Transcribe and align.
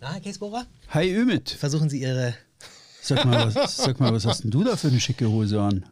Na, 0.00 0.14
Herr? 0.14 0.66
Hi 0.88 1.10
Ümit. 1.14 1.50
Versuchen 1.50 1.90
Sie 1.90 2.00
Ihre. 2.00 2.34
Sag 3.02 3.24
mal, 3.24 3.54
was, 3.54 3.76
sag 3.76 4.00
mal, 4.00 4.12
was 4.12 4.24
hast 4.26 4.44
denn 4.44 4.50
du 4.50 4.64
da 4.64 4.76
für 4.76 4.88
eine 4.88 5.00
schicke 5.00 5.28
Hose 5.28 5.60
an? 5.60 5.84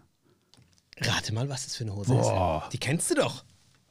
Rate 1.00 1.32
mal, 1.32 1.48
was 1.48 1.64
das 1.64 1.76
für 1.76 1.84
eine 1.84 1.94
Hose 1.94 2.10
Boah. 2.10 2.62
ist. 2.64 2.72
Die 2.72 2.78
kennst 2.78 3.10
du 3.10 3.14
doch. 3.16 3.44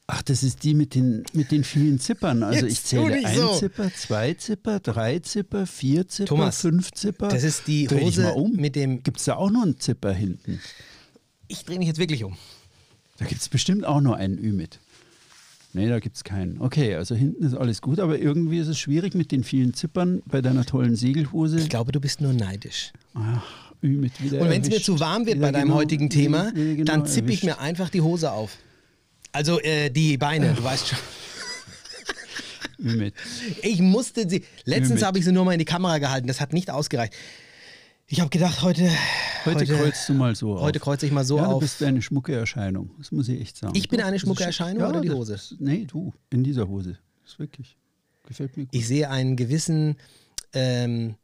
Ach, 0.07 0.21
das 0.21 0.41
ist 0.43 0.63
die 0.63 0.73
mit 0.73 0.95
den, 0.95 1.23
mit 1.33 1.51
den 1.51 1.63
vielen 1.63 1.99
Zippern. 1.99 2.41
Also 2.43 2.65
Jetzt 2.65 2.73
ich 2.79 2.83
zähle 2.83 3.25
ein 3.25 3.35
so. 3.35 3.55
Zipper, 3.57 3.93
zwei 3.93 4.33
Zipper, 4.35 4.79
drei 4.79 5.19
Zipper, 5.19 5.67
vier 5.67 6.07
Zipper, 6.07 6.29
Thomas, 6.29 6.61
fünf 6.61 6.91
Zipper. 6.93 7.27
das 7.27 7.43
ist 7.43 7.67
die 7.67 7.87
Dreh 7.87 8.01
Hose 8.01 8.33
um. 8.33 8.53
mit 8.53 8.75
dem- 8.75 9.03
Gibt 9.03 9.17
es 9.19 9.25
da 9.25 9.35
auch 9.35 9.49
noch 9.51 9.63
einen 9.63 9.79
Zipper 9.79 10.13
hinten? 10.13 10.61
Ich 11.47 11.65
drehe 11.65 11.77
mich 11.77 11.87
jetzt 11.87 11.99
wirklich 11.99 12.23
um. 12.23 12.37
Da 13.17 13.25
gibt 13.25 13.41
es 13.41 13.49
bestimmt 13.49 13.85
auch 13.85 13.99
noch 14.01 14.13
einen 14.13 14.37
Ümit. 14.37 14.79
Nee, 15.73 15.89
da 15.89 15.99
gibt 15.99 16.15
es 16.15 16.23
keinen. 16.23 16.59
Okay, 16.61 16.95
also 16.95 17.13
hinten 17.13 17.43
ist 17.43 17.53
alles 17.53 17.81
gut, 17.81 17.99
aber 17.99 18.17
irgendwie 18.17 18.57
ist 18.57 18.67
es 18.67 18.79
schwierig 18.79 19.13
mit 19.15 19.31
den 19.31 19.43
vielen 19.43 19.73
Zippern 19.73 20.23
bei 20.25 20.41
deiner 20.41 20.65
tollen 20.65 20.95
Segelhose. 20.95 21.59
Ich 21.59 21.69
glaube, 21.69 21.91
du 21.91 21.99
bist 21.99 22.21
nur 22.21 22.33
neidisch. 22.33 22.93
Ach, 23.13 23.43
Ümit 23.83 24.23
wieder 24.23 24.41
Und 24.41 24.49
wenn 24.49 24.61
es 24.61 24.69
mir 24.69 24.81
zu 24.81 24.99
warm 24.99 25.25
wird 25.25 25.37
Wieder 25.37 25.47
bei 25.47 25.51
deinem 25.51 25.65
genau- 25.65 25.75
heutigen 25.75 26.09
Thema, 26.09 26.51
genau 26.53 26.83
dann 26.85 27.05
zippe 27.05 27.31
ich 27.31 27.43
mir 27.43 27.59
einfach 27.59 27.89
die 27.89 28.01
Hose 28.01 28.31
auf. 28.31 28.57
Also 29.33 29.59
äh, 29.59 29.89
die 29.89 30.17
Beine, 30.17 30.53
du 30.53 30.63
weißt 30.63 30.87
schon. 30.87 30.99
Ümit. 32.79 33.13
Ich 33.61 33.79
musste 33.79 34.27
sie. 34.29 34.43
Letztens 34.65 35.01
Mit. 35.01 35.03
habe 35.03 35.19
ich 35.19 35.25
sie 35.25 35.31
nur 35.31 35.45
mal 35.45 35.53
in 35.53 35.59
die 35.59 35.65
Kamera 35.65 35.97
gehalten. 35.97 36.27
Das 36.27 36.39
hat 36.41 36.53
nicht 36.53 36.69
ausgereicht. 36.69 37.13
Ich 38.09 38.21
habe 38.21 38.29
gedacht, 38.29 38.61
heute. 38.61 38.89
Heute, 39.43 39.65
kreuzt 39.65 40.07
du 40.07 40.13
mal 40.13 40.33
so 40.35 40.59
Heute 40.61 40.79
auf. 40.79 40.83
kreuze 40.83 41.05
ich 41.05 41.11
mal 41.11 41.25
so 41.25 41.37
ja, 41.37 41.45
auf. 41.45 41.53
du 41.55 41.59
bist 41.59 41.83
eine 41.83 42.01
schmucke 42.01 42.33
Erscheinung. 42.33 42.91
Das 42.97 43.11
muss 43.11 43.27
ich 43.27 43.39
echt 43.41 43.57
sagen. 43.57 43.73
Ich 43.75 43.89
bin 43.89 44.01
eine 44.01 44.17
schmucke. 44.17 44.43
Erscheinung 44.45 44.81
ja, 44.81 44.89
oder 44.89 45.01
die 45.01 45.09
Hose? 45.11 45.33
Das, 45.33 45.55
nee, 45.59 45.85
du. 45.85 46.13
In 46.29 46.43
dieser 46.43 46.67
Hose. 46.67 46.97
Das 47.23 47.33
ist 47.33 47.39
wirklich. 47.39 47.77
Gefällt 48.25 48.55
mir 48.55 48.63
gut. 48.65 48.73
Ich 48.75 48.87
sehe 48.87 49.09
einen 49.09 49.35
gewissen, 49.35 49.97
ähm, 50.53 51.15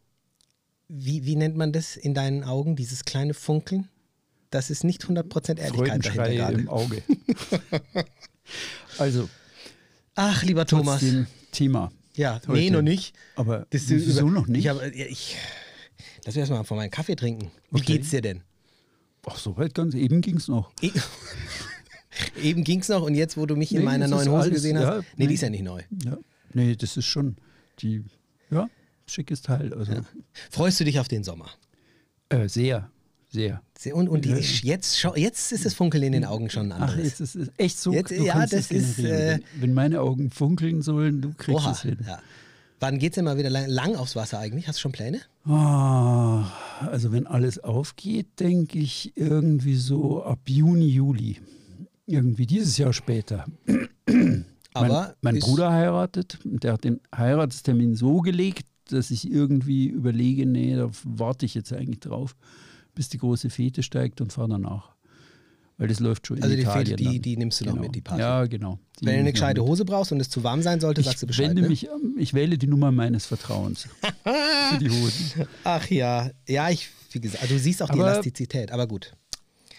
wie, 0.90 1.25
wie 1.25 1.36
nennt 1.38 1.56
man 1.56 1.72
das 1.72 1.95
in 1.95 2.14
deinen 2.14 2.44
Augen, 2.44 2.75
dieses 2.75 3.06
kleine 3.06 3.34
Funkeln? 3.34 3.88
Das 4.50 4.70
ist 4.70 4.84
nicht 4.84 5.03
100% 5.06 5.59
Ehrlichkeit 5.59 6.06
dahinter 6.06 6.30
gerade. 6.34 6.53
im 6.59 6.70
Auge. 6.70 7.02
also, 8.97 9.30
Ach, 10.16 10.44
lieber 10.44 10.66
Thomas. 10.66 11.03
Thema. 11.52 11.92
Ja, 12.16 12.36
heute. 12.47 12.52
nee, 12.52 12.70
noch 12.70 12.81
nicht. 12.84 13.16
Aber 13.36 13.66
Das 13.70 13.90
wieso 13.90 14.28
über- 14.28 14.31
noch 14.31 14.47
nicht? 14.47 14.66
Ich, 14.66 14.70
hab, 14.70 14.81
ja, 14.95 15.06
ich 15.08 15.38
lass 16.25 16.35
mich 16.35 16.38
erstmal 16.41 16.63
von 16.63 16.77
meinem 16.77 16.91
Kaffee 16.91 17.16
trinken. 17.16 17.52
Wie 17.71 17.77
Okay. 17.81 17.93
geht's 17.97 18.09
dir 18.09 18.21
denn? 18.21 18.41
Ach, 19.25 19.38
so 19.38 19.55
weit 19.57 19.73
ganz 19.73 19.93
eben 19.95 20.21
ging 20.21 20.38
es 20.38 20.47
noch. 20.47 20.71
E 20.81 20.91
Eben 22.41 22.63
ging's 22.63 22.89
noch 22.89 23.02
und 23.02 23.16
jetzt, 23.16 23.38
wo 23.38 23.45
du 23.45 23.55
mich 23.55 23.71
in 23.71 23.79
Nee, 23.79 23.85
meiner 23.85 24.07
das 24.07 24.11
neuen 24.11 24.29
Hose 24.29 24.41
alles- 24.44 24.53
gesehen 24.53 24.77
hast. 24.77 24.85
ja, 24.85 24.97
nee, 24.99 25.05
nee. 25.17 25.27
die 25.27 25.33
ist 25.33 25.41
ja 25.41 25.49
nicht 25.49 25.63
neu. 25.63 25.81
Ja. 26.05 26.17
Nee, 26.53 26.75
das 26.75 26.95
ist 26.97 27.05
schon 27.05 27.38
die, 27.79 28.03
ja, 28.51 28.69
schickes 29.07 29.41
Teil. 29.41 29.73
Also, 29.73 29.94
Freust 30.51 30.79
du 30.79 30.83
dich 30.83 30.99
auf 30.99 31.07
den 31.07 31.23
Sommer? 31.23 31.49
äh, 32.29 32.47
sehr, 32.47 32.89
sehr. 33.29 33.61
Sehr- 33.77 33.95
Und, 33.95 34.09
und 34.09 34.25
die, 34.25 34.29
Ja. 34.29 34.35
jetzt, 34.38 35.03
jetzt 35.16 35.51
ist 35.51 35.66
das 35.66 35.73
Funkeln 35.73 36.03
in 36.03 36.11
den 36.11 36.25
Augen 36.25 36.49
schon 36.51 36.71
ein 36.71 36.83
Ach, 36.83 36.95
jetzt 36.97 37.19
ist 37.19 37.35
es 37.35 37.49
echt 37.57 37.79
so. 37.79 37.91
Jetzt- 37.94 38.11
du 38.11 38.23
ja, 38.23 38.33
kannst 38.33 38.53
das 38.53 38.69
ist, 38.69 38.99
äh, 38.99 39.39
wenn, 39.53 39.61
wenn 39.61 39.73
meine 39.73 40.01
Augen 40.01 40.29
funkeln 40.29 40.83
sollen, 40.83 41.21
du 41.21 41.33
kriegst 41.33 41.61
Oha, 41.63 41.71
es 41.71 41.81
hin. 41.81 41.97
ja. 42.05 42.21
Wann 42.84 43.00
geht's 43.00 43.16
denn 43.16 43.23
mal 43.23 43.38
wieder 43.38 43.50
lang, 43.50 43.70
lang 43.70 43.95
aufs 43.95 44.17
Wasser 44.17 44.39
eigentlich? 44.39 44.67
Hast 44.67 44.80
du 44.80 44.81
schon 44.81 44.92
Pläne? 44.92 45.22
Ah, 45.45 46.52
also 46.81 47.14
wenn 47.14 47.28
alles 47.28 47.64
aufgeht, 47.64 48.42
denke 48.42 48.78
ich 48.78 49.14
irgendwie 49.16 49.78
so 49.78 50.22
ab 50.22 50.42
Juni, 50.50 50.88
Juli. 50.88 51.40
Irgendwie 52.08 52.45
dieses 52.45 52.78
Jahr 52.78 52.92
später. 52.92 53.45
Aber 54.73 55.16
mein, 55.22 55.36
mein 55.36 55.40
Bruder 55.40 55.72
heiratet, 55.72 56.40
und 56.44 56.66
der 56.66 56.73
hat 56.73 56.84
den 56.84 57.00
Heiratstermin 57.16 57.95
so 57.95 58.20
gelegt, 58.20 58.66
dass 58.90 59.12
ich 59.12 59.31
irgendwie 59.31 59.88
überlege, 59.88 60.45
nee, 60.45 60.75
da 60.75 60.90
warte 61.06 61.45
ich 61.45 61.53
jetzt 61.53 61.72
eigentlich 61.72 62.02
drauf, 62.02 62.36
bis 62.95 63.08
die 63.08 63.18
große 63.18 63.50
Fete 63.50 63.81
steigt 63.81 64.20
und 64.20 64.34
fahre 64.34 64.50
danach. 64.50 64.93
Weil 65.83 65.89
das 65.89 65.99
läuft 65.99 66.27
schon 66.27 66.38
in 66.38 66.44
Also 66.44 66.55
die 66.55 66.61
Italien 66.61 66.85
Fete, 66.85 66.95
die- 66.95 67.03
dann. 67.03 67.21
die 67.21 67.35
nimmst 67.38 67.59
du 67.59 67.66
noch 67.66 67.73
genau. 67.73 67.83
mit, 67.83 67.94
die 67.95 67.99
Party. 67.99 68.21
Ja, 68.21 68.45
genau. 68.45 68.79
Die 69.01 69.05
Wenn 69.05 69.16
du 69.16 69.19
eine 69.19 69.29
ich 69.31 69.35
noch 69.35 69.41
gescheite. 69.41 69.61
Hose 69.66 69.83
brauchst 69.83 70.13
und 70.13 70.21
es 70.21 70.29
zu 70.29 70.41
warm 70.41 70.61
sein 70.61 70.79
sollte, 70.79 71.03
sagst 71.03 71.21
du 71.21 71.25
Ich 71.25 71.27
Bescheid. 71.27 71.49
wende 71.49 71.63
Ne? 71.63 71.67
mich, 71.67 71.89
ich 72.17 72.33
wähle 72.33 72.57
die 72.57 72.67
Nummer 72.67 72.94
meines 72.94 73.25
Vertrauens 73.25 73.89
für 74.23 74.77
die 74.79 74.89
Hosen. 74.89 75.45
Ach 75.66 75.85
ja, 75.89 76.31
ja, 76.47 76.69
ich, 76.69 76.88
wie 77.11 77.19
gesagt, 77.19 77.41
also 77.44 77.55
du 77.55 77.59
siehst 77.59 77.83
auch 77.83 77.89
die 77.89 77.99
Aber- 77.99 78.11
Elastizität, 78.13 78.71
aber 78.71 78.88
gut. 78.88 79.13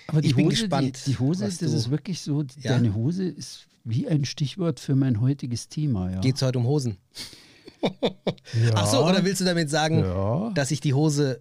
Aber 0.08 0.20
die 0.20 0.28
Ich 0.28 0.34
bin 0.36 0.44
Hose, 0.44 0.56
gespannt, 0.60 1.00
Die, 1.06 1.12
die 1.12 1.18
Hose, 1.18 1.44
das 1.46 1.62
ist 1.62 1.90
wirklich 1.90 2.20
so, 2.20 2.42
die- 2.42 2.60
Ja? 2.60 2.72
deine 2.72 2.94
Hose 2.94 3.24
ist 3.24 3.66
wie 3.84 4.06
ein 4.06 4.26
Stichwort 4.26 4.80
für 4.80 4.94
mein 4.96 5.22
heutiges 5.22 5.68
Thema. 5.70 6.10
Ja. 6.10 6.20
Geht's 6.20 6.42
heute 6.42 6.58
um 6.58 6.66
Hosen? 6.66 6.98
ja. 7.82 8.72
Ach 8.74 8.86
so, 8.86 9.06
oder 9.06 9.24
willst 9.24 9.40
du 9.40 9.46
damit 9.46 9.70
sagen, 9.70 10.00
Ja. 10.00 10.50
dass 10.54 10.70
ich 10.70 10.82
die 10.82 10.92
Hose, 10.92 11.40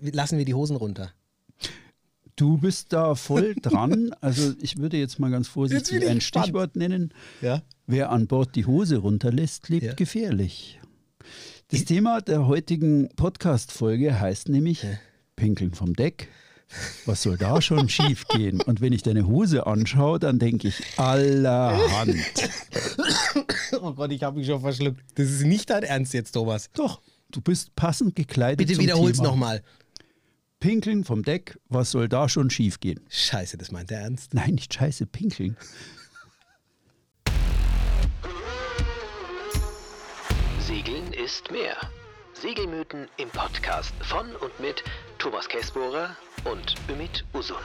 lassen 0.00 0.38
wir 0.38 0.46
die 0.46 0.54
Hosen 0.54 0.76
runter? 0.76 1.10
Du 2.40 2.56
bist 2.56 2.94
da 2.94 3.14
voll 3.16 3.54
dran. 3.60 4.14
Also 4.22 4.54
ich 4.62 4.78
würde 4.78 4.96
jetzt 4.96 5.18
mal 5.18 5.30
ganz 5.30 5.46
vorsichtig 5.46 5.98
ich 5.98 6.08
ein 6.08 6.14
gespannt. 6.20 6.46
Stichwort 6.46 6.74
nennen. 6.74 7.12
Ja. 7.42 7.60
Wer 7.86 8.10
an 8.10 8.26
Bord 8.28 8.56
die 8.56 8.64
Hose 8.64 8.96
runterlässt, 8.96 9.68
lebt 9.68 9.84
Ja. 9.84 9.92
gefährlich. 9.92 10.80
Das 11.68 11.84
Thema 11.84 12.22
der 12.22 12.46
heutigen 12.46 13.10
Podcast-Folge 13.14 14.18
heißt 14.18 14.48
nämlich 14.48 14.86
Pinkeln 15.36 15.74
vom 15.74 15.92
Deck. 15.92 16.28
Was 17.04 17.22
soll 17.24 17.36
da 17.36 17.60
schon 17.60 17.88
schief 17.90 18.26
gehen? 18.28 18.62
Und 18.62 18.80
wenn 18.80 18.94
ich 18.94 19.02
deine 19.02 19.26
Hose 19.26 19.66
anschaue, 19.66 20.18
dann 20.18 20.38
denke 20.38 20.68
ich 20.68 20.82
allerhand. 20.96 22.16
Oh 23.82 23.92
Gott, 23.92 24.10
ich 24.12 24.22
habe 24.22 24.38
mich 24.38 24.46
schon 24.46 24.60
verschluckt. 24.60 25.00
Das 25.14 25.30
ist 25.30 25.44
nicht 25.44 25.68
dein 25.70 25.82
Ernst 25.84 26.12
jetzt, 26.14 26.32
Thomas. 26.32 26.70
Doch, 26.74 27.00
du 27.30 27.40
bist 27.40 27.74
passend 27.76 28.14
gekleidet. 28.16 28.58
Bitte 28.58 28.74
zum 28.74 28.82
wiederhol's 28.82 29.18
Thema. 29.18 29.28
nochmal. 29.28 29.62
Pinkeln 30.60 31.04
vom 31.04 31.22
Deck, 31.22 31.58
was 31.70 31.90
soll 31.90 32.06
da 32.08 32.28
schon 32.28 32.50
schief 32.50 32.80
gehen? 32.80 33.00
Scheiße, 33.08 33.56
das 33.56 33.70
meint 33.72 33.90
er 33.90 34.00
ernst. 34.00 34.34
Nein, 34.34 34.54
nicht 34.56 34.74
scheiße, 34.74 35.06
pinkeln. 35.06 35.56
Segeln 40.60 41.12
ist 41.12 41.50
mehr. 41.50 41.76
Segelmythen 42.34 43.08
im 43.18 43.28
Podcast 43.30 43.92
von 44.00 44.34
und 44.36 44.60
mit 44.60 44.82
Thomas 45.18 45.48
Käsbohrer 45.48 46.16
und 46.44 46.74
Ümit 46.88 47.24
Usun. 47.34 47.56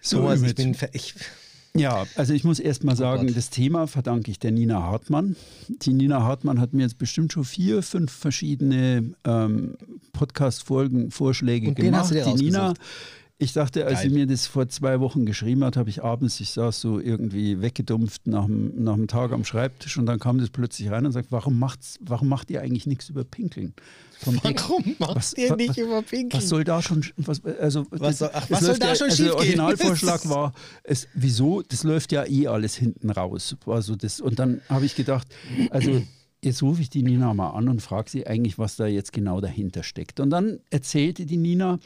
So, 0.00 0.18
Thomas, 0.18 0.42
ich 0.42 0.54
bin. 0.54 0.74
ver- 0.74 0.90
Ich, 0.94 1.14
Ja, 1.76 2.06
also 2.14 2.32
ich 2.32 2.44
muss 2.44 2.60
erst 2.60 2.84
mal 2.84 2.94
sagen, 2.94 3.28
Oh 3.28 3.32
das 3.34 3.50
Thema 3.50 3.88
verdanke 3.88 4.30
ich 4.30 4.38
der 4.38 4.52
Nina 4.52 4.82
Hartmann. 4.82 5.34
Die 5.68 5.92
Nina 5.92 6.22
Hartmann 6.22 6.60
hat 6.60 6.72
mir 6.72 6.82
jetzt 6.82 6.98
bestimmt 6.98 7.32
schon 7.32 7.44
vier, 7.44 7.82
fünf 7.82 8.12
verschiedene 8.12 9.12
ähm, 9.24 9.74
Podcast-Folgen, 10.12 11.10
Vorschläge 11.10 11.68
Und 11.68 11.74
gemacht. 11.74 12.14
die 12.14 12.34
Nina? 12.34 12.74
Ich 13.44 13.52
dachte, 13.52 13.84
als 13.86 14.00
Geil. 14.00 14.08
sie 14.10 14.14
mir 14.14 14.26
das 14.26 14.46
vor 14.46 14.68
zwei 14.68 14.98
Wochen 15.00 15.24
geschrieben 15.26 15.62
hat, 15.64 15.76
habe 15.76 15.88
ich 15.90 16.02
abends, 16.02 16.40
ich 16.40 16.50
saß 16.50 16.80
so 16.80 16.98
irgendwie 16.98 17.60
weggedumpft 17.60 18.26
nach 18.26 18.46
dem, 18.46 18.82
nach 18.82 18.94
dem 18.94 19.06
Tag 19.06 19.32
am 19.32 19.44
Schreibtisch 19.44 19.96
und 19.98 20.06
dann 20.06 20.18
kam 20.18 20.38
das 20.38 20.50
plötzlich 20.50 20.90
rein 20.90 21.06
und 21.06 21.12
sagt, 21.12 21.30
warum, 21.30 21.58
macht's, 21.58 21.98
warum 22.00 22.28
macht 22.28 22.50
ihr 22.50 22.60
eigentlich 22.62 22.86
nichts 22.86 23.08
über 23.08 23.24
Pinkeln? 23.24 23.74
Deck? 24.26 24.60
warum 24.62 24.96
macht 24.98 25.16
Was- 25.16 25.34
ihr 25.34 25.54
nicht 25.56 25.70
was- 25.70 25.76
über 25.78 26.02
Pinkeln? 26.02 26.42
Was 26.42 26.48
soll 26.48 26.64
da 26.64 26.80
schon, 26.82 27.04
was, 27.18 27.44
also 27.44 27.86
Was 27.90 28.18
soll- 28.18 28.30
ach, 28.32 28.48
was 28.50 28.60
soll 28.60 28.78
da 28.78 28.88
ja, 28.88 28.94
schon 28.96 29.10
also 29.10 29.24
Der? 29.24 29.36
Originalvorschlag 29.36 30.28
war, 30.28 30.52
es, 30.82 31.06
wieso, 31.14 31.62
das 31.62 31.82
läuft 31.84 32.10
ja 32.12 32.24
eh 32.26 32.46
alles 32.48 32.74
hinten 32.76 33.10
raus. 33.10 33.54
Also 33.66 33.94
das, 33.96 34.20
und 34.20 34.38
dann 34.38 34.60
habe 34.68 34.86
ich 34.86 34.94
gedacht, 34.96 35.28
also 35.70 36.02
jetzt 36.42 36.62
rufe 36.62 36.80
ich 36.82 36.90
die 36.90 37.02
Nina 37.02 37.32
mal 37.34 37.50
an 37.50 37.68
und 37.68 37.80
frage 37.82 38.10
sie 38.10 38.26
eigentlich, 38.26 38.58
was 38.58 38.76
da 38.76 38.86
jetzt 38.86 39.12
genau 39.12 39.40
dahinter 39.40 39.82
steckt. 39.82 40.20
Und 40.20 40.30
dann 40.30 40.58
erzählte 40.70 41.24
die 41.26 41.36
Nina 41.38 41.78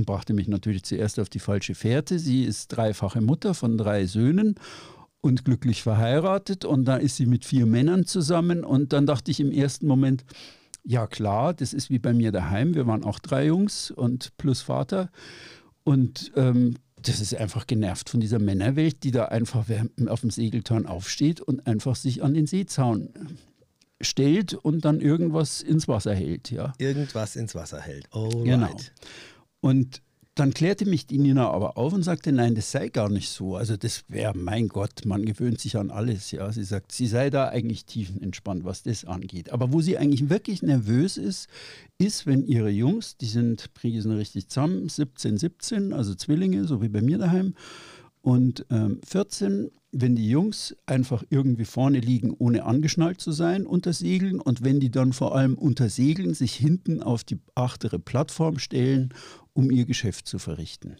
und 0.00 0.06
brachte 0.06 0.32
mich 0.32 0.48
natürlich 0.48 0.82
zuerst 0.82 1.20
auf 1.20 1.28
die 1.28 1.38
falsche 1.38 1.74
Fährte. 1.74 2.18
Sie 2.18 2.44
ist 2.44 2.68
dreifache 2.68 3.20
Mutter 3.20 3.54
von 3.54 3.76
drei 3.76 4.06
Söhnen 4.06 4.54
und 5.20 5.44
glücklich 5.44 5.82
verheiratet 5.82 6.64
und 6.64 6.86
da 6.86 6.96
ist 6.96 7.16
sie 7.16 7.26
mit 7.26 7.44
vier 7.44 7.66
Männern 7.66 8.06
zusammen 8.06 8.64
und 8.64 8.92
dann 8.92 9.06
dachte 9.06 9.30
ich 9.30 9.40
im 9.40 9.52
ersten 9.52 9.86
Moment, 9.86 10.24
ja 10.82 11.06
klar, 11.06 11.52
das 11.52 11.74
ist 11.74 11.90
wie 11.90 11.98
bei 11.98 12.14
mir 12.14 12.32
daheim. 12.32 12.74
Wir 12.74 12.86
waren 12.86 13.04
auch 13.04 13.18
drei 13.18 13.46
Jungs 13.46 13.90
und 13.90 14.34
plus 14.38 14.62
Vater. 14.62 15.10
Und 15.84 16.32
ähm, 16.36 16.76
das 17.02 17.20
ist 17.20 17.34
einfach 17.34 17.66
genervt 17.66 18.08
von 18.08 18.20
dieser 18.20 18.38
Männerwelt, 18.38 19.02
die 19.04 19.10
da 19.10 19.26
einfach 19.26 19.66
auf 20.06 20.20
dem 20.22 20.30
Segeltorn 20.30 20.86
aufsteht 20.86 21.42
und 21.42 21.66
einfach 21.66 21.96
sich 21.96 22.22
an 22.22 22.32
den 22.32 22.46
Seezaun 22.46 23.10
stellt 24.00 24.54
und 24.54 24.86
dann 24.86 25.02
irgendwas 25.02 25.60
ins 25.60 25.86
Wasser 25.86 26.14
hält. 26.14 26.50
Ja. 26.50 26.72
Irgendwas 26.78 27.36
ins 27.36 27.54
Wasser 27.54 27.80
hält. 27.80 28.08
Oh, 28.12 28.42
Genau. 28.44 28.74
Und 29.60 30.02
dann 30.36 30.54
klärte 30.54 30.86
mich 30.86 31.06
die 31.06 31.18
Nina 31.18 31.50
aber 31.50 31.76
auf 31.76 31.92
und 31.92 32.02
sagte, 32.02 32.32
nein, 32.32 32.54
das 32.54 32.70
sei 32.70 32.88
gar 32.88 33.10
nicht 33.10 33.28
so. 33.28 33.56
Also 33.56 33.76
das 33.76 34.04
wäre, 34.08 34.34
mein 34.36 34.68
Gott, 34.68 35.04
man 35.04 35.24
gewöhnt 35.26 35.60
sich 35.60 35.76
an 35.76 35.90
alles. 35.90 36.30
Ja, 36.30 36.50
sie 36.50 36.64
sagt, 36.64 36.92
sie 36.92 37.06
sei 37.06 37.28
da 37.30 37.48
eigentlich 37.48 37.84
tiefenentspannt, 37.84 38.64
was 38.64 38.82
das 38.82 39.04
angeht. 39.04 39.50
Aber 39.50 39.72
wo 39.72 39.80
sie 39.82 39.98
eigentlich 39.98 40.30
wirklich 40.30 40.62
nervös 40.62 41.16
ist, 41.18 41.48
ist, 41.98 42.26
wenn 42.26 42.46
ihre 42.46 42.70
Jungs, 42.70 43.16
die 43.18 43.26
sind, 43.26 43.70
es 43.82 44.04
noch 44.04 44.16
richtig 44.16 44.48
zusammen, 44.48 44.88
17, 44.88 45.36
17, 45.36 45.92
also 45.92 46.14
Zwillinge, 46.14 46.64
so 46.64 46.80
wie 46.80 46.88
bei 46.88 47.02
mir 47.02 47.18
daheim, 47.18 47.54
Und 48.22 48.66
ähm, 48.70 49.00
14, 49.06 49.70
wenn 49.92 50.14
die 50.14 50.28
Jungs 50.28 50.76
einfach 50.86 51.24
irgendwie 51.30 51.64
vorne 51.64 52.00
liegen, 52.00 52.34
ohne 52.38 52.64
angeschnallt 52.64 53.20
zu 53.20 53.32
sein 53.32 53.66
unter 53.66 53.92
Segeln 53.92 54.40
und 54.40 54.62
wenn 54.62 54.78
die 54.78 54.90
dann 54.90 55.12
vor 55.12 55.34
allem 55.34 55.54
unter 55.54 55.88
Segeln 55.88 56.34
sich 56.34 56.54
hinten 56.54 57.02
auf 57.02 57.24
die 57.24 57.38
achtere 57.54 57.98
Plattform 57.98 58.58
stellen, 58.58 59.12
um 59.52 59.70
ihr 59.70 59.84
Geschäft 59.84 60.26
zu 60.26 60.38
verrichten. 60.38 60.96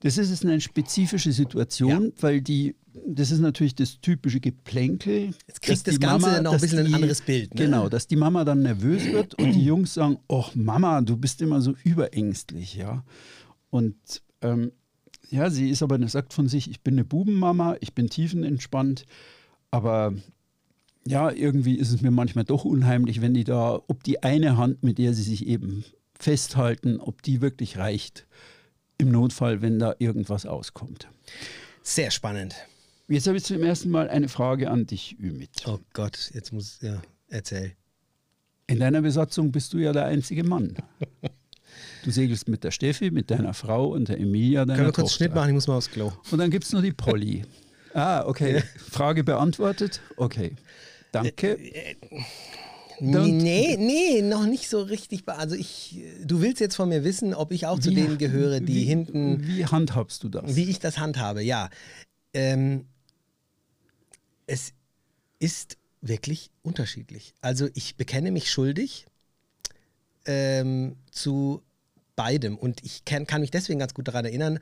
Das 0.00 0.18
ist 0.18 0.44
eine 0.44 0.60
spezifische 0.60 1.32
Situation, 1.32 2.04
ja. 2.04 2.22
weil 2.22 2.40
die, 2.42 2.76
das 3.06 3.30
ist 3.30 3.40
natürlich 3.40 3.74
das 3.74 4.00
typische 4.00 4.40
Geplänkel. 4.40 5.34
Jetzt 5.46 5.62
kriegt 5.62 5.86
das 5.86 5.98
Ganze 5.98 6.26
Mama, 6.26 6.42
noch 6.42 6.52
ein 6.52 6.60
bisschen 6.60 6.84
die, 6.84 6.90
ein 6.90 6.94
anderes 6.94 7.22
Bild. 7.22 7.54
Ne? 7.54 7.64
Genau, 7.64 7.88
dass 7.88 8.06
die 8.06 8.16
Mama 8.16 8.44
dann 8.44 8.62
nervös 8.62 9.04
wird 9.10 9.34
und 9.34 9.52
die 9.52 9.64
Jungs 9.64 9.94
sagen, 9.94 10.18
ach 10.28 10.54
Mama, 10.54 11.00
du 11.00 11.16
bist 11.16 11.40
immer 11.40 11.60
so 11.60 11.74
überängstlich, 11.82 12.74
ja. 12.74 13.04
Und 13.70 13.96
ähm, 14.42 14.72
ja, 15.30 15.50
sie 15.50 15.70
ist 15.70 15.82
aber, 15.82 16.06
sagt 16.08 16.34
von 16.34 16.48
sich, 16.48 16.70
ich 16.70 16.82
bin 16.82 16.94
eine 16.94 17.04
Bubenmama, 17.04 17.76
ich 17.80 17.94
bin 17.94 18.08
tiefenentspannt, 18.10 19.06
aber 19.70 20.14
ja, 21.06 21.30
irgendwie 21.30 21.76
ist 21.76 21.92
es 21.92 22.02
mir 22.02 22.10
manchmal 22.10 22.44
doch 22.44 22.64
unheimlich, 22.64 23.20
wenn 23.20 23.34
die 23.34 23.44
da, 23.44 23.80
ob 23.86 24.04
die 24.04 24.22
eine 24.22 24.56
Hand, 24.56 24.82
mit 24.82 24.98
der 24.98 25.14
sie 25.14 25.22
sich 25.22 25.46
eben 25.46 25.84
festhalten, 26.18 27.00
ob 27.00 27.22
die 27.22 27.40
wirklich 27.40 27.78
reicht 27.78 28.26
im 28.98 29.10
Notfall, 29.10 29.62
wenn 29.62 29.78
da 29.78 29.94
irgendwas 29.98 30.46
auskommt. 30.46 31.08
Sehr 31.82 32.10
spannend. 32.10 32.54
Jetzt 33.08 33.26
habe 33.26 33.36
ich 33.36 33.44
zum 33.44 33.62
ersten 33.62 33.90
Mal 33.90 34.08
eine 34.08 34.28
Frage 34.28 34.70
an 34.70 34.86
dich, 34.86 35.16
Ümit. 35.20 35.64
Oh 35.66 35.78
Gott, 35.92 36.30
jetzt 36.34 36.52
muss, 36.52 36.78
ja, 36.82 37.00
erzähl. 37.28 37.72
In 38.66 38.80
deiner 38.80 39.02
Besatzung 39.02 39.52
bist 39.52 39.72
du 39.72 39.78
ja 39.78 39.92
der 39.92 40.06
einzige 40.06 40.42
Mann. 40.42 40.76
Du 42.02 42.10
segelst 42.10 42.48
mit 42.48 42.64
der 42.64 42.72
Steffi, 42.72 43.10
mit 43.10 43.30
deiner 43.30 43.54
Frau 43.54 43.86
und 43.88 44.08
der 44.08 44.18
Emilia, 44.18 44.64
deiner 44.64 44.76
Können 44.76 44.88
wir 44.88 44.92
kurz 44.92 45.10
Tochter. 45.10 45.24
Schnitt 45.24 45.34
machen? 45.34 45.48
Ich 45.48 45.54
muss 45.54 45.68
mal 45.68 45.76
aufs 45.76 45.90
Klo. 45.90 46.12
Und 46.30 46.38
dann 46.38 46.50
gibt 46.50 46.64
es 46.64 46.72
noch 46.72 46.82
die 46.82 46.92
Polly. 46.92 47.44
Ah, 47.94 48.26
okay. 48.26 48.62
Frage 48.90 49.24
beantwortet? 49.24 50.02
Okay. 50.18 50.54
Danke. 51.12 51.58
Nee, 53.00 53.76
nee, 53.76 54.22
noch 54.22 54.46
nicht 54.46 54.68
so 54.68 54.82
richtig. 54.82 55.28
Also 55.28 55.54
ich, 55.54 56.02
du 56.24 56.40
willst 56.40 56.60
jetzt 56.60 56.76
von 56.76 56.88
mir 56.88 57.04
wissen, 57.04 57.34
ob 57.34 57.52
ich 57.52 57.66
auch 57.66 57.78
zu 57.78 57.90
wie, 57.90 57.96
denen 57.96 58.18
gehöre, 58.18 58.60
die 58.60 58.74
wie, 58.74 58.84
hinten. 58.84 59.46
Wie 59.46 59.66
handhabst 59.66 60.22
du 60.22 60.28
das? 60.28 60.56
Wie 60.56 60.64
ich 60.64 60.78
das 60.78 60.98
handhabe, 60.98 61.42
ja. 61.42 61.68
Ähm, 62.32 62.86
es 64.46 64.72
ist 65.38 65.76
wirklich 66.00 66.50
unterschiedlich. 66.62 67.34
Also 67.40 67.68
ich 67.74 67.96
bekenne 67.96 68.30
mich 68.30 68.50
schuldig 68.50 69.06
ähm, 70.24 70.96
zu 71.10 71.62
beidem. 72.14 72.56
Und 72.56 72.84
ich 72.84 73.04
kann, 73.04 73.26
kann 73.26 73.40
mich 73.40 73.50
deswegen 73.50 73.78
ganz 73.78 73.94
gut 73.94 74.08
daran 74.08 74.24
erinnern, 74.24 74.58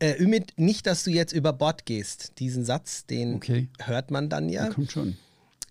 äh, 0.00 0.20
Ümit, 0.22 0.52
nicht, 0.56 0.86
dass 0.86 1.04
du 1.04 1.10
jetzt 1.10 1.32
über 1.32 1.52
Bord 1.52 1.86
gehst. 1.86 2.38
Diesen 2.38 2.64
Satz, 2.64 3.06
den 3.06 3.34
okay. 3.34 3.68
hört 3.80 4.10
man 4.10 4.28
dann 4.28 4.48
ja. 4.48 4.64
Der 4.64 4.74
kommt 4.74 4.92
schon. 4.92 5.16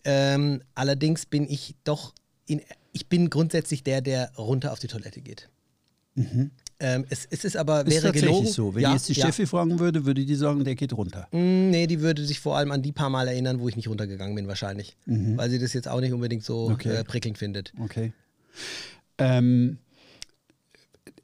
Ähm, 0.04 0.62
allerdings 0.76 1.26
bin 1.26 1.50
ich 1.50 1.76
doch, 1.84 2.14
in, 2.46 2.62
ich 2.94 3.08
bin 3.08 3.30
grundsätzlich 3.30 3.84
der, 3.84 4.02
der 4.02 4.32
runter 4.38 4.72
auf 4.72 4.80
die 4.80 4.88
Toilette 4.88 5.22
geht. 5.22 5.50
Mhm. 6.16 6.52
Ähm, 6.80 7.06
es, 7.10 7.28
es, 7.30 7.44
ist 7.44 7.58
aber, 7.58 7.86
ist 7.88 8.04
wäre 8.04 8.12
gelogen. 8.12 8.48
so. 8.48 8.76
Wenn 8.76 8.84
ja, 8.84 8.94
jetzt 8.94 9.10
die 9.10 9.14
ja. 9.14 9.26
Steffi 9.26 9.48
fragen 9.48 9.80
würde, 9.80 10.06
würde 10.06 10.24
die 10.24 10.36
sagen, 10.36 10.64
der 10.64 10.76
geht 10.76 10.94
runter. 10.94 11.28
Mm, 11.32 11.72
nee, 11.72 11.88
die 11.88 12.02
würde 12.02 12.24
sich 12.24 12.40
vor 12.40 12.56
allem 12.56 12.72
an 12.72 12.84
die 12.84 12.92
paar 12.92 13.10
Mal 13.10 13.28
erinnern, 13.28 13.60
wo 13.60 13.68
ich 13.68 13.76
nicht 13.76 13.88
runtergegangen 13.88 14.36
bin 14.36 14.48
wahrscheinlich. 14.48 14.96
Mhm. 15.06 15.38
Weil 15.38 15.50
sie 15.50 15.58
das 15.58 15.74
jetzt 15.74 15.88
auch 15.88 16.00
nicht 16.00 16.14
unbedingt 16.14 16.44
so 16.44 16.70
okay. 16.70 16.98
äh, 16.98 17.04
prickelnd 17.04 17.38
findet. 17.38 17.74
Okay. 17.80 18.14
Ähm, 19.18 19.80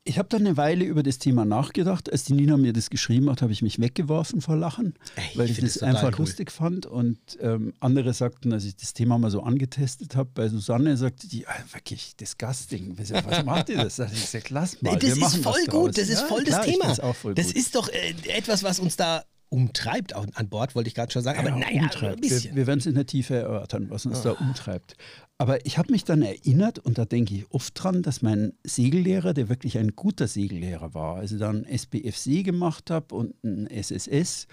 ich 0.06 0.18
habe 0.20 0.28
dann 0.28 0.46
eine 0.46 0.58
Weile 0.58 0.84
über 0.84 1.02
das 1.02 1.18
Thema 1.18 1.46
nachgedacht. 1.46 2.12
Als 2.12 2.26
die 2.26 2.34
Nina 2.34 2.58
mir 2.58 2.74
das 2.74 2.90
geschrieben 2.90 3.30
hat, 3.30 3.42
habe 3.42 3.54
ich 3.54 3.62
mich 3.62 3.80
weggeworfen 3.80 4.42
vor 4.42 4.58
Lachen, 4.58 4.96
Ey, 5.16 5.24
weil 5.36 5.50
ich, 5.50 5.58
ich 5.58 5.64
das 5.64 5.82
einfach 5.82 6.12
cool. 6.14 6.26
lustig 6.26 6.52
fand. 6.52 6.86
Und 6.86 7.20
ähm, 7.40 7.74
andere 7.80 8.14
sagten, 8.14 8.52
als 8.52 8.66
ich 8.66 8.76
das 8.76 8.94
Thema 8.94 9.18
mal 9.18 9.32
so 9.32 9.44
angetestet 9.44 10.16
habe, 10.16 10.30
bei 10.34 10.50
Susanne 10.50 10.98
sagte 10.98 11.28
die, 11.28 11.48
ah, 11.48 11.56
wirklich 11.72 12.18
disgusting. 12.18 12.98
Was 12.98 13.46
macht 13.46 13.70
ihr 13.70 13.78
das? 13.78 13.96
Das 13.96 14.12
ist 14.12 14.34
ja 14.34 14.42
klasse. 14.42 14.78
Mal. 14.82 14.98
Das 14.98 15.18
ist 15.18 15.38
voll 15.38 15.66
gut, 15.68 15.98
das 15.98 16.10
ist 16.10 16.22
voll 16.22 16.44
das 16.44 16.62
klar, 16.62 16.66
Thema. 16.66 16.88
das 16.88 17.22
gut. 17.22 17.40
ist 17.40 17.76
doch 17.76 17.88
äh, 17.90 18.14
etwas, 18.28 18.64
was 18.64 18.80
uns 18.80 18.98
da 18.98 19.24
umtreibt 19.54 20.16
an 20.16 20.50
Bord, 20.50 20.74
wollte 20.74 20.88
ich 20.88 20.96
gerade 20.96 21.12
schon 21.12 21.22
sagen. 21.22 21.38
Aber 21.38 21.50
ja, 21.50 21.58
naja, 21.58 21.90
ein 22.02 22.20
bisschen. 22.20 22.52
Wir, 22.52 22.56
wir 22.56 22.68
werden 22.68 22.80
es 22.80 22.88
in 22.88 22.96
der 22.96 23.06
Tiefe 23.06 23.36
erörtern, 23.36 23.92
was 23.92 24.08
uns 24.08 24.22
oh. 24.22 24.24
da 24.24 24.32
umtreibt. 24.32 24.96
Aber 25.38 25.64
ich 25.64 25.78
habe 25.78 25.92
mich 25.92 26.04
dann 26.04 26.24
erinnert, 26.24 26.80
und 26.80 26.98
da 26.98 27.06
denke 27.06 27.36
ich 27.36 27.52
oft 27.52 27.72
dran, 27.76 28.02
dass 28.02 28.24
mein 28.24 28.54
Segellehrer, 28.64 29.36
der 29.36 29.50
wirklich 29.50 29.78
ein 29.78 29.96
guter 29.96 30.28
Segellehrer 30.28 30.96
war, 30.96 31.18
also 31.18 31.38
dann 31.38 31.66
SBFC 31.66 32.44
gemacht 32.44 32.90
habe 32.90 33.14
und 33.14 33.36
ein 33.44 33.68
SSS, 33.68 34.48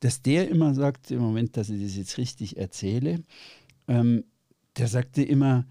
dass 0.00 0.20
der 0.20 0.50
immer 0.50 0.74
sagt, 0.74 1.10
im 1.10 1.20
Moment, 1.20 1.56
dass 1.56 1.70
ich 1.70 1.82
das 1.82 1.96
jetzt 1.96 2.18
richtig 2.18 2.58
erzähle, 2.58 3.24
ähm, 3.88 4.24
der 4.76 4.88
sagte 4.88 5.22
immer, 5.22 5.64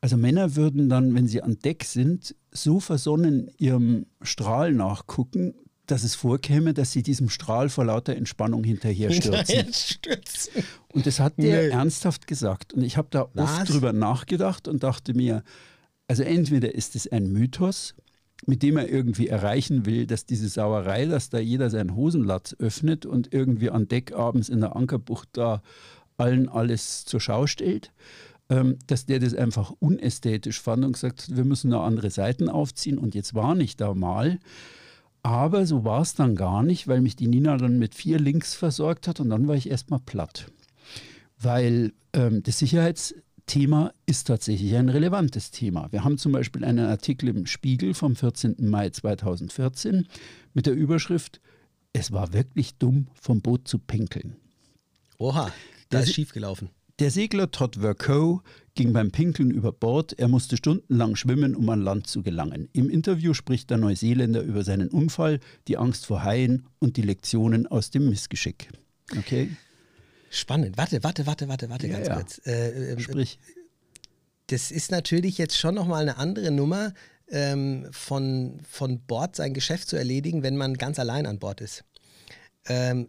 also 0.00 0.16
Männer 0.16 0.56
würden 0.56 0.88
dann, 0.88 1.14
wenn 1.14 1.26
sie 1.26 1.42
an 1.42 1.58
Deck 1.58 1.84
sind, 1.84 2.34
so 2.50 2.80
versonnen 2.80 3.50
ihrem 3.58 4.06
Strahl 4.22 4.72
nachgucken, 4.72 5.54
dass 5.86 6.04
es 6.04 6.14
vorkäme, 6.14 6.74
dass 6.74 6.92
sie 6.92 7.02
diesem 7.02 7.28
Strahl 7.28 7.68
vor 7.68 7.84
lauter 7.84 8.16
Entspannung 8.16 8.64
hinterher 8.64 9.10
stürzen. 9.12 10.64
Und 10.92 11.06
das 11.06 11.20
hat 11.20 11.34
der 11.38 11.62
nee. 11.62 11.68
ernsthaft 11.68 12.26
gesagt. 12.26 12.72
Und 12.72 12.82
ich 12.82 12.96
habe 12.96 13.08
da 13.10 13.28
Was? 13.34 13.60
oft 13.60 13.68
drüber 13.70 13.92
nachgedacht 13.92 14.68
und 14.68 14.82
dachte 14.82 15.14
mir, 15.14 15.42
also 16.08 16.22
entweder 16.22 16.74
ist 16.74 16.96
es 16.96 17.10
ein 17.10 17.32
Mythos, 17.32 17.94
mit 18.46 18.62
dem 18.62 18.76
er 18.76 18.88
irgendwie 18.88 19.28
erreichen 19.28 19.86
will, 19.86 20.06
dass 20.06 20.26
diese 20.26 20.48
Sauerei, 20.48 21.06
dass 21.06 21.30
da 21.30 21.38
jeder 21.38 21.70
seinen 21.70 21.96
Hosenlatz 21.96 22.54
öffnet 22.58 23.06
und 23.06 23.32
irgendwie 23.32 23.70
an 23.70 23.88
Deck 23.88 24.12
abends 24.12 24.48
in 24.48 24.60
der 24.60 24.76
Ankerbucht 24.76 25.28
da 25.32 25.62
allen 26.16 26.48
alles 26.48 27.04
zur 27.04 27.20
Schau 27.20 27.46
stellt, 27.46 27.92
ähm, 28.48 28.78
dass 28.86 29.06
der 29.06 29.18
das 29.18 29.34
einfach 29.34 29.72
unästhetisch 29.78 30.60
fand 30.60 30.84
und 30.84 30.92
gesagt 30.92 31.22
hat, 31.22 31.36
wir 31.36 31.44
müssen 31.44 31.70
da 31.70 31.84
andere 31.84 32.10
Seiten 32.10 32.48
aufziehen 32.48 32.98
und 32.98 33.14
jetzt 33.14 33.34
war 33.34 33.54
nicht 33.54 33.80
da 33.80 33.94
mal. 33.94 34.38
Aber 35.26 35.66
so 35.66 35.82
war 35.84 36.02
es 36.02 36.14
dann 36.14 36.36
gar 36.36 36.62
nicht, 36.62 36.86
weil 36.86 37.00
mich 37.00 37.16
die 37.16 37.26
Nina 37.26 37.56
dann 37.56 37.80
mit 37.80 37.96
vier 37.96 38.20
Links 38.20 38.54
versorgt 38.54 39.08
hat 39.08 39.18
und 39.18 39.28
dann 39.28 39.48
war 39.48 39.56
ich 39.56 39.68
erstmal 39.68 39.98
platt. 39.98 40.52
Weil 41.36 41.94
ähm, 42.12 42.44
das 42.44 42.60
Sicherheitsthema 42.60 43.92
ist 44.06 44.28
tatsächlich 44.28 44.76
ein 44.76 44.88
relevantes 44.88 45.50
Thema. 45.50 45.90
Wir 45.90 46.04
haben 46.04 46.16
zum 46.16 46.30
Beispiel 46.30 46.64
einen 46.64 46.86
Artikel 46.86 47.28
im 47.28 47.46
Spiegel 47.46 47.92
vom 47.92 48.14
14. 48.14 48.54
Mai 48.70 48.90
2014 48.90 50.06
mit 50.54 50.66
der 50.66 50.74
Überschrift 50.74 51.40
Es 51.92 52.12
war 52.12 52.32
wirklich 52.32 52.76
dumm, 52.76 53.08
vom 53.20 53.40
Boot 53.40 53.66
zu 53.66 53.80
pinkeln. 53.80 54.36
Oha, 55.18 55.52
da 55.88 55.98
ist 55.98 56.14
schief 56.14 56.34
gelaufen. 56.34 56.70
Der 56.98 57.10
Segler 57.10 57.50
Todd 57.50 57.76
Vercoe 57.76 58.40
ging 58.74 58.94
beim 58.94 59.10
Pinkeln 59.10 59.50
über 59.50 59.70
Bord. 59.70 60.18
Er 60.18 60.28
musste 60.28 60.56
stundenlang 60.56 61.14
schwimmen, 61.14 61.54
um 61.54 61.68
an 61.68 61.82
Land 61.82 62.06
zu 62.06 62.22
gelangen. 62.22 62.70
Im 62.72 62.88
Interview 62.88 63.34
spricht 63.34 63.68
der 63.68 63.76
Neuseeländer 63.76 64.40
über 64.40 64.64
seinen 64.64 64.88
Unfall, 64.88 65.40
die 65.68 65.76
Angst 65.76 66.06
vor 66.06 66.24
Haien 66.24 66.66
und 66.78 66.96
die 66.96 67.02
Lektionen 67.02 67.66
aus 67.66 67.90
dem 67.90 68.08
Missgeschick. 68.08 68.70
Okay? 69.18 69.50
Spannend. 70.30 70.78
Warte, 70.78 71.04
warte, 71.04 71.26
warte, 71.26 71.48
warte, 71.48 71.68
warte, 71.68 71.86
ja, 71.86 71.96
ganz 71.96 72.08
ja. 72.08 72.14
kurz. 72.14 72.40
Äh, 72.46 72.92
äh, 72.92 73.00
Sprich. 73.00 73.38
Das 74.46 74.70
ist 74.70 74.90
natürlich 74.90 75.36
jetzt 75.36 75.58
schon 75.58 75.74
nochmal 75.74 76.02
eine 76.02 76.16
andere 76.16 76.50
Nummer, 76.50 76.94
ähm, 77.28 77.88
von, 77.90 78.60
von 78.68 79.00
Bord 79.00 79.36
sein 79.36 79.52
Geschäft 79.52 79.88
zu 79.88 79.96
erledigen, 79.96 80.42
wenn 80.42 80.56
man 80.56 80.74
ganz 80.74 80.98
allein 80.98 81.26
an 81.26 81.38
Bord 81.38 81.60
ist. 81.60 81.84
Ähm, 82.68 83.08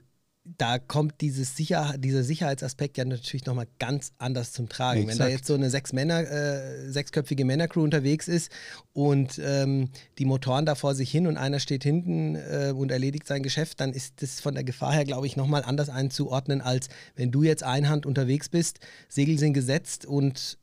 da 0.58 0.80
kommt 0.80 1.22
dieses 1.22 1.56
Sicher 1.56 1.96
dieser 1.98 2.24
Sicherheitsaspekt 2.24 2.98
ja 2.98 3.06
natürlich 3.06 3.46
nochmal 3.46 3.68
ganz 3.80 4.14
anders 4.18 4.52
zum 4.52 4.70
Tragen. 4.70 5.02
Exakt. 5.02 5.20
Wenn 5.20 5.26
da 5.26 5.32
jetzt 5.32 5.48
so 5.48 5.56
eine 5.56 5.70
sechs 5.70 5.94
Männer, 5.94 6.20
äh, 6.20 6.92
sechsköpfige 6.92 7.46
Männercrew 7.46 7.84
unterwegs 7.84 8.28
ist 8.28 8.52
und 8.94 9.40
ähm, 9.44 9.90
die 10.18 10.26
Motoren 10.26 10.66
da 10.66 10.76
vor 10.76 10.96
sich 10.96 11.12
hin 11.12 11.28
und 11.28 11.38
einer 11.38 11.60
steht 11.60 11.84
hinten 11.84 12.36
äh, 12.36 12.74
und 12.76 12.92
erledigt 12.92 13.28
sein 13.28 13.44
Geschäft, 13.44 13.80
dann 13.82 13.94
ist 13.94 14.22
das 14.22 14.40
von 14.40 14.54
der 14.54 14.64
Gefahr 14.64 14.94
her, 14.94 15.06
glaube 15.06 15.28
ich, 15.28 15.36
nochmal 15.36 15.64
anders 15.64 15.90
einzuordnen, 15.90 16.62
als 16.62 16.88
wenn 17.16 17.32
du 17.32 17.44
jetzt 17.44 17.64
einhand 17.64 18.06
unterwegs 18.06 18.50
bist, 18.50 18.80
Segel 19.10 19.38
sind 19.38 19.54
gesetzt 19.54 20.06
und 20.06 20.58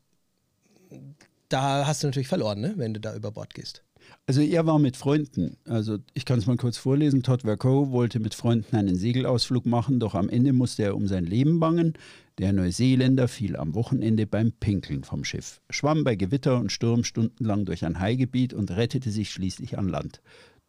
da 1.49 1.85
hast 1.85 2.03
du 2.03 2.07
natürlich 2.07 2.27
verloren, 2.27 2.59
ne? 2.59 2.73
wenn 2.77 2.93
du 2.93 2.99
da 2.99 3.15
über 3.15 3.31
Bord 3.31 3.53
gehst. 3.53 3.83
Also 4.27 4.41
er 4.41 4.65
war 4.65 4.79
mit 4.79 4.97
Freunden. 4.97 5.57
Also 5.65 5.99
ich 6.15 6.25
kann 6.25 6.39
es 6.39 6.47
mal 6.47 6.57
kurz 6.57 6.77
vorlesen. 6.77 7.21
Todd 7.21 7.43
Vercoe 7.43 7.91
wollte 7.91 8.19
mit 8.19 8.33
Freunden 8.33 8.75
einen 8.75 8.95
Segelausflug 8.95 9.67
machen, 9.67 9.99
doch 9.99 10.15
am 10.15 10.29
Ende 10.29 10.51
musste 10.51 10.81
er 10.81 10.95
um 10.95 11.07
sein 11.07 11.25
Leben 11.25 11.59
bangen. 11.59 11.93
Der 12.39 12.51
Neuseeländer 12.51 13.27
fiel 13.27 13.55
am 13.55 13.75
Wochenende 13.75 14.25
beim 14.25 14.51
Pinkeln 14.51 15.03
vom 15.03 15.23
Schiff, 15.23 15.61
schwamm 15.69 16.03
bei 16.03 16.15
Gewitter 16.15 16.59
und 16.59 16.71
Sturm 16.71 17.03
stundenlang 17.03 17.65
durch 17.65 17.85
ein 17.85 17.99
Haigebiet 17.99 18.53
und 18.53 18.71
rettete 18.71 19.11
sich 19.11 19.29
schließlich 19.29 19.77
an 19.77 19.87
Land. 19.87 20.21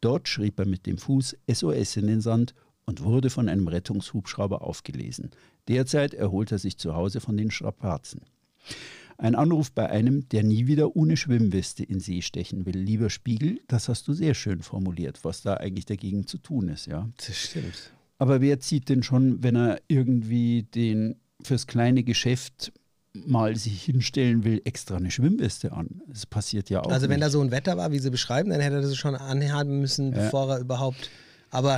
Dort 0.02 0.28
schrieb 0.28 0.60
er 0.60 0.66
mit 0.66 0.86
dem 0.86 0.98
Fuß 0.98 1.36
SOS 1.50 1.96
in 1.96 2.06
den 2.08 2.20
Sand 2.20 2.54
und 2.84 3.02
wurde 3.02 3.30
von 3.30 3.48
einem 3.48 3.68
Rettungshubschrauber 3.68 4.62
aufgelesen. 4.62 5.30
Derzeit 5.66 6.12
erholt 6.12 6.52
er 6.52 6.58
sich 6.58 6.76
zu 6.76 6.94
Hause 6.94 7.20
von 7.20 7.36
den 7.38 7.50
Strapazen. 7.50 8.20
Ein 9.18 9.34
Anruf 9.34 9.72
bei 9.72 9.88
einem, 9.88 10.28
der 10.28 10.42
nie 10.42 10.66
wieder 10.66 10.94
ohne 10.94 11.16
Schwimmweste 11.16 11.82
in 11.84 12.00
See 12.00 12.20
stechen 12.20 12.66
will. 12.66 12.76
Lieber 12.76 13.08
Spiegel, 13.08 13.60
das 13.68 13.88
hast 13.88 14.06
du 14.08 14.12
sehr 14.12 14.34
schön 14.34 14.60
formuliert, 14.62 15.20
was 15.24 15.40
da 15.42 15.54
eigentlich 15.54 15.86
dagegen 15.86 16.26
zu 16.26 16.36
tun 16.38 16.68
ist, 16.68 16.86
ja. 16.86 17.08
Das 17.26 17.34
stimmt. 17.36 17.92
Aber 18.18 18.40
wer 18.40 18.60
zieht 18.60 18.88
denn 18.88 19.02
schon, 19.02 19.42
wenn 19.42 19.56
er 19.56 19.80
irgendwie 19.88 20.62
den 20.64 21.16
fürs 21.42 21.66
kleine 21.66 22.02
Geschäft 22.02 22.72
mal 23.14 23.56
sich 23.56 23.82
hinstellen 23.84 24.44
will, 24.44 24.60
extra 24.64 24.96
eine 24.96 25.10
Schwimmweste 25.10 25.72
an? 25.72 26.02
Das 26.08 26.26
passiert 26.26 26.68
ja 26.68 26.82
auch. 26.82 26.90
Also 26.90 27.08
wenn 27.08 27.16
nicht. 27.20 27.26
da 27.26 27.30
so 27.30 27.40
ein 27.40 27.50
Wetter 27.50 27.76
war, 27.78 27.92
wie 27.92 27.98
sie 27.98 28.10
beschreiben, 28.10 28.50
dann 28.50 28.60
hätte 28.60 28.76
er 28.76 28.82
das 28.82 28.96
schon 28.96 29.14
anhaben 29.14 29.80
müssen, 29.80 30.12
Ja. 30.12 30.24
bevor 30.24 30.50
er 30.50 30.60
überhaupt. 30.60 31.10
Aber, 31.50 31.76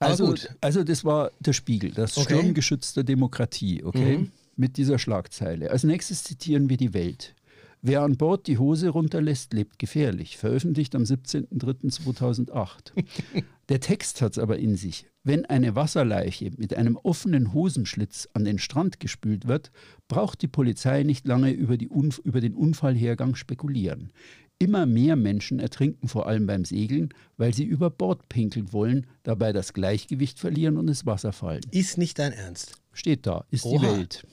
aber 0.00 0.10
Also, 0.10 0.26
gut. 0.26 0.48
also 0.60 0.82
das 0.82 1.04
war 1.04 1.30
der 1.38 1.52
Spiegel, 1.52 1.92
das 1.92 2.16
Okay. 2.18 2.34
Sturmgeschütz 2.34 2.94
der 2.94 3.04
Demokratie, 3.04 3.84
okay? 3.84 4.18
Mhm. 4.18 4.32
Mit 4.60 4.76
dieser 4.76 4.98
Schlagzeile. 4.98 5.70
Als 5.70 5.84
nächstes 5.84 6.22
zitieren 6.22 6.68
wir 6.68 6.76
die 6.76 6.92
Welt. 6.92 7.34
Wer 7.80 8.02
an 8.02 8.18
Bord 8.18 8.46
die 8.46 8.58
Hose 8.58 8.90
runterlässt, 8.90 9.54
lebt 9.54 9.78
gefährlich. 9.78 10.36
Veröffentlicht 10.36 10.94
am 10.94 11.04
17.03.2008. 11.04 12.92
Der 13.70 13.80
Text 13.80 14.20
hat 14.20 14.32
es 14.32 14.38
aber 14.38 14.58
in 14.58 14.76
sich. 14.76 15.06
Wenn 15.24 15.46
eine 15.46 15.76
Wasserleiche 15.76 16.50
mit 16.58 16.76
einem 16.76 16.98
offenen 16.98 17.54
Hosenschlitz 17.54 18.28
an 18.34 18.44
den 18.44 18.58
Strand 18.58 19.00
gespült 19.00 19.48
wird, 19.48 19.70
braucht 20.08 20.42
die 20.42 20.48
Polizei 20.48 21.04
nicht 21.04 21.26
lange 21.26 21.52
über, 21.52 21.78
die 21.78 21.88
Unf 21.88 22.18
über 22.18 22.42
den 22.42 22.52
Unfallhergang 22.52 23.36
spekulieren. 23.36 24.12
Immer 24.58 24.84
mehr 24.84 25.16
Menschen 25.16 25.58
ertrinken 25.58 26.06
vor 26.06 26.26
allem 26.26 26.46
beim 26.46 26.66
Segeln, 26.66 27.14
weil 27.38 27.54
sie 27.54 27.64
über 27.64 27.88
Bord 27.88 28.28
pinkeln 28.28 28.74
wollen, 28.74 29.06
dabei 29.22 29.54
das 29.54 29.72
Gleichgewicht 29.72 30.38
verlieren 30.38 30.76
und 30.76 30.86
ins 30.86 31.06
Wasser 31.06 31.32
fallen. 31.32 31.62
Ist 31.70 31.96
nicht 31.96 32.18
dein 32.18 32.34
Ernst. 32.34 32.74
Steht 32.92 33.26
da, 33.26 33.46
ist 33.50 33.64
die 33.64 33.68
Oha. 33.68 33.96
Welt. 33.96 34.26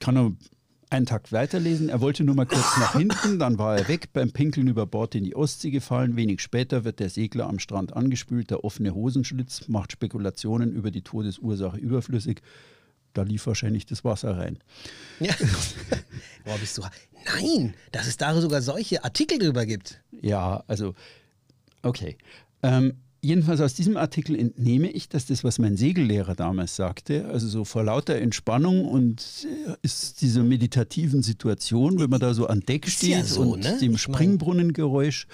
Kann 0.00 0.16
er 0.16 0.32
einen 0.90 1.06
Takt 1.06 1.32
weiterlesen. 1.32 1.88
Er 1.88 2.00
wollte 2.00 2.24
nur 2.24 2.34
mal 2.34 2.46
kurz 2.46 2.76
nach 2.78 2.94
hinten, 2.94 3.38
dann 3.38 3.58
war 3.58 3.76
er 3.76 3.88
weg, 3.88 4.12
beim 4.12 4.32
Pinkeln 4.32 4.68
über 4.68 4.86
Bord 4.86 5.14
in 5.14 5.24
die 5.24 5.36
Ostsee 5.36 5.70
gefallen. 5.70 6.16
Wenig 6.16 6.40
später 6.40 6.84
wird 6.84 7.00
der 7.00 7.10
Segler 7.10 7.46
am 7.46 7.58
Strand 7.58 7.94
angespült. 7.94 8.50
Der 8.50 8.64
offene 8.64 8.94
Hosenschlitz 8.94 9.68
macht 9.68 9.92
Spekulationen 9.92 10.72
über 10.72 10.90
die 10.90 11.02
Todesursache 11.02 11.76
überflüssig. 11.76 12.40
Da 13.14 13.22
lief 13.22 13.46
wahrscheinlich 13.46 13.86
das 13.86 14.04
Wasser 14.04 14.36
rein. 14.36 14.58
Ja. 15.20 15.34
Boah, 16.44 16.58
bist 16.58 16.78
du. 16.78 16.82
Nein, 17.24 17.74
dass 17.92 18.06
es 18.06 18.16
da 18.16 18.38
sogar 18.40 18.62
solche 18.62 19.04
Artikel 19.04 19.38
drüber 19.38 19.66
gibt. 19.66 20.00
Ja, 20.22 20.62
also, 20.66 20.94
okay. 21.82 22.16
Ähm, 22.62 22.94
jedenfalls 23.20 23.60
aus 23.60 23.74
diesem 23.74 23.96
Artikel 23.96 24.38
entnehme 24.38 24.90
ich, 24.90 25.08
dass 25.08 25.26
das, 25.26 25.44
was 25.44 25.58
mein 25.58 25.76
Segellehrer 25.76 26.34
damals 26.34 26.76
sagte, 26.76 27.26
also 27.26 27.48
so 27.48 27.64
vor 27.64 27.84
lauter 27.84 28.16
Entspannung 28.16 28.84
und 28.84 29.46
äh, 29.66 29.74
ist 29.82 30.20
dieser 30.20 30.42
meditativen 30.42 31.22
Situation, 31.22 31.98
wenn 31.98 32.10
man 32.10 32.20
da 32.20 32.34
so 32.34 32.46
an 32.46 32.60
Deck 32.60 32.88
steht 32.88 33.10
ja 33.10 33.24
so, 33.24 33.42
und 33.42 33.60
ne? 33.60 33.78
dem 33.80 33.98
Springbrunnengeräusch, 33.98 35.26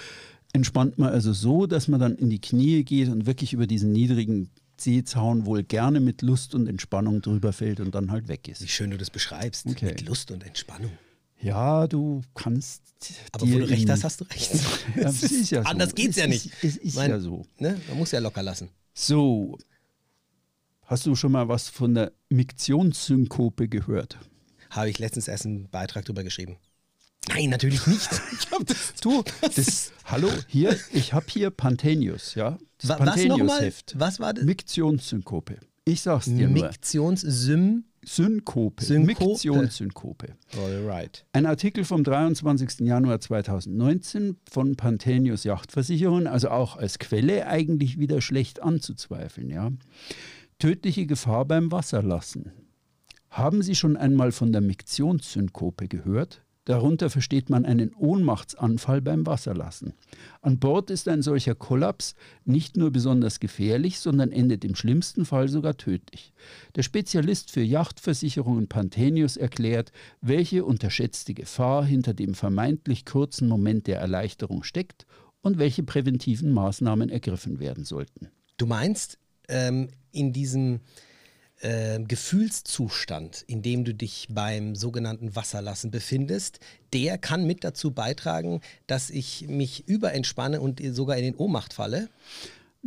entspannt 0.53 0.99
man 0.99 1.11
also 1.11 1.33
so, 1.33 1.67
dass 1.67 1.89
man 1.89 2.01
dann 2.01 2.17
in 2.17 2.31
die 2.31 2.41
Knie 2.41 2.85
geht 2.85 3.09
und 3.09 3.27
wirklich 3.27 3.53
über 3.53 3.67
diesen 3.67 3.93
niedrigen 3.93 4.51
Seezaun 4.77 5.47
wohl 5.47 5.63
gerne 5.63 6.01
mit 6.01 6.23
Lust 6.23 6.55
und 6.55 6.67
Entspannung 6.67 7.23
drüber 7.23 7.53
fällt 7.53 7.81
und 7.81 7.95
dann 7.95 8.11
halt 8.11 8.29
weg 8.29 8.41
Wie 8.45 8.51
ist. 8.51 8.69
schön 8.71 8.91
du 8.91 8.99
das 8.99 9.11
beschreibst. 9.11 9.67
Okay. 9.67 9.87
Mit 9.87 10.07
Lust 10.07 10.31
und 10.31 10.45
Entspannung. 10.45 10.91
Ja, 11.41 11.87
du 11.87 12.23
kannst. 12.35 12.83
Aber 13.33 13.47
wo 13.51 13.59
du 13.59 13.69
recht 13.69 13.89
hast, 13.91 14.05
hast 14.05 14.21
du 14.21 14.25
recht. 14.25 14.51
Ja, 14.97 15.03
das 15.03 15.23
ist 15.23 15.51
ja 15.51 15.63
so. 15.63 15.69
Anders 15.69 15.95
geht's 15.95 16.17
Es 16.17 16.23
ja 16.23 16.27
nicht. 16.27 16.47
Ist, 16.47 16.65
es 16.65 16.77
ist 16.79 16.97
Mein- 16.97 17.11
ja 17.11 17.21
so. 17.21 17.45
Ne? 17.59 17.79
Man 17.89 17.99
muss 17.99 18.11
ja 18.13 18.19
locker 18.21 18.43
lassen. 18.43 18.71
So, 18.95 19.59
hast 20.85 21.05
du 21.07 21.15
schon 21.15 21.33
mal 21.33 21.49
was 21.49 21.69
von 21.69 21.95
der 21.95 22.13
Miktionssynkope 22.31 23.69
gehört? 23.69 24.19
Habe 24.71 24.89
ich 24.91 24.99
letztens 24.99 25.29
erst 25.29 25.45
einen 25.47 25.69
Beitrag 25.69 26.05
drüber 26.05 26.23
geschrieben. 26.25 26.57
Nein, 27.29 27.51
natürlich 27.51 27.87
nicht. 27.87 28.09
das, 28.67 28.95
du, 29.01 29.23
Das, 29.41 29.93
hallo, 30.05 30.29
hier, 30.47 30.79
ich 30.93 31.13
habe 31.13 31.27
hier 31.29 31.51
Panthenius, 31.51 32.35
ja? 32.35 32.59
Das 32.79 32.91
Wa- 32.91 33.07
was 33.07 33.25
nochmal? 33.25 33.73
Was 33.95 34.21
war 34.21 34.35
das? 34.35 34.45
Miktionssynkope. 34.45 35.59
Ich 35.87 36.03
sag's 36.03 36.27
dir. 36.27 36.49
Miktionssym. 36.49 37.85
Synkope. 38.07 38.85
Synkope. 38.85 39.25
Miktionssynkope. 39.25 40.37
Alright. 40.57 41.25
Ein 41.33 41.47
Artikel 41.47 41.85
vom 41.85 42.05
23. 42.05 42.81
Januar 42.81 43.21
2019 43.21 44.37
von 44.51 44.77
Panthenius 44.77 45.45
Yachtversicherung, 45.45 46.27
also 46.27 46.51
auch 46.51 46.77
als 46.77 46.99
Quelle 46.99 47.47
eigentlich 47.47 47.99
wieder 47.99 48.21
schlecht 48.21 48.63
anzuzweifeln. 48.63 49.51
Ja? 49.51 49.71
Tödliche 50.59 51.07
Gefahr 51.07 51.45
beim 51.45 51.73
Wasserlassen. 51.73 52.53
Haben 53.31 53.63
Sie 53.63 53.75
schon 53.75 53.97
einmal 53.97 54.31
von 54.31 54.53
der 54.53 54.61
Miktionssynkope 54.61 55.89
gehört? 55.89 56.44
Darunter 56.65 57.11
versteht 57.11 57.51
man 57.51 57.67
einen 57.67 57.93
Ohnmachtsanfall 57.95 59.03
beim 59.03 59.27
Wasserlassen. 59.27 59.93
An 60.41 60.59
Bord 60.59 60.91
ist 60.91 61.09
ein 61.09 61.21
solcher 61.21 61.55
Kollaps 61.55 62.15
nicht 62.47 62.79
nur 62.79 62.91
besonders 62.91 63.39
gefährlich, 63.39 63.99
sondern 63.99 64.33
endet 64.33 64.65
im 64.65 64.75
schlimmsten 64.75 65.27
Fall 65.27 65.49
sogar 65.49 65.77
tödlich. 65.77 66.33
Der 66.75 66.83
Spezialist 66.83 67.51
für 67.51 67.61
Yachtversicherungen 67.63 68.69
Panthenius 68.69 69.37
erklärt, 69.37 69.93
welche 70.23 70.65
unterschätzte 70.65 71.35
Gefahr 71.35 71.85
hinter 71.85 72.15
dem 72.15 72.35
vermeintlich 72.35 73.05
kurzen 73.05 73.47
Moment 73.47 73.87
der 73.87 74.01
Erleichterung 74.01 74.63
steckt 74.63 75.07
und 75.43 75.59
welche 75.59 75.83
präventiven 75.83 76.51
Maßnahmen 76.53 77.11
ergriffen 77.11 77.61
werden 77.61 77.85
sollten. 77.85 78.31
Du 78.57 78.65
meinst, 78.65 79.19
ähm, 79.49 79.89
in 80.13 80.33
diesem 80.33 80.81
äh, 81.65 81.99
Gefühlszustand, 82.07 83.43
in 83.47 83.63
dem 83.63 83.85
du 83.85 83.95
dich 83.95 84.29
beim 84.31 84.77
sogenannten 84.77 85.35
Wasserlassen 85.35 85.91
befindest, 85.91 86.61
der 86.93 87.17
kann 87.19 87.47
mit 87.47 87.65
dazu 87.65 87.91
beitragen, 87.91 88.61
dass 88.87 89.11
ich 89.11 89.47
mich 89.49 89.89
überentspanne 89.89 90.61
und 90.61 90.81
sogar 90.95 91.17
in 91.17 91.25
den 91.25 91.35
Ohnmacht 91.35 91.73
falle. 91.73 92.09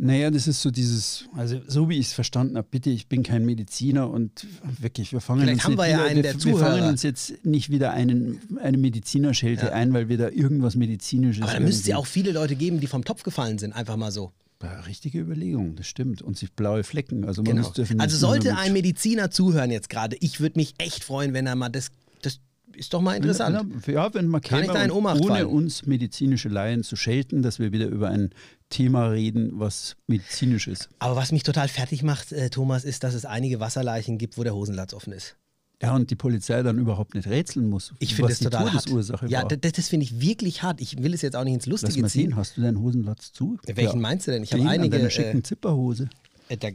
Naja, 0.00 0.30
das 0.30 0.46
ist 0.46 0.62
so 0.62 0.70
dieses, 0.70 1.24
also 1.34 1.60
so 1.66 1.88
wie 1.88 1.98
ich 1.98 2.06
es 2.06 2.12
verstanden 2.12 2.56
habe, 2.56 2.68
bitte, 2.70 2.88
ich 2.88 3.08
bin 3.08 3.24
kein 3.24 3.44
Mediziner 3.44 4.08
und 4.08 4.46
wirklich, 4.80 5.12
wir 5.12 5.20
fangen 5.20 5.40
Vielleicht 5.40 5.54
uns 5.54 5.64
haben 5.64 5.72
nicht 5.72 5.80
wir 5.80 5.88
ja 5.88 5.96
wieder, 5.98 6.06
einen 6.06 6.22
wir, 6.22 6.44
wir 6.44 6.56
fangen 6.56 6.88
uns 6.88 7.02
jetzt 7.02 7.44
nicht 7.44 7.70
wieder 7.70 7.90
einen, 7.90 8.40
eine 8.62 8.78
Medizinerschelte 8.78 9.66
Ja. 9.66 9.72
ein, 9.72 9.92
weil 9.92 10.08
wir 10.08 10.16
da 10.16 10.28
irgendwas 10.28 10.76
Medizinisches 10.76 11.42
Aber 11.42 11.52
da 11.52 11.58
müsste 11.58 11.80
es 11.80 11.86
ja 11.88 11.96
auch 11.96 12.06
viele 12.06 12.30
Leute 12.30 12.54
geben, 12.54 12.78
die 12.78 12.86
vom 12.86 13.04
Topf 13.04 13.24
gefallen 13.24 13.58
sind, 13.58 13.72
einfach 13.72 13.96
mal 13.96 14.12
so. 14.12 14.30
Richtige 14.62 15.20
Überlegung, 15.20 15.76
das 15.76 15.86
stimmt. 15.86 16.20
Und 16.22 16.36
sich 16.36 16.52
blaue 16.52 16.82
Flecken. 16.84 17.24
Also, 17.24 17.42
man 17.42 17.52
Genau. 17.56 17.66
muss 17.66 17.74
definitiv 17.74 18.02
Also 18.02 18.16
sollte 18.16 18.56
ein 18.56 18.72
Mediziner 18.72 19.30
zuhören 19.30 19.70
jetzt 19.70 19.88
gerade, 19.88 20.16
ich 20.20 20.40
würde 20.40 20.58
mich 20.58 20.74
echt 20.78 21.04
freuen, 21.04 21.32
wenn 21.32 21.46
er 21.46 21.54
mal 21.54 21.68
das, 21.68 21.90
das 22.22 22.40
ist 22.74 22.92
doch 22.92 23.00
mal 23.00 23.14
interessant. 23.16 23.86
Ja, 23.86 24.12
wenn 24.14 24.26
man 24.28 24.40
Kann 24.40 24.62
käme 24.62 24.92
ohne 24.92 25.18
fallen? 25.26 25.46
uns 25.46 25.86
medizinische 25.86 26.48
Laien 26.48 26.82
zu 26.82 26.96
schelten, 26.96 27.42
dass 27.42 27.58
wir 27.58 27.72
wieder 27.72 27.86
über 27.86 28.08
ein 28.08 28.30
Thema 28.68 29.06
reden, 29.08 29.52
was 29.54 29.96
medizinisch 30.06 30.66
ist. 30.68 30.88
Aber 30.98 31.16
was 31.16 31.32
mich 31.32 31.42
total 31.44 31.68
fertig 31.68 32.02
macht, 32.02 32.32
äh, 32.32 32.50
Thomas, 32.50 32.84
ist, 32.84 33.04
dass 33.04 33.14
es 33.14 33.24
einige 33.24 33.60
Wasserleichen 33.60 34.18
gibt, 34.18 34.38
wo 34.38 34.44
der 34.44 34.54
Hosenlatz 34.54 34.92
offen 34.92 35.12
ist. 35.12 35.36
Ja, 35.80 35.94
und 35.94 36.10
die 36.10 36.16
Polizei 36.16 36.62
dann 36.64 36.76
überhaupt 36.78 37.14
nicht 37.14 37.28
rätseln 37.28 37.68
muss, 37.70 37.94
Ich 38.00 38.14
finde 38.16 38.30
was 38.32 38.38
das 38.40 38.50
die 38.50 38.56
total 38.56 38.68
Todesursache 38.70 39.20
hart. 39.22 39.30
Ja, 39.30 39.42
war. 39.42 39.48
das, 39.56 39.72
das 39.72 39.88
finde 39.88 40.04
ich 40.04 40.20
wirklich 40.20 40.62
hart. 40.64 40.80
Ich 40.80 41.00
will 41.02 41.14
es 41.14 41.22
jetzt 41.22 41.36
auch 41.36 41.44
nicht 41.44 41.54
ins 41.54 41.66
Lass 41.66 41.82
Lustige 41.82 42.02
mal 42.02 42.08
ziehen. 42.08 42.30
sehen, 42.30 42.36
hast 42.36 42.56
du 42.56 42.62
deinen 42.62 42.80
Hosenlatz 42.80 43.32
zu? 43.32 43.58
Welchen 43.64 44.00
meinst 44.00 44.26
du 44.26 44.32
denn? 44.32 44.42
Ich 44.42 44.50
habe 44.52 44.62
Den 44.62 44.66
an 44.68 44.74
einige. 44.74 44.96
deiner 44.96 45.10
schicken 45.10 45.38
Äh, 45.38 45.42
Zipperhose. 45.42 46.08
äh? 46.48 46.56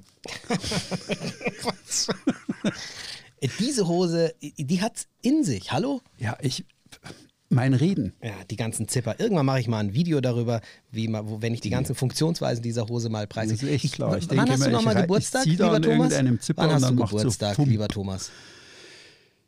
Äh, 3.42 3.50
Diese 3.60 3.88
Hose, 3.90 4.34
die 4.42 4.82
hat's 4.82 5.08
in 5.22 5.44
sich. 5.44 5.74
Hallo? 5.74 6.02
Ja, 6.18 6.38
ich, 6.42 6.64
mein 7.50 7.74
Reden. 7.74 8.14
Ja, 8.24 8.32
die 8.50 8.56
ganzen 8.56 8.88
Zipper. 8.88 9.20
Irgendwann 9.20 9.46
mache 9.46 9.60
ich 9.60 9.68
mal 9.68 9.80
ein 9.80 9.94
Video 9.94 10.22
darüber, 10.22 10.62
wie 10.92 11.10
man, 11.10 11.28
wo, 11.28 11.42
wenn 11.42 11.54
ich 11.54 11.60
die 11.60 11.70
ganzen 11.70 11.94
Funktionsweisen 11.94 12.64
dieser 12.64 12.88
Hose 12.88 13.10
mal 13.10 13.28
preise. 13.28 13.54
Das 13.54 13.62
ist 13.64 13.70
echt 13.70 13.94
klar. 13.96 14.18
Ich 14.18 14.30
wann 14.30 14.50
hast 14.50 14.66
du 14.66 14.70
nochmal 14.72 14.96
Geburtstag, 14.96 15.46
lieber 15.46 15.82
Thomas? 15.82 16.14
wann 16.14 16.72
hast 16.72 16.90
du 16.90 16.96
Geburtstag, 16.96 17.58
lieber 17.58 17.88
Thomas? 17.90 18.32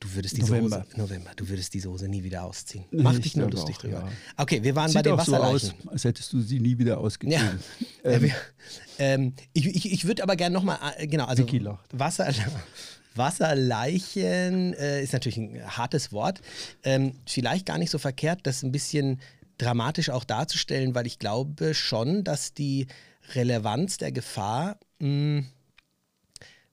Du 0.06 0.16
würdest 0.16 0.38
diese 0.38 0.52
November. 0.52 0.86
Hose, 0.88 0.98
November, 1.00 1.32
du 1.36 1.50
würdest 1.50 1.74
diese 1.74 1.90
Hose 1.90 2.08
nie 2.08 2.24
wieder 2.24 2.44
ausziehen. 2.44 2.86
Nee, 2.92 3.02
Mach 3.02 3.14
ich 3.14 3.22
dich 3.22 3.36
nur 3.36 3.50
lustig 3.50 3.76
auch, 3.78 3.82
drüber. 3.82 3.98
ja. 4.06 4.12
Okay, 4.38 4.62
wir 4.64 4.76
waren 4.76 4.86
bei 4.94 5.00
Sieht 5.00 5.06
den 5.08 5.14
auch 5.14 5.26
so 5.26 5.32
Wasserleichen. 5.32 5.74
aus, 5.86 5.88
als 5.88 6.04
hättest 6.04 6.34
du 6.34 6.42
sie 6.42 6.60
nie 6.60 6.78
wieder 6.78 7.00
ausgezogen. 7.00 7.60
Ja. 8.04 8.12
Ähm, 8.12 8.32
ähm, 9.00 9.34
ich 9.54 9.66
ich, 9.66 9.92
ich 9.92 10.06
würde 10.06 10.22
aber 10.24 10.36
gerne 10.36 10.54
nochmal, 10.54 10.78
äh, 10.98 11.08
genau, 11.08 11.26
also. 11.26 11.46
Wasser, 11.92 12.32
Wasserleichen 13.16 14.74
äh, 14.74 15.02
ist 15.04 15.14
natürlich 15.14 15.38
ein 15.38 15.62
hartes 15.78 16.12
Wort. 16.12 16.42
Ähm, 16.84 17.14
vielleicht 17.26 17.66
gar 17.66 17.78
nicht 17.78 17.90
so 17.90 17.98
verkehrt, 17.98 18.42
das 18.44 18.62
ein 18.64 18.72
bisschen 18.72 19.20
dramatisch 19.58 20.10
auch 20.10 20.24
darzustellen, 20.26 20.94
weil 20.96 21.08
ich 21.08 21.18
glaube 21.20 21.74
schon, 21.74 22.24
dass 22.24 22.54
die 22.54 22.88
Relevanz 23.34 23.98
der 23.98 24.12
Gefahr 24.12 24.78
mh, 25.00 25.46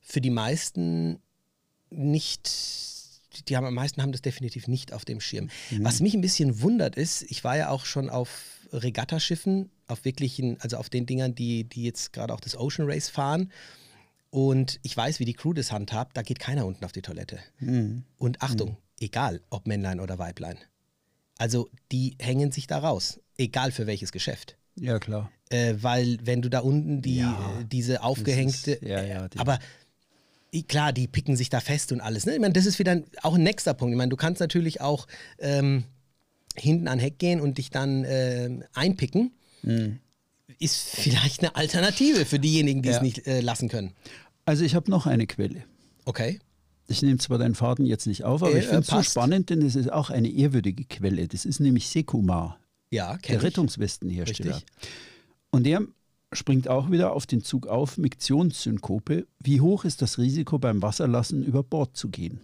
für 0.00 0.20
die 0.20 0.30
meisten 0.30 1.20
nicht, 1.90 2.50
die 3.48 3.56
haben 3.56 3.66
am 3.66 3.74
meisten 3.74 4.02
haben 4.02 4.12
das 4.12 4.22
definitiv 4.22 4.68
nicht 4.68 4.92
auf 4.92 5.04
dem 5.04 5.20
Schirm. 5.20 5.48
Was 5.80 6.00
mich 6.00 6.14
ein 6.14 6.20
bisschen 6.20 6.60
wundert 6.62 6.96
ist, 6.96 7.22
ich 7.30 7.44
war 7.44 7.56
ja 7.56 7.68
auch 7.70 7.84
schon 7.86 8.10
auf 8.10 8.58
Regattaschiffen, 8.72 9.70
auf 9.86 10.04
wirklichen, 10.04 10.58
also 10.60 10.76
auf 10.78 10.88
den 10.90 11.06
Dingern, 11.06 11.34
die, 11.34 11.64
die 11.64 11.84
jetzt 11.84 12.12
gerade 12.12 12.32
auch 12.32 12.40
das 12.40 12.56
Ocean 12.56 12.88
Race 12.88 13.08
fahren. 13.08 13.50
und 14.30 14.80
ich 14.82 14.96
weiß, 14.96 15.20
wie 15.20 15.24
die 15.26 15.34
Crew 15.34 15.52
das 15.52 15.72
handhabt, 15.72 16.16
da 16.16 16.22
geht 16.22 16.38
keiner 16.38 16.64
unten 16.64 16.84
auf 16.84 16.92
die 16.92 17.02
Toilette. 17.02 17.38
Mhm. 17.58 18.04
Und 18.16 18.40
Achtung, 18.40 18.76
egal 19.00 19.40
ob 19.50 19.66
Männlein 19.66 20.00
oder 20.00 20.18
Weiblein. 20.18 20.56
Also 21.38 21.68
die 21.90 22.16
hängen 22.20 22.50
sich 22.52 22.66
da 22.66 22.78
raus, 22.78 23.20
egal 23.36 23.72
für 23.72 23.86
welches 23.86 24.10
Geschäft. 24.12 24.56
Ja, 24.76 24.98
klar. 24.98 25.30
Äh, 25.50 25.74
weil 25.80 26.16
wenn 26.22 26.40
du 26.40 26.48
da 26.48 26.60
unten 26.60 27.02
die, 27.02 27.18
Ja, 27.18 27.58
äh, 27.60 27.64
diese 27.66 28.02
aufgehängte, 28.02 28.72
ist- 28.72 28.82
ja, 28.82 29.02
ja, 29.04 29.28
die- 29.28 29.38
aber 29.38 29.58
klar, 30.60 30.92
die 30.92 31.08
picken 31.08 31.34
sich 31.36 31.48
da 31.48 31.60
fest 31.60 31.92
und 31.92 32.00
alles. 32.02 32.26
Ne? 32.26 32.34
Ich 32.34 32.40
meine, 32.40 32.52
das 32.52 32.66
ist 32.66 32.78
wieder 32.78 33.00
auch 33.22 33.34
ein 33.36 33.42
nächster 33.42 33.72
Punkt. 33.72 33.92
Ich 33.92 33.96
meine, 33.96 34.10
du 34.10 34.16
kannst 34.16 34.40
natürlich 34.40 34.82
auch 34.82 35.06
ähm, 35.38 35.84
hinten 36.56 36.88
an 36.88 36.98
Heck 36.98 37.18
gehen 37.18 37.40
und 37.40 37.56
dich 37.56 37.70
dann 37.70 38.04
ähm, 38.06 38.62
einpicken. 38.74 39.32
Mhm. 39.62 39.98
Ist 40.58 40.76
vielleicht 40.90 41.40
eine 41.40 41.56
Alternative 41.56 42.26
für 42.26 42.38
diejenigen, 42.38 42.82
die 42.82 42.90
es 42.90 42.96
Ja. 42.96 43.02
nicht 43.02 43.26
äh, 43.26 43.40
lassen 43.40 43.70
können. 43.70 43.92
Also 44.44 44.64
ich 44.64 44.74
habe 44.74 44.90
noch 44.90 45.06
eine 45.06 45.26
Quelle. 45.26 45.64
Okay. 46.04 46.40
Ich 46.88 47.00
nehme 47.00 47.16
zwar 47.18 47.38
deinen 47.38 47.54
Faden 47.54 47.86
jetzt 47.86 48.06
nicht 48.06 48.24
auf, 48.24 48.42
aber 48.42 48.52
Äh, 48.54 48.58
ich 48.58 48.66
finde 48.66 48.80
es 48.80 48.88
so 48.88 49.02
spannend, 49.02 49.48
denn 49.48 49.62
es 49.62 49.76
ist 49.76 49.90
auch 49.90 50.10
eine 50.10 50.28
ehrwürdige 50.28 50.84
Quelle. 50.84 51.26
Das 51.28 51.46
ist 51.46 51.60
nämlich 51.60 51.88
Sekuma, 51.88 52.58
Ja, 52.90 53.16
der 53.16 53.36
ich. 53.36 53.42
Rettungswestenhersteller. 53.42 54.56
Richtig. 54.56 54.70
Und 55.50 55.64
der 55.64 55.80
springt 56.32 56.68
auch 56.68 56.90
wieder 56.90 57.12
auf 57.12 57.26
den 57.26 57.42
Zug 57.42 57.66
auf, 57.66 57.98
Miktionssynkope. 57.98 59.26
Wie 59.40 59.60
hoch 59.60 59.84
ist 59.84 60.02
das 60.02 60.18
Risiko 60.18 60.58
beim 60.58 60.82
Wasserlassen 60.82 61.44
über 61.44 61.62
Bord 61.62 61.96
zu 61.96 62.08
gehen? 62.08 62.40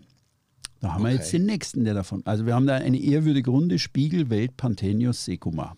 Da 0.80 0.92
haben 0.92 1.02
wir 1.02 1.08
Okay. 1.08 1.16
jetzt 1.18 1.32
den 1.32 1.46
nächsten, 1.46 1.84
der 1.84 1.94
davon. 1.94 2.22
Also 2.24 2.46
wir 2.46 2.54
haben 2.54 2.66
da 2.66 2.76
eine 2.76 2.98
ehrwürdige 3.00 3.50
Runde 3.50 3.78
Spiegel, 3.78 4.30
Welt, 4.30 4.56
Panthenius, 4.56 5.24
Sekuma. 5.24 5.76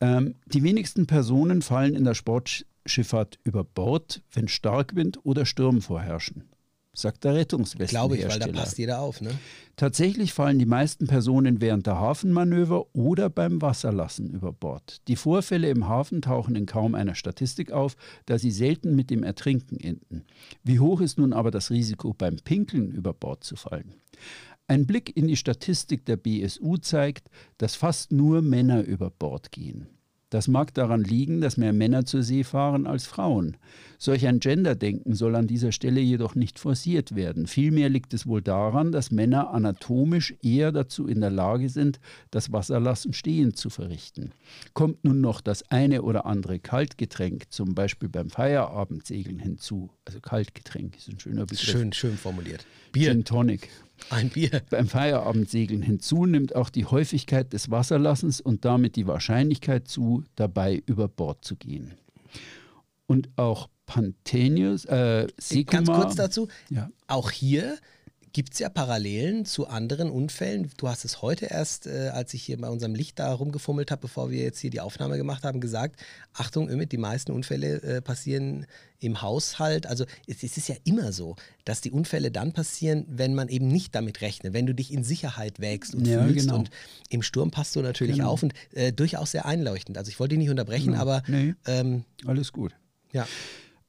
Ähm, 0.00 0.34
die 0.46 0.62
wenigsten 0.64 1.06
Personen 1.06 1.62
fallen 1.62 1.94
in 1.94 2.02
der 2.04 2.14
Sportschifffahrt 2.14 3.38
über 3.44 3.62
Bord, 3.62 4.22
wenn 4.32 4.48
Starkwind 4.48 5.20
oder 5.24 5.46
Sturm 5.46 5.80
vorherrschen, 5.82 6.44
sagt 6.94 7.24
der 7.24 7.34
Rettungswestenhersteller. 7.34 8.08
Glaube 8.08 8.16
ich, 8.16 8.28
weil 8.28 8.52
da 8.52 8.60
passt 8.60 8.78
jeder 8.78 9.00
auf. 9.00 9.20
Ne? 9.20 9.30
Tatsächlich 9.76 10.32
fallen 10.32 10.58
die 10.58 10.66
meisten 10.66 11.06
Personen 11.06 11.60
während 11.60 11.86
der 11.86 11.98
Hafenmanöver 11.98 12.94
oder 12.94 13.30
beim 13.30 13.62
Wasserlassen 13.62 14.28
über 14.28 14.52
Bord. 14.52 15.00
Die 15.08 15.16
Vorfälle 15.16 15.70
im 15.70 15.88
Hafen 15.88 16.20
tauchen 16.20 16.54
in 16.54 16.66
kaum 16.66 16.94
einer 16.94 17.14
Statistik 17.14 17.72
auf, 17.72 17.96
da 18.26 18.38
sie 18.38 18.50
selten 18.50 18.94
mit 18.94 19.08
dem 19.08 19.22
Ertrinken 19.22 19.80
enden. 19.80 20.24
Wie 20.62 20.80
hoch 20.80 21.00
ist 21.00 21.18
nun 21.18 21.32
aber 21.32 21.50
das 21.50 21.70
Risiko, 21.70 22.12
beim 22.12 22.36
Pinkeln 22.36 22.90
über 22.90 23.14
Bord 23.14 23.42
zu 23.42 23.56
fallen? 23.56 23.94
Ein 24.68 24.86
Blick 24.86 25.16
in 25.16 25.28
die 25.28 25.36
Statistik 25.36 26.04
der 26.04 26.16
BSU 26.16 26.76
zeigt, 26.76 27.28
dass 27.58 27.74
fast 27.74 28.12
nur 28.12 28.42
Männer 28.42 28.82
über 28.84 29.10
Bord 29.10 29.50
gehen. 29.50 29.86
Das 30.32 30.48
mag 30.48 30.72
daran 30.72 31.04
liegen, 31.04 31.42
dass 31.42 31.58
mehr 31.58 31.74
Männer 31.74 32.06
zur 32.06 32.22
See 32.22 32.42
fahren 32.42 32.86
als 32.86 33.04
Frauen. 33.04 33.58
Solch 33.98 34.26
ein 34.26 34.40
Genderdenken 34.40 35.14
soll 35.14 35.36
an 35.36 35.46
dieser 35.46 35.72
Stelle 35.72 36.00
jedoch 36.00 36.34
nicht 36.34 36.58
forciert 36.58 37.14
werden. 37.14 37.46
Vielmehr 37.46 37.90
liegt 37.90 38.14
es 38.14 38.26
wohl 38.26 38.40
daran, 38.40 38.92
dass 38.92 39.10
Männer 39.10 39.52
anatomisch 39.52 40.34
eher 40.40 40.72
dazu 40.72 41.06
in 41.06 41.20
der 41.20 41.28
Lage 41.28 41.68
sind, 41.68 42.00
das 42.30 42.50
Wasserlassen 42.50 43.12
stehend 43.12 43.58
zu 43.58 43.68
verrichten. 43.68 44.32
Kommt 44.72 45.04
nun 45.04 45.20
noch 45.20 45.42
das 45.42 45.70
eine 45.70 46.00
oder 46.00 46.24
andere 46.24 46.58
Kaltgetränk, 46.58 47.52
zum 47.52 47.74
Beispiel 47.74 48.08
beim 48.08 48.30
Feierabendsegeln 48.30 49.38
hinzu, 49.38 49.90
also 50.06 50.18
Kaltgetränk 50.20 50.96
ist 50.96 51.10
ein 51.10 51.20
schöner 51.20 51.44
Begriff. 51.44 51.60
Schön, 51.60 51.92
schön 51.92 52.16
formuliert. 52.16 52.64
Bier, 52.92 53.10
Gin 53.10 53.24
Tonic. 53.24 53.68
Ein 54.10 54.30
Bier. 54.30 54.62
Beim 54.70 54.88
Feierabendsegeln 54.88 55.82
hinzu 55.82 56.26
nimmt 56.26 56.54
auch 56.54 56.70
die 56.70 56.84
Häufigkeit 56.84 57.52
des 57.52 57.70
Wasserlassens 57.70 58.40
und 58.40 58.64
damit 58.64 58.96
die 58.96 59.06
Wahrscheinlichkeit 59.06 59.88
zu, 59.88 60.24
dabei 60.36 60.82
über 60.86 61.08
Bord 61.08 61.44
zu 61.44 61.56
gehen. 61.56 61.94
Und 63.06 63.30
auch 63.36 63.68
Panthenius, 63.86 64.84
äh, 64.86 65.26
Sekuma, 65.36 65.82
Ganz 65.82 65.88
kurz 65.88 66.14
dazu. 66.14 66.48
Ja. 66.70 66.90
Auch 67.08 67.30
hier 67.30 67.76
gibt 68.32 68.54
es 68.54 68.58
ja 68.60 68.68
Parallelen 68.70 69.44
zu 69.44 69.66
anderen 69.68 70.10
Unfällen. 70.10 70.70
Du 70.78 70.88
hast 70.88 71.04
es 71.04 71.20
heute 71.20 71.46
erst, 71.46 71.86
äh, 71.86 72.08
als 72.14 72.32
ich 72.32 72.42
hier 72.42 72.58
bei 72.58 72.68
unserem 72.70 72.94
Licht 72.94 73.18
da 73.18 73.32
rumgefummelt 73.32 73.90
habe, 73.90 74.00
bevor 74.02 74.30
wir 74.30 74.42
jetzt 74.42 74.58
hier 74.60 74.70
die 74.70 74.80
Aufnahme 74.80 75.16
gemacht 75.18 75.44
haben, 75.44 75.60
gesagt, 75.60 76.00
Achtung, 76.32 76.68
Ümit, 76.70 76.92
die 76.92 76.96
meisten 76.98 77.32
Unfälle 77.32 77.82
äh, 77.82 78.00
passieren 78.00 78.66
im 79.00 79.20
Haushalt. 79.20 79.86
Also 79.86 80.06
es, 80.26 80.42
es 80.42 80.56
ist 80.56 80.68
ja 80.68 80.76
immer 80.84 81.12
so, 81.12 81.36
dass 81.66 81.80
die 81.82 81.90
Unfälle 81.90 82.30
dann 82.30 82.52
passieren, 82.52 83.04
wenn 83.08 83.34
man 83.34 83.48
eben 83.48 83.68
nicht 83.68 83.94
damit 83.94 84.20
rechnet, 84.22 84.54
wenn 84.54 84.64
du 84.66 84.74
dich 84.74 84.92
in 84.92 85.04
Sicherheit 85.04 85.60
wägst 85.60 85.94
und 85.94 86.06
Ja, 86.06 86.22
fühlst. 86.24 86.46
genau. 86.46 86.58
Und 86.60 86.70
im 87.10 87.20
Sturm 87.22 87.50
passt 87.50 87.76
du 87.76 87.82
natürlich 87.82 88.16
Genau. 88.16 88.30
auf 88.30 88.42
und 88.42 88.54
äh, 88.72 88.92
durchaus 88.92 89.32
sehr 89.32 89.44
einleuchtend. 89.44 89.98
Also 89.98 90.08
ich 90.08 90.18
wollte 90.20 90.30
dich 90.30 90.38
nicht 90.38 90.50
unterbrechen, 90.50 90.92
Genau. 90.92 91.02
aber 91.02 91.22
Nee. 91.26 91.54
ähm, 91.66 92.04
Alles 92.26 92.52
gut. 92.52 92.72
ja. 93.12 93.26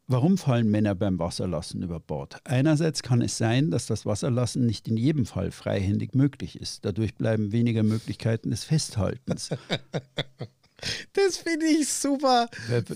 Warum 0.08 0.38
fallen 0.38 0.70
Männer 0.70 0.96
beim 0.96 1.18
Wasserlassen 1.18 1.82
über 1.82 2.00
Bord? 2.00 2.36
Einerseits 2.44 3.04
kann 3.04 3.22
es 3.22 3.38
sein, 3.38 3.72
dass 3.72 3.86
das 3.86 4.06
Wasserlassen 4.06 4.66
nicht 4.66 4.88
in 4.90 4.98
jedem 4.98 5.26
Fall 5.26 5.52
freihändig 5.52 6.14
möglich 6.14 6.60
ist. 6.60 6.84
Dadurch 6.84 7.16
bleiben 7.16 7.52
weniger 7.54 7.84
Möglichkeiten 7.84 8.52
des 8.52 8.64
Festhaltens. 8.64 9.50
Das 11.14 11.38
finde 11.38 11.66
ich 11.66 11.88
super. 11.88 12.50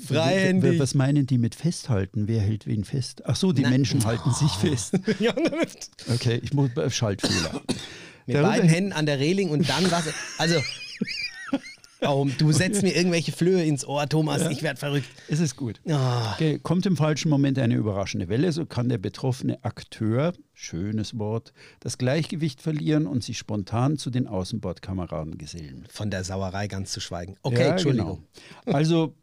Freihändig. 0.08 0.78
Was 0.78 0.94
meinen 0.94 1.26
die 1.26 1.38
mit 1.38 1.56
festhalten? 1.56 2.28
Wer 2.28 2.42
hält 2.42 2.68
wen 2.68 2.84
fest? 2.84 3.22
Ach 3.26 3.38
so, 3.38 3.54
die 3.54 3.62
Na- 3.62 3.70
Menschen 3.70 4.04
halten 4.04 4.34
sich 4.34 4.52
fest. 4.52 4.94
Okay, 6.14 6.42
ich 6.44 6.54
muss 6.54 6.76
äh, 6.76 6.90
Schaltfehler. 6.90 7.62
Mit 8.26 8.36
Darüber 8.36 8.50
beiden 8.50 8.68
Händen 8.68 8.92
an 8.92 9.06
der 9.06 9.20
Reling 9.20 9.50
und 9.52 9.70
dann 9.70 9.90
was. 9.90 10.04
Also, 10.38 10.60
oh, 12.02 12.28
du 12.38 12.52
setzt 12.52 12.84
mir 12.84 12.96
irgendwelche 12.96 13.32
Flöhe 13.32 13.64
ins 13.64 13.86
Ohr, 13.88 14.08
Thomas. 14.08 14.50
Ich 14.50 14.62
werde 14.64 14.80
verrückt. 14.80 15.08
Es 15.28 15.40
ist 15.40 15.56
gut. 15.56 15.80
Ah, 15.90 16.34
Okay, 16.34 16.60
kommt 16.62 16.86
im 16.86 16.96
falschen 16.98 17.30
Moment 17.30 17.58
eine 17.60 17.76
überraschende 17.76 18.28
Welle, 18.30 18.52
so 18.52 18.66
kann 18.66 18.90
der 18.90 18.98
betroffene 18.98 19.64
Akteur, 19.64 20.34
schönes 20.54 21.18
Wort, 21.18 21.54
das 21.80 21.98
Gleichgewicht 21.98 22.62
verlieren 22.62 23.08
und 23.08 23.24
sich 23.24 23.38
spontan 23.38 23.98
zu 23.98 24.10
den 24.10 24.28
Außenbordkameraden 24.28 25.38
gesellen. 25.38 25.86
von 25.90 26.10
der 26.12 26.24
Sauerei 26.24 26.68
ganz 26.68 26.92
zu 26.92 27.00
schweigen. 27.00 27.36
Okay, 27.42 27.62
Ja, 27.66 27.72
Entschuldigung. 27.72 28.24
Genau. 28.66 28.78
Also, 28.78 29.16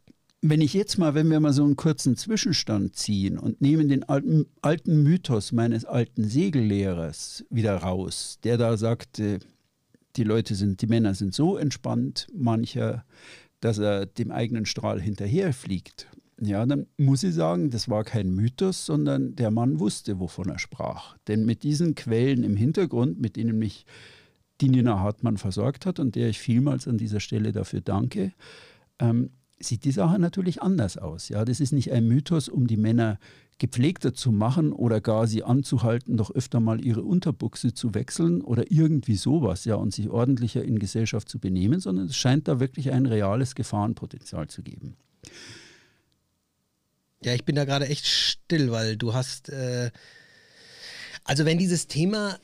wenn 0.46 0.60
ich 0.60 0.74
jetzt 0.74 0.98
mal, 0.98 1.14
wenn 1.14 1.30
wir 1.30 1.40
mal 1.40 1.54
so 1.54 1.64
einen 1.64 1.74
kurzen 1.76 2.16
Zwischenstand 2.18 2.96
ziehen 2.96 3.38
und 3.38 3.62
nehmen 3.62 3.88
den 3.88 4.02
alten, 4.04 4.44
alten 4.60 5.02
Mythos 5.02 5.52
meines 5.52 5.86
alten 5.86 6.28
Segellehrers 6.28 7.44
wieder 7.50 7.76
raus, 7.76 8.38
der 8.44 8.58
da 8.58 8.76
sagte, 8.76 9.38
die 10.16 10.24
Leute 10.24 10.54
sind, 10.54 10.82
die 10.82 10.86
Männer 10.86 11.14
sind 11.14 11.34
so 11.34 11.56
entspannt, 11.56 12.26
mancher, 12.34 13.04
dass 13.60 13.78
er 13.78 14.06
dem 14.06 14.30
eigenen 14.30 14.66
Strahl 14.66 15.00
hinterherfliegt. 15.00 16.08
Ja, 16.40 16.66
dann 16.66 16.86
muss 16.96 17.22
ich 17.22 17.34
sagen, 17.34 17.70
das 17.70 17.88
war 17.88 18.04
kein 18.04 18.30
Mythos, 18.30 18.86
sondern 18.86 19.36
der 19.36 19.50
Mann 19.50 19.78
wusste, 19.78 20.18
wovon 20.18 20.48
er 20.48 20.58
sprach. 20.58 21.16
Denn 21.28 21.44
mit 21.44 21.62
diesen 21.62 21.94
Quellen 21.94 22.42
im 22.42 22.56
Hintergrund, 22.56 23.20
mit 23.20 23.36
denen 23.36 23.58
mich 23.58 23.86
die 24.60 24.68
Nina 24.68 25.00
Hartmann 25.00 25.36
versorgt 25.36 25.86
hat 25.86 25.98
und 26.00 26.14
der 26.16 26.28
ich 26.28 26.38
vielmals 26.38 26.88
an 26.88 26.98
dieser 26.98 27.20
Stelle 27.20 27.52
dafür 27.52 27.80
danke, 27.80 28.32
ähm, 28.98 29.30
sieht 29.58 29.84
die 29.84 29.92
Sache 29.92 30.18
natürlich 30.18 30.62
anders 30.62 30.96
aus. 30.98 31.28
Ja, 31.28 31.44
das 31.44 31.60
ist 31.60 31.72
nicht 31.72 31.92
ein 31.92 32.06
Mythos, 32.06 32.48
um 32.48 32.66
die 32.66 32.76
Männer 32.76 33.18
gepflegter 33.58 34.14
zu 34.14 34.32
machen 34.32 34.72
oder 34.72 35.00
gar 35.00 35.26
sie 35.26 35.44
anzuhalten, 35.44 36.16
doch 36.16 36.30
öfter 36.30 36.60
mal 36.60 36.84
ihre 36.84 37.02
Unterbuchse 37.02 37.72
zu 37.72 37.94
wechseln 37.94 38.42
oder 38.42 38.70
irgendwie 38.70 39.16
sowas, 39.16 39.64
ja, 39.64 39.76
und 39.76 39.94
sich 39.94 40.10
ordentlicher 40.10 40.64
in 40.64 40.78
Gesellschaft 40.78 41.28
zu 41.28 41.38
benehmen, 41.38 41.80
sondern 41.80 42.06
es 42.06 42.16
scheint 42.16 42.48
da 42.48 42.60
wirklich 42.60 42.90
ein 42.92 43.06
reales 43.06 43.54
Gefahrenpotenzial 43.54 44.48
zu 44.48 44.62
geben. 44.62 44.96
Ja, 47.24 47.32
ich 47.32 47.44
bin 47.44 47.56
da 47.56 47.64
gerade 47.64 47.86
echt 47.88 48.06
still, 48.06 48.70
weil 48.70 48.96
du 48.96 49.14
hast. 49.14 49.48
Äh, 49.48 49.90
also, 51.24 51.44
wenn 51.44 51.58
dieses 51.58 51.86
Thema. 51.86 52.38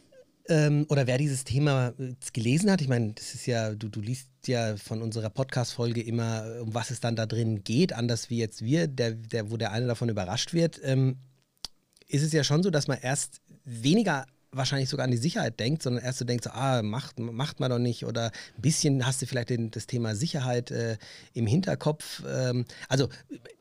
Ähm, 0.50 0.84
oder 0.88 1.06
wer 1.06 1.16
dieses 1.16 1.44
Thema 1.44 1.94
äh, 1.98 2.14
gelesen 2.32 2.72
hat, 2.72 2.80
ich 2.80 2.88
meine, 2.88 3.12
das 3.12 3.34
ist 3.34 3.46
ja, 3.46 3.72
du, 3.72 3.88
du 3.88 4.00
liest 4.00 4.28
ja 4.46 4.76
von 4.76 5.00
unserer 5.00 5.30
Podcast-Folge 5.30 6.02
immer, 6.02 6.44
äh, 6.44 6.58
um 6.58 6.74
was 6.74 6.90
es 6.90 6.98
dann 6.98 7.14
da 7.14 7.24
drin 7.24 7.62
geht, 7.62 7.92
anders 7.92 8.30
wie 8.30 8.38
jetzt 8.38 8.60
wir, 8.60 8.88
der, 8.88 9.12
der, 9.12 9.52
wo 9.52 9.56
der 9.56 9.70
eine 9.70 9.86
davon 9.86 10.08
überrascht 10.08 10.52
wird, 10.52 10.80
ähm, 10.82 11.18
ist 12.08 12.24
es 12.24 12.32
ja 12.32 12.42
schon 12.42 12.64
so, 12.64 12.70
dass 12.70 12.88
man 12.88 12.98
erst 13.00 13.40
weniger 13.64 14.26
wahrscheinlich 14.50 14.88
sogar 14.88 15.04
an 15.04 15.12
die 15.12 15.16
Sicherheit 15.16 15.60
denkt, 15.60 15.84
sondern 15.84 16.02
erst 16.02 16.18
so 16.18 16.24
denkt, 16.24 16.42
so, 16.42 16.50
ah, 16.50 16.82
macht, 16.82 17.20
macht 17.20 17.60
man 17.60 17.70
doch 17.70 17.78
nicht 17.78 18.04
oder 18.04 18.32
ein 18.56 18.62
bisschen 18.62 19.06
hast 19.06 19.22
du 19.22 19.26
vielleicht 19.26 19.50
den, 19.50 19.70
das 19.70 19.86
Thema 19.86 20.16
Sicherheit 20.16 20.72
äh, 20.72 20.98
im 21.32 21.46
Hinterkopf. 21.46 22.24
Ähm, 22.28 22.64
also 22.88 23.08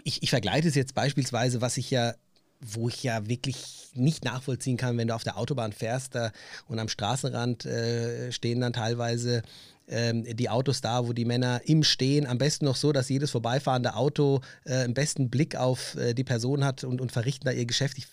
ich, 0.03 0.23
ich 0.23 0.31
vergleiche 0.31 0.67
es 0.67 0.73
jetzt 0.73 0.95
beispielsweise, 0.95 1.61
was 1.61 1.77
ich 1.77 1.91
ja 1.91 2.15
wo 2.61 2.89
ich 2.89 3.03
ja 3.03 3.27
wirklich 3.27 3.89
nicht 3.93 4.25
nachvollziehen 4.25 4.77
kann, 4.77 4.97
wenn 4.97 5.07
du 5.07 5.15
auf 5.15 5.23
der 5.23 5.37
Autobahn 5.37 5.73
fährst 5.73 6.15
da, 6.15 6.31
und 6.67 6.79
am 6.79 6.89
Straßenrand 6.89 7.65
äh, 7.65 8.31
stehen 8.31 8.61
dann 8.61 8.73
teilweise 8.73 9.43
ähm, 9.87 10.23
die 10.23 10.49
Autos 10.49 10.81
da, 10.81 11.07
wo 11.07 11.13
die 11.13 11.25
Männer 11.25 11.61
im 11.65 11.83
Stehen, 11.83 12.27
am 12.27 12.37
besten 12.37 12.65
noch 12.65 12.75
so, 12.75 12.91
dass 12.91 13.09
jedes 13.09 13.31
vorbeifahrende 13.31 13.95
Auto 13.95 14.41
äh, 14.65 14.75
einen 14.75 14.93
besten 14.93 15.29
Blick 15.29 15.55
auf 15.55 15.95
äh, 15.95 16.13
die 16.13 16.23
Person 16.23 16.63
hat 16.63 16.83
und, 16.83 17.01
und 17.01 17.11
verrichten 17.11 17.45
da 17.45 17.51
ihr 17.51 17.65
Geschäft. 17.65 17.97
Ich 17.97 18.07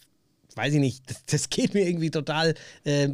weiß 0.54 0.74
ich 0.74 0.80
nicht, 0.80 1.10
das, 1.10 1.22
das 1.26 1.50
geht 1.50 1.74
mir 1.74 1.86
irgendwie 1.86 2.10
total, 2.10 2.54
äh, 2.84 3.10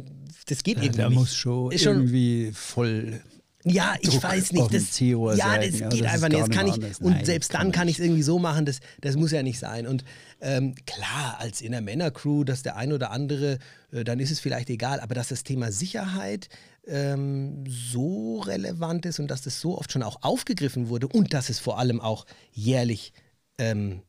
das 0.47 0.63
geht 0.63 0.77
irgendwie 0.77 0.97
da 0.97 1.09
nicht. 1.09 1.17
muss 1.17 1.35
schon 1.35 1.77
schon 1.77 1.97
irgendwie 1.97 2.51
voll 2.53 3.21
Ja, 3.65 3.95
ich 4.01 4.09
Druck 4.09 4.23
weiß 4.23 4.51
nicht. 4.51 4.73
Das, 4.73 4.99
ja, 4.99 5.57
das 5.57 5.79
Ja, 5.79 5.89
geht 5.89 6.03
das 6.03 6.13
einfach 6.13 6.29
nicht. 6.29 6.41
Das 6.41 6.49
kann 6.49 6.67
ich, 6.67 6.73
anders. 6.73 6.99
und 6.99 7.13
Nein, 7.13 7.25
selbst 7.25 7.51
kann 7.51 7.61
dann 7.61 7.71
kann 7.71 7.87
ich 7.87 7.97
es 7.99 8.03
irgendwie 8.03 8.23
so 8.23 8.39
machen. 8.39 8.65
Das, 8.65 8.79
das 9.01 9.15
muss 9.15 9.31
ja 9.31 9.41
nicht 9.41 9.59
sein. 9.59 9.87
Und 9.87 10.03
ähm, 10.41 10.75
klar, 10.85 11.37
als 11.39 11.61
in 11.61 11.71
der 11.71 11.81
Männercrew, 11.81 12.43
dass 12.43 12.63
der 12.63 12.75
ein 12.75 12.91
oder 12.91 13.11
andere, 13.11 13.59
äh, 13.91 14.03
dann 14.03 14.19
ist 14.19 14.31
es 14.31 14.39
vielleicht 14.39 14.69
egal. 14.69 14.99
Aber 14.99 15.15
dass 15.15 15.29
das 15.29 15.43
Thema 15.43 15.71
Sicherheit 15.71 16.49
ähm, 16.85 17.63
so 17.67 18.39
relevant 18.39 19.05
ist 19.05 19.19
und 19.19 19.29
dass 19.29 19.41
das 19.41 19.61
so 19.61 19.77
oft 19.77 19.91
schon 19.91 20.03
auch 20.03 20.17
aufgegriffen 20.21 20.89
wurde 20.89 21.07
und 21.07 21.33
dass 21.33 21.49
es 21.49 21.59
vor 21.59 21.79
allem 21.79 22.01
auch 22.01 22.25
jährlich 22.51 23.13
ähm, 23.57 24.01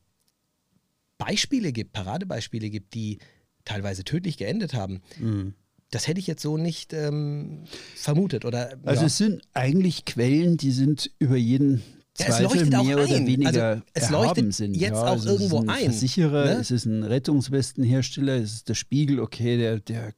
Beispiele 1.17 1.71
gibt, 1.71 1.93
Paradebeispiele 1.93 2.69
gibt, 2.69 2.93
die 2.93 3.19
teilweise 3.63 4.03
tödlich 4.03 4.37
geendet 4.37 4.73
haben. 4.73 5.01
Mhm. 5.17 5.53
Das 5.95 6.07
hätte 6.09 6.19
ich 6.19 6.27
jetzt 6.27 6.41
so 6.41 6.57
nicht 6.57 6.91
ähm, 6.91 7.63
vermutet. 7.95 8.43
Oder, 8.43 8.73
Also 8.83 9.01
ja. 9.03 9.07
es 9.07 9.17
sind 9.17 9.41
eigentlich 9.53 10.03
Quellen, 10.03 10.57
die 10.57 10.71
sind 10.71 11.09
über 11.19 11.37
jeden 11.37 11.75
Ja, 12.19 12.25
es 12.27 12.37
Zweifel 12.37 12.75
auch 12.75 12.83
mehr 12.83 12.97
oder 12.97 13.15
ein. 13.15 13.25
weniger 13.25 13.67
Also 13.69 13.81
es 13.93 14.03
erhaben 14.03 14.25
leuchtet 14.25 14.53
sind. 14.55 14.75
jetzt 14.75 14.91
ja, 14.91 15.01
auch 15.03 15.07
also 15.11 15.29
irgendwo 15.29 15.57
es 15.59 15.63
ist 15.63 15.69
ein 15.69 15.69
ein, 15.69 15.83
Versicherer, 15.91 16.45
ne? 16.45 16.51
es 16.59 16.71
ist 16.71 16.85
ein 16.85 17.03
Rettungswestenhersteller, 17.03 18.33
es 18.35 18.53
ist 18.55 18.67
der 18.69 18.73
Spiegel, 18.73 19.21
okay, 19.21 19.57
der, 19.57 19.79
der 19.79 20.13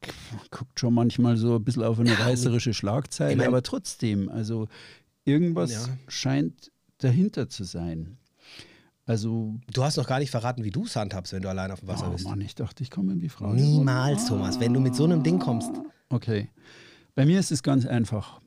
guckt 0.49 0.79
schon 0.79 0.95
manchmal 0.95 1.37
so 1.37 1.55
ein 1.57 1.63
bisschen 1.63 1.83
auf 1.83 1.99
eine 1.99 2.09
Ja, 2.09 2.15
reißerische 2.15 2.73
Schlagzeile, 2.73 3.31
ich 3.33 3.37
mein- 3.37 3.47
aber 3.47 3.61
trotzdem, 3.61 4.29
also 4.29 4.67
irgendwas 5.25 5.89
scheint 6.07 6.71
dahinter 6.97 7.49
zu 7.49 7.63
sein. 7.65 8.17
Also, 9.07 9.57
Du 9.71 9.83
hast 9.83 9.95
noch 9.95 10.05
gar 10.05 10.19
nicht 10.19 10.31
verraten, 10.31 10.65
wie 10.65 10.69
du 10.69 10.83
es 10.83 10.97
handhabst, 10.97 11.31
wenn 11.31 11.41
du 11.41 11.49
allein 11.49 11.71
auf 11.71 11.79
dem 11.79 11.87
Wasser 11.87 12.09
oh 12.09 12.11
bist. 12.11 12.25
Mann, 12.25 12.41
ich 12.41 12.55
dachte, 12.55 12.83
ich 12.83 12.91
komme 12.91 13.13
in 13.13 13.19
die 13.19 13.29
Frage. 13.29 13.55
Niemals, 13.55 14.27
Thomas. 14.27 14.59
Wenn 14.59 14.73
du 14.73 14.81
mit 14.81 14.95
so 14.95 15.05
einem 15.05 15.23
Ding 15.23 15.39
kommst. 15.39 15.71
Okay. 16.09 16.49
Bei 17.15 17.25
mir 17.25 17.39
ist 17.39 17.51
es 17.51 17.63
ganz 17.63 17.85
einfach. 17.85 18.41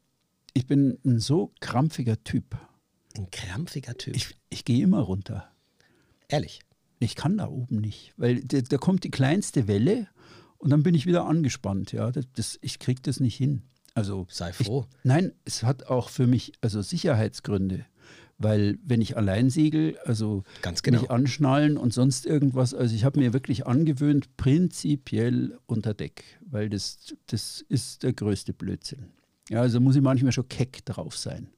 Ich 0.53 0.66
bin 0.66 0.99
ein 1.05 1.18
so 1.18 1.53
krampfiger 1.61 2.23
Typ. 2.23 2.59
Ein 3.16 3.31
krampfiger 3.31 3.96
Typ. 3.96 4.14
Ich, 4.14 4.37
ich 4.51 4.66
gehe 4.66 4.85
immer 4.85 5.01
runter. 5.01 5.51
Ehrlich. 6.29 6.61
Ich 6.99 7.16
kann 7.16 7.38
da 7.38 7.49
oben 7.49 7.81
nicht, 7.81 8.12
weil 8.18 8.44
da, 8.44 8.61
da 8.61 8.77
kommt 8.77 9.05
die 9.05 9.11
kleinste 9.11 9.66
Welle 9.66 10.07
und 10.59 10.68
dann 10.68 10.83
bin 10.83 10.94
ich 10.94 11.07
wieder 11.07 11.25
angespannt. 11.25 11.92
Ja, 11.92 12.11
das, 12.11 12.27
das, 12.35 12.59
ich 12.61 12.79
kriege 12.79 13.01
das 13.01 13.18
nicht 13.18 13.37
hin. 13.37 13.62
Also 13.94 14.27
Sei 14.29 14.53
froh. 14.53 14.87
Ich, 14.90 15.05
nein, 15.05 15.33
es 15.46 15.62
hat 15.62 15.87
auch 15.87 16.11
für 16.11 16.27
mich 16.27 16.53
also 16.61 16.83
Sicherheitsgründe, 16.83 17.87
weil 18.40 18.79
wenn 18.83 19.03
ich 19.03 19.18
allein 19.18 19.50
segel, 19.50 19.98
also 20.07 20.44
Ganz 20.62 20.83
genau. 20.83 21.03
mich 21.03 21.11
anschnallen 21.11 21.76
und 21.76 21.92
sonst 21.92 22.24
irgendwas, 22.24 22.72
also 22.72 22.94
ich 22.94 23.05
habe 23.05 23.20
mir 23.20 23.35
wirklich 23.35 23.66
angewöhnt, 23.66 24.35
prinzipiell 24.38 25.59
unter 25.66 25.92
Deck, 25.92 26.24
weil 26.40 26.70
das, 26.70 27.14
das 27.26 27.62
ist 27.68 28.03
der 28.03 28.14
größte 28.14 28.55
Blödsinn. 28.55 29.11
Ja, 29.50 29.61
also 29.61 29.79
muss 29.79 29.94
ich 29.94 30.00
manchmal 30.00 30.33
schon 30.33 30.48
keck 30.48 30.85
drauf 30.87 31.18
sein. 31.18 31.50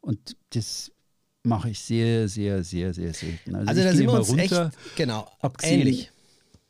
Und 0.00 0.36
das 0.50 0.92
mache 1.42 1.70
ich 1.70 1.80
sehr, 1.80 2.28
sehr, 2.28 2.62
sehr, 2.62 2.94
sehr 2.94 3.12
selten. 3.12 3.56
Also 3.56 3.72
ich 3.72 3.84
da 3.84 3.92
sind 3.92 4.06
wir 4.06 4.12
uns 4.12 4.28
runter, 4.28 4.66
echt, 4.66 4.96
genau, 4.96 5.28
abgesehen, 5.40 5.80
ähnlich. 5.80 6.12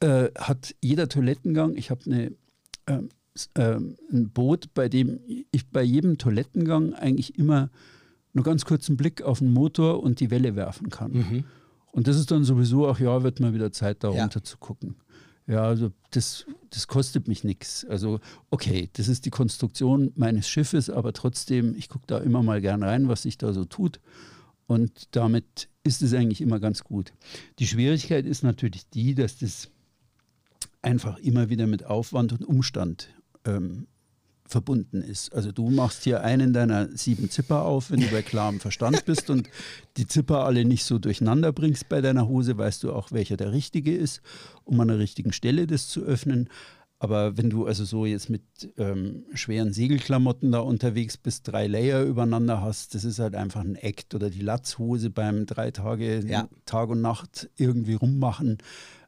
Äh, 0.01 0.31
hat 0.39 0.75
jeder 0.81 1.07
Toilettengang, 1.07 1.77
ich 1.77 1.91
habe 1.91 2.01
eine, 2.07 2.33
ähm, 2.87 3.11
ähm, 3.57 3.97
ein 4.11 4.31
Boot, 4.31 4.73
bei 4.73 4.89
dem 4.89 5.21
ich 5.53 5.69
bei 5.69 5.83
jedem 5.83 6.17
Toilettengang 6.17 6.95
eigentlich 6.95 7.39
immer 7.39 7.69
nur 8.33 8.45
ganz 8.45 8.65
kurzen 8.65 8.97
Blick 8.97 9.23
auf 9.23 9.41
den 9.41 9.53
Motor 9.53 10.03
und 10.03 10.21
die 10.21 10.31
Welle 10.31 10.57
werfen 10.57 10.89
kann. 10.91 11.13
Mhm. 11.13 11.45
Und 11.93 12.07
das 12.07 12.17
ist 12.17 12.31
dann 12.31 12.45
sowieso, 12.45 12.89
ach 12.89 13.01
ja, 13.01 13.23
wird 13.23 13.41
mal 13.41 13.53
wieder 13.55 13.73
Zeit, 13.73 14.05
da 14.05 14.13
Ja. 14.13 14.23
runter 14.23 14.45
zu 14.45 14.59
gucken. 14.59 14.95
Ja, 15.47 15.65
also 15.65 15.91
das, 16.13 16.47
das 16.71 16.87
kostet 16.87 17.27
mich 17.27 17.43
nichts. 17.43 17.85
Also 17.85 18.21
okay, 18.51 18.89
das 18.93 19.09
ist 19.09 19.25
die 19.27 19.31
Konstruktion 19.31 20.13
meines 20.15 20.49
Schiffes, 20.49 20.89
aber 20.89 21.13
trotzdem, 21.13 21.75
ich 21.75 21.89
gucke 21.89 22.05
da 22.07 22.19
immer 22.19 22.43
mal 22.45 22.61
gern 22.61 22.85
rein, 22.85 23.09
was 23.09 23.23
sich 23.23 23.37
da 23.39 23.53
so 23.53 23.65
tut. 23.65 23.99
Und 24.69 25.09
damit 25.17 25.69
ist 25.83 26.03
es 26.03 26.15
eigentlich 26.15 26.41
immer 26.41 26.61
ganz 26.61 26.85
gut. 26.85 27.13
Die 27.59 27.67
Schwierigkeit 27.67 28.27
ist 28.27 28.45
natürlich 28.45 28.89
die, 28.91 29.17
dass 29.17 29.39
das 29.39 29.71
einfach 30.83 31.19
immer 31.19 31.49
wieder 31.49 31.67
mit 31.67 31.85
Aufwand 31.85 32.33
und 32.33 32.45
Umstand 32.45 33.09
ähm, 33.45 33.89
verbunden 34.51 35.03
ist. 35.03 35.35
Also 35.35 35.53
du 35.53 35.71
machst 35.71 36.05
hier 36.05 36.23
einen 36.23 36.53
deiner 36.53 36.89
sieben 36.97 37.31
Zipper 37.31 37.63
auf, 37.63 37.91
wenn 37.91 38.01
du 38.01 38.09
bei 38.09 38.23
klarem 38.23 38.61
Verstand 38.61 39.05
bist 39.05 39.31
und 39.31 39.49
die 39.97 40.07
Zipper 40.07 40.45
alle 40.45 40.65
nicht 40.65 40.85
so 40.85 40.99
durcheinander 40.99 41.53
bringst 41.53 41.89
bei 41.89 42.01
deiner 42.01 42.29
Hose, 42.29 42.59
weißt 42.59 42.83
du 42.83 42.93
auch, 42.93 43.13
welcher 43.13 43.37
der 43.37 43.53
richtige 43.53 43.95
ist, 43.95 44.21
um 44.65 44.79
an 44.81 44.89
der 44.89 44.99
richtigen 44.99 45.33
Stelle 45.33 45.67
das 45.67 45.89
zu 45.89 46.03
öffnen. 46.03 46.49
Aber 47.03 47.39
wenn 47.39 47.49
du 47.49 47.65
also 47.65 47.87
so 47.87 48.05
jetzt 48.05 48.29
mit 48.29 48.43
ähm, 48.77 49.25
schweren 49.33 49.73
Segelklamotten 49.73 50.53
da 50.53 50.59
unterwegs 50.59 51.17
bist, 51.17 51.49
drei 51.49 51.67
Layer 51.67 52.03
übereinander 52.03 52.61
hast, 52.61 52.95
das 52.95 53.05
ist 53.05 53.19
halt 53.19 53.35
einfach 53.35 53.63
ein 53.63 53.75
Act 53.75 54.15
oder 54.15 54.29
die 54.29 54.43
Latzhose 54.43 55.09
beim 55.09 55.47
drei 55.47 55.71
Tage, 55.71 56.21
Ja. 56.27 56.47
Tag 56.67 56.91
und 56.91 57.01
Nacht 57.01 57.49
irgendwie 57.57 57.95
rummachen. 57.95 58.59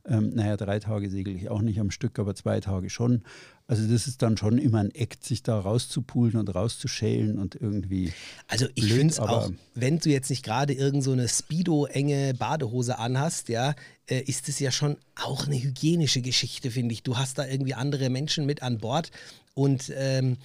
Ähm, 0.05 0.31
naja, 0.35 0.57
drei 0.57 0.81
Tage 0.81 1.09
segel 1.11 1.37
ich 1.37 1.49
auch 1.49 1.63
nicht 1.63 1.79
am 1.79 1.93
Stück, 1.93 2.19
aber 2.19 2.35
zwei 2.35 2.61
Tage 2.61 2.91
schon. 2.91 3.23
Also 3.69 3.87
das 3.87 4.09
ist 4.09 4.21
dann 4.21 4.37
schon 4.37 4.59
immer 4.59 4.81
ein 4.81 4.95
Act, 4.95 5.25
sich 5.25 5.45
da 5.45 5.59
rauszupulen 5.59 6.37
und 6.37 6.53
rauszuschälen 6.53 7.39
und 7.39 7.55
irgendwie. 7.55 8.13
Also 8.49 8.67
ich 8.75 8.93
finde 8.93 9.13
es 9.13 9.21
auch, 9.21 9.51
wenn 9.75 10.01
du 10.01 10.11
jetzt 10.11 10.29
nicht 10.29 10.45
gerade 10.45 10.73
irgend 10.73 11.05
so 11.05 11.13
eine 11.13 11.29
Speedo-enge 11.29 12.35
Badehose 12.35 12.99
anhast, 12.99 13.49
ja, 13.49 13.75
äh, 14.07 14.21
ist 14.21 14.49
es 14.49 14.59
ja 14.59 14.73
schon 14.73 14.97
auch 15.15 15.47
eine 15.47 15.63
hygienische 15.63 16.21
Geschichte, 16.21 16.73
finde 16.73 16.93
ich. 16.95 17.05
Du 17.05 17.17
hast 17.17 17.39
da 17.39 17.47
irgendwie 17.47 17.75
andere 17.75 18.11
Menschen 18.11 18.45
mit 18.45 18.63
an 18.63 18.79
Bord 18.79 19.13
und 19.55 19.93
ähm, 19.97 20.37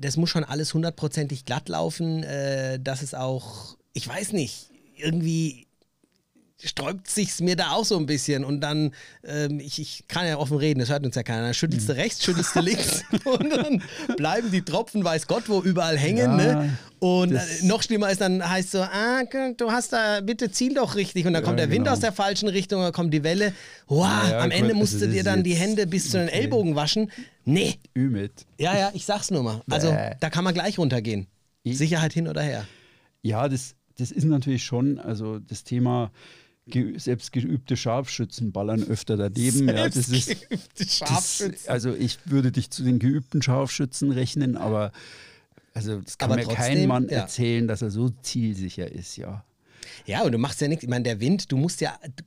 das 0.00 0.16
muss 0.16 0.30
schon 0.30 0.44
alles 0.44 0.74
hundertprozentig 0.74 1.46
glatt 1.46 1.68
laufen, 1.68 2.22
äh, 2.22 2.78
dass 2.78 3.02
es 3.02 3.14
auch, 3.14 3.76
ich 3.94 4.06
weiß 4.06 4.32
nicht, 4.32 4.70
irgendwie 4.96 5.66
sträubt 6.64 7.08
sich's 7.10 7.40
mir 7.42 7.54
da 7.54 7.72
auch 7.72 7.84
so 7.84 7.98
ein 7.98 8.06
bisschen 8.06 8.42
und 8.44 8.60
dann, 8.62 8.92
ähm, 9.24 9.60
ich, 9.60 9.78
ich 9.78 10.04
kann 10.08 10.26
ja 10.26 10.38
offen 10.38 10.56
reden, 10.56 10.80
das 10.80 10.88
hört 10.88 11.04
uns 11.04 11.14
ja 11.14 11.22
keiner, 11.22 11.42
dann 11.42 11.54
schüttelst 11.54 11.86
du 11.88 11.92
Hm. 11.92 12.00
rechts, 12.00 12.24
schüttelst 12.24 12.56
du 12.56 12.60
links 12.60 13.04
und 13.24 13.50
dann 13.50 13.82
bleiben 14.16 14.50
die 14.50 14.62
Tropfen, 14.62 15.04
weiß 15.04 15.26
Gott 15.26 15.48
wo, 15.48 15.60
überall 15.60 15.98
hängen, 15.98 16.18
Ja, 16.18 16.36
ne? 16.36 16.78
Und 16.98 17.32
äh, 17.32 17.40
noch 17.64 17.82
schlimmer 17.82 18.10
ist 18.10 18.22
dann, 18.22 18.48
heißt 18.48 18.70
so, 18.70 18.80
ah, 18.80 19.22
du 19.56 19.70
hast 19.70 19.92
da, 19.92 20.22
bitte 20.22 20.50
ziel 20.50 20.72
doch 20.72 20.94
richtig 20.96 21.26
und 21.26 21.34
dann 21.34 21.42
Ja, 21.42 21.46
kommt 21.46 21.58
der 21.58 21.68
Wind 21.68 21.80
genau. 21.84 21.92
aus 21.92 22.00
der 22.00 22.12
falschen 22.12 22.48
Richtung, 22.48 22.80
dann 22.80 22.92
kommt 22.92 23.12
die 23.12 23.22
Welle, 23.22 23.52
wow, 23.86 24.06
Ja, 24.30 24.38
am 24.40 24.50
Ende 24.50 24.68
also 24.68 24.76
musst 24.78 25.00
du 25.02 25.06
dir 25.08 25.22
dann 25.22 25.42
die 25.42 25.54
Hände 25.54 25.86
bis 25.86 26.10
zu 26.10 26.18
den. 26.18 26.28
Ellbogen 26.28 26.74
waschen. 26.74 27.12
Nee, 27.44 27.74
Ümit. 27.94 28.32
ja, 28.58 28.76
ja, 28.76 28.90
ich 28.94 29.04
sag's 29.04 29.30
nur 29.30 29.42
mal. 29.42 29.60
Also, 29.70 29.90
Bäh. 29.90 30.14
da 30.20 30.30
kann 30.30 30.42
man 30.42 30.54
gleich 30.54 30.78
runtergehen. 30.78 31.26
Ich- 31.64 31.76
Sicherheit 31.76 32.14
hin 32.14 32.28
oder 32.28 32.40
her. 32.40 32.66
Ja, 33.22 33.46
das, 33.48 33.74
das 33.98 34.10
ist 34.10 34.24
natürlich 34.24 34.64
schon, 34.64 34.98
also 34.98 35.38
das 35.38 35.64
Thema 35.64 36.10
ge 36.68 36.98
selbstgeübte 36.98 37.76
Scharfschützen 37.76 38.52
ballern 38.52 38.82
öfter 38.82 39.16
daneben. 39.16 39.68
Ja, 39.68 39.88
das 39.88 40.08
ist, 40.08 40.46
das, 41.00 41.68
also 41.68 41.94
ich 41.94 42.18
würde 42.24 42.52
dich 42.52 42.70
zu 42.70 42.82
den 42.82 42.98
geübten 42.98 43.42
Scharfschützen 43.42 44.10
rechnen, 44.10 44.56
aber 44.56 44.92
also 45.74 46.00
das 46.00 46.18
kann 46.18 46.32
Aber 46.32 46.40
mir 46.40 46.46
kein 46.46 46.56
trotzdem, 46.56 46.88
Mann 46.88 47.08
ja. 47.08 47.18
erzählen, 47.18 47.68
dass 47.68 47.82
er 47.82 47.90
so 47.90 48.08
zielsicher 48.08 48.90
ist, 48.90 49.16
ja. 49.16 49.44
Ja, 50.06 50.22
und 50.22 50.32
du 50.32 50.38
machst 50.38 50.60
ja 50.60 50.68
nichts. 50.68 50.82
Ich 50.82 50.88
meine, 50.90 51.04
der 51.04 51.20
Wind, 51.20 51.52
du 51.52 51.56
musst 51.56 51.80
ja, 51.80 51.98
du, 52.16 52.24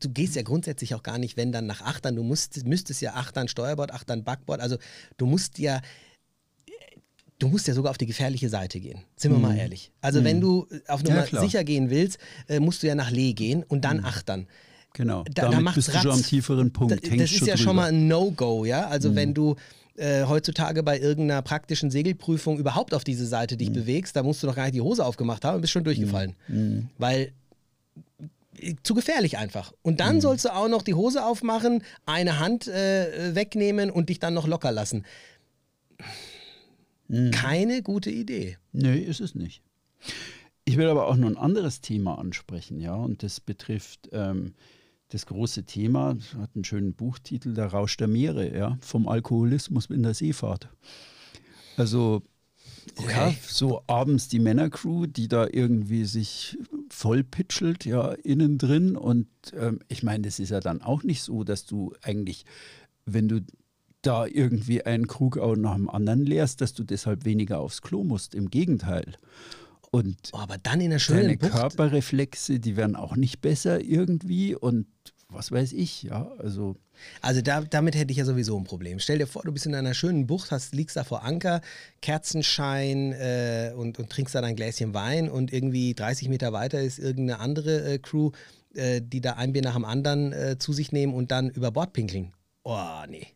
du 0.00 0.08
gehst 0.08 0.36
ja 0.36 0.42
grundsätzlich 0.42 0.94
auch 0.94 1.02
gar 1.02 1.18
nicht, 1.18 1.36
wenn 1.36 1.52
dann 1.52 1.66
nach 1.66 1.82
Achtern. 1.82 2.16
Du 2.16 2.22
musst, 2.22 2.64
müsstest 2.64 3.00
ja 3.02 3.14
Achtern 3.14 3.48
Steuerbord, 3.48 3.92
Achtern 3.92 4.24
Backbord. 4.24 4.60
Also 4.60 4.76
du 5.16 5.26
musst 5.26 5.58
ja, 5.58 5.80
du 7.38 7.48
musst 7.48 7.66
ja 7.68 7.74
sogar 7.74 7.90
auf 7.90 7.98
die 7.98 8.06
gefährliche 8.06 8.48
Seite 8.48 8.80
gehen. 8.80 9.00
Sind 9.16 9.32
wir 9.32 9.38
mal 9.38 9.56
ehrlich. 9.56 9.90
Also 10.00 10.24
wenn 10.24 10.40
du 10.40 10.66
auf 10.88 11.02
Mhm. 11.02 11.08
Ja, 11.08 11.14
Nummer 11.14 11.26
klar. 11.26 11.42
sicher 11.44 11.64
gehen 11.64 11.90
willst, 11.90 12.18
äh, 12.48 12.60
musst 12.60 12.82
du 12.82 12.86
ja 12.86 12.94
nach 12.94 13.10
Lee 13.10 13.32
gehen 13.34 13.62
und 13.62 13.84
dann 13.84 14.04
Achtern. 14.04 14.46
Genau. 14.94 15.24
Da- 15.24 15.42
da 15.42 15.42
Damit 15.50 15.64
macht's 15.64 15.74
bist 15.76 15.88
du 15.94 15.98
schon 15.98 16.10
am 16.12 16.22
tieferen 16.22 16.72
Punkt. 16.72 16.92
Da, 16.92 16.96
das 17.16 17.30
ist 17.32 17.40
ja 17.40 17.46
drüber. 17.54 17.56
schon 17.58 17.76
mal 17.76 17.88
ein 17.90 18.08
No-Go, 18.08 18.64
ja. 18.64 18.86
Also 18.86 19.10
Mhm. 19.10 19.16
wenn 19.16 19.34
du 19.34 19.56
äh, 19.98 20.24
heutzutage 20.26 20.82
bei 20.82 20.98
irgendeiner 20.98 21.40
praktischen 21.40 21.90
Segelprüfung 21.90 22.58
überhaupt 22.58 22.92
auf 22.92 23.02
diese 23.02 23.26
Seite 23.26 23.54
Mhm. 23.54 23.58
dich 23.60 23.72
bewegst, 23.72 24.14
da 24.14 24.22
musst 24.22 24.42
du 24.42 24.46
noch 24.46 24.54
gar 24.54 24.64
nicht 24.64 24.74
die 24.74 24.82
Hose 24.82 25.02
aufgemacht 25.04 25.42
haben 25.44 25.54
und 25.56 25.60
bist 25.62 25.72
schon 25.72 25.84
durchgefallen. 25.84 26.34
Mhm. 26.48 26.88
Weil 26.98 27.32
äh, 28.60 28.74
zu 28.82 28.92
gefährlich 28.94 29.38
einfach. 29.38 29.72
Und 29.82 29.94
Mhm. 29.94 29.96
dann 29.98 30.20
sollst 30.20 30.44
du 30.44 30.54
auch 30.54 30.68
noch 30.68 30.82
die 30.82 30.92
Hose 30.94 31.24
aufmachen, 31.24 31.82
eine 32.06 32.38
Hand 32.38 32.68
äh, 32.68 33.34
wegnehmen 33.34 33.90
und 33.90 34.08
dich 34.10 34.18
dann 34.18 34.32
noch 34.34 34.46
locker 34.46 34.70
lassen. 34.72 35.04
Mhm. 37.08 37.30
Keine 37.30 37.82
gute 37.82 38.10
Idee. 38.10 38.58
Nee, 38.72 38.98
ist 38.98 39.20
es 39.20 39.34
nicht. 39.34 39.62
Ich 40.64 40.76
will 40.76 40.88
aber 40.88 41.06
auch 41.06 41.16
noch 41.16 41.28
ein 41.28 41.36
anderes 41.36 41.80
Thema 41.80 42.18
ansprechen, 42.18 42.80
ja, 42.80 42.94
und 42.94 43.22
das 43.22 43.40
betrifft 43.40 44.08
ähm, 44.12 44.54
das 45.10 45.26
große 45.26 45.64
Thema, 45.64 46.16
hat 46.38 46.50
einen 46.54 46.64
schönen 46.64 46.94
Buchtitel, 46.94 47.54
Der 47.54 47.66
Rausch 47.66 47.96
der 47.96 48.08
Meere, 48.08 48.52
ja, 48.56 48.76
vom 48.80 49.06
Alkoholismus 49.06 49.86
in 49.86 50.02
der 50.02 50.14
Seefahrt. 50.14 50.68
Also, 51.76 52.22
ja, 52.98 53.28
Okay. 53.28 53.36
so 53.46 53.82
abends 53.86 54.28
die 54.28 54.38
Männercrew, 54.38 55.06
die 55.06 55.28
da 55.28 55.46
irgendwie 55.52 56.04
sich 56.04 56.56
vollpitschelt, 56.90 57.84
ja, 57.84 58.12
innen 58.12 58.58
drin. 58.58 58.96
Und 58.96 59.28
ähm, 59.54 59.80
ich 59.88 60.02
meine, 60.02 60.22
das 60.24 60.38
ist 60.40 60.50
ja 60.50 60.60
dann 60.60 60.82
auch 60.82 61.02
nicht 61.02 61.22
so, 61.22 61.44
dass 61.44 61.66
du 61.66 61.92
eigentlich, 62.02 62.44
wenn 63.04 63.28
du 63.28 63.40
da 64.06 64.26
irgendwie 64.26 64.84
einen 64.84 65.06
Krug 65.06 65.38
auch 65.38 65.56
nach 65.56 65.74
dem 65.74 65.90
anderen 65.90 66.24
leerst, 66.24 66.60
dass 66.60 66.74
du 66.74 66.84
deshalb 66.84 67.24
weniger 67.24 67.58
aufs 67.58 67.82
Klo 67.82 68.04
musst. 68.04 68.34
Im 68.34 68.50
Gegenteil. 68.50 69.14
Und 69.90 70.16
oh, 70.32 70.38
aber 70.38 70.58
dann 70.58 70.80
in 70.80 70.90
der 70.90 70.98
schönen 70.98 71.22
deine 71.22 71.38
Bucht. 71.38 71.52
Körperreflexe, 71.52 72.60
die 72.60 72.76
werden 72.76 72.96
auch 72.96 73.16
nicht 73.16 73.40
besser 73.40 73.80
irgendwie 73.80 74.54
und 74.54 74.86
was 75.28 75.50
weiß 75.50 75.72
ich, 75.72 76.04
ja, 76.04 76.30
also. 76.38 76.76
Also 77.20 77.42
da, 77.42 77.60
damit 77.60 77.96
hätte 77.96 78.12
ich 78.12 78.18
ja 78.18 78.24
sowieso 78.24 78.56
ein 78.56 78.64
Problem. 78.64 79.00
Stell 79.00 79.18
dir 79.18 79.26
vor, 79.26 79.42
du 79.42 79.52
bist 79.52 79.66
in 79.66 79.74
einer 79.74 79.92
schönen 79.92 80.26
Bucht, 80.26 80.50
hast, 80.50 80.74
liegst 80.74 80.96
da 80.96 81.04
vor 81.04 81.24
Anker, 81.24 81.60
Kerzenschein 82.00 83.12
äh, 83.12 83.72
und, 83.76 83.98
und 83.98 84.08
trinkst 84.08 84.34
dann 84.34 84.44
ein 84.44 84.56
Gläschen 84.56 84.94
Wein 84.94 85.28
und 85.28 85.52
irgendwie 85.52 85.94
30 85.94 86.28
Meter 86.28 86.52
weiter 86.52 86.80
ist 86.80 86.98
irgendeine 86.98 87.40
andere 87.40 87.94
äh, 87.94 87.98
Crew, 87.98 88.30
äh, 88.74 89.02
die 89.02 89.20
da 89.20 89.34
ein 89.34 89.52
Bier 89.52 89.62
nach 89.62 89.74
dem 89.74 89.84
anderen 89.84 90.32
äh, 90.32 90.58
zu 90.58 90.72
sich 90.72 90.92
nehmen 90.92 91.12
und 91.12 91.32
dann 91.32 91.50
über 91.50 91.70
Bord 91.72 91.92
pinkeln. 91.92 92.32
Oh, 92.62 93.04
nee. 93.08 93.26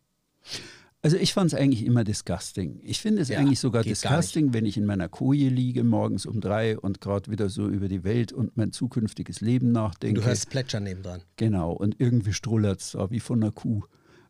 Also 1.03 1.17
ich 1.17 1.33
fand 1.33 1.51
es 1.53 1.59
eigentlich 1.59 1.87
immer 1.87 2.05
disgusting. 2.05 2.79
Ich 2.85 3.01
finde 3.01 3.23
es 3.23 3.29
Ja, 3.31 3.39
eigentlich 3.39 3.59
sogar 3.59 3.83
disgusting, 3.83 4.53
wenn 4.53 4.67
ich 4.67 4.77
in 4.77 4.85
meiner 4.85 5.09
Koje 5.09 5.49
liege 5.49 5.83
morgens 5.83 6.27
um 6.27 6.43
drei 6.43 6.79
und 6.79 7.01
gerade 7.01 7.31
wieder 7.31 7.49
so 7.49 7.69
über 7.69 7.89
die 7.89 8.05
Welt 8.05 8.33
und 8.35 8.55
mein 8.59 8.71
zukünftiges 8.73 9.41
Leben 9.41 9.69
Und 9.69 9.73
nachdenke. 9.73 10.21
du 10.21 10.27
hörst 10.27 10.51
Plätschern 10.51 10.85
nebendran. 10.85 11.23
Genau, 11.37 11.73
und 11.73 11.99
irgendwie 12.01 12.35
strullert 12.35 12.81
es 12.81 12.91
da 12.93 13.11
wie 13.11 13.21
von 13.21 13.43
einer 13.43 13.51
Kuh. 13.51 13.83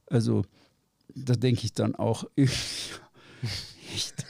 Also 0.06 0.44
da 1.12 1.34
denke 1.34 1.64
ich 1.64 1.72
dann 1.72 1.96
auch, 1.96 2.24
echt, 2.36 4.24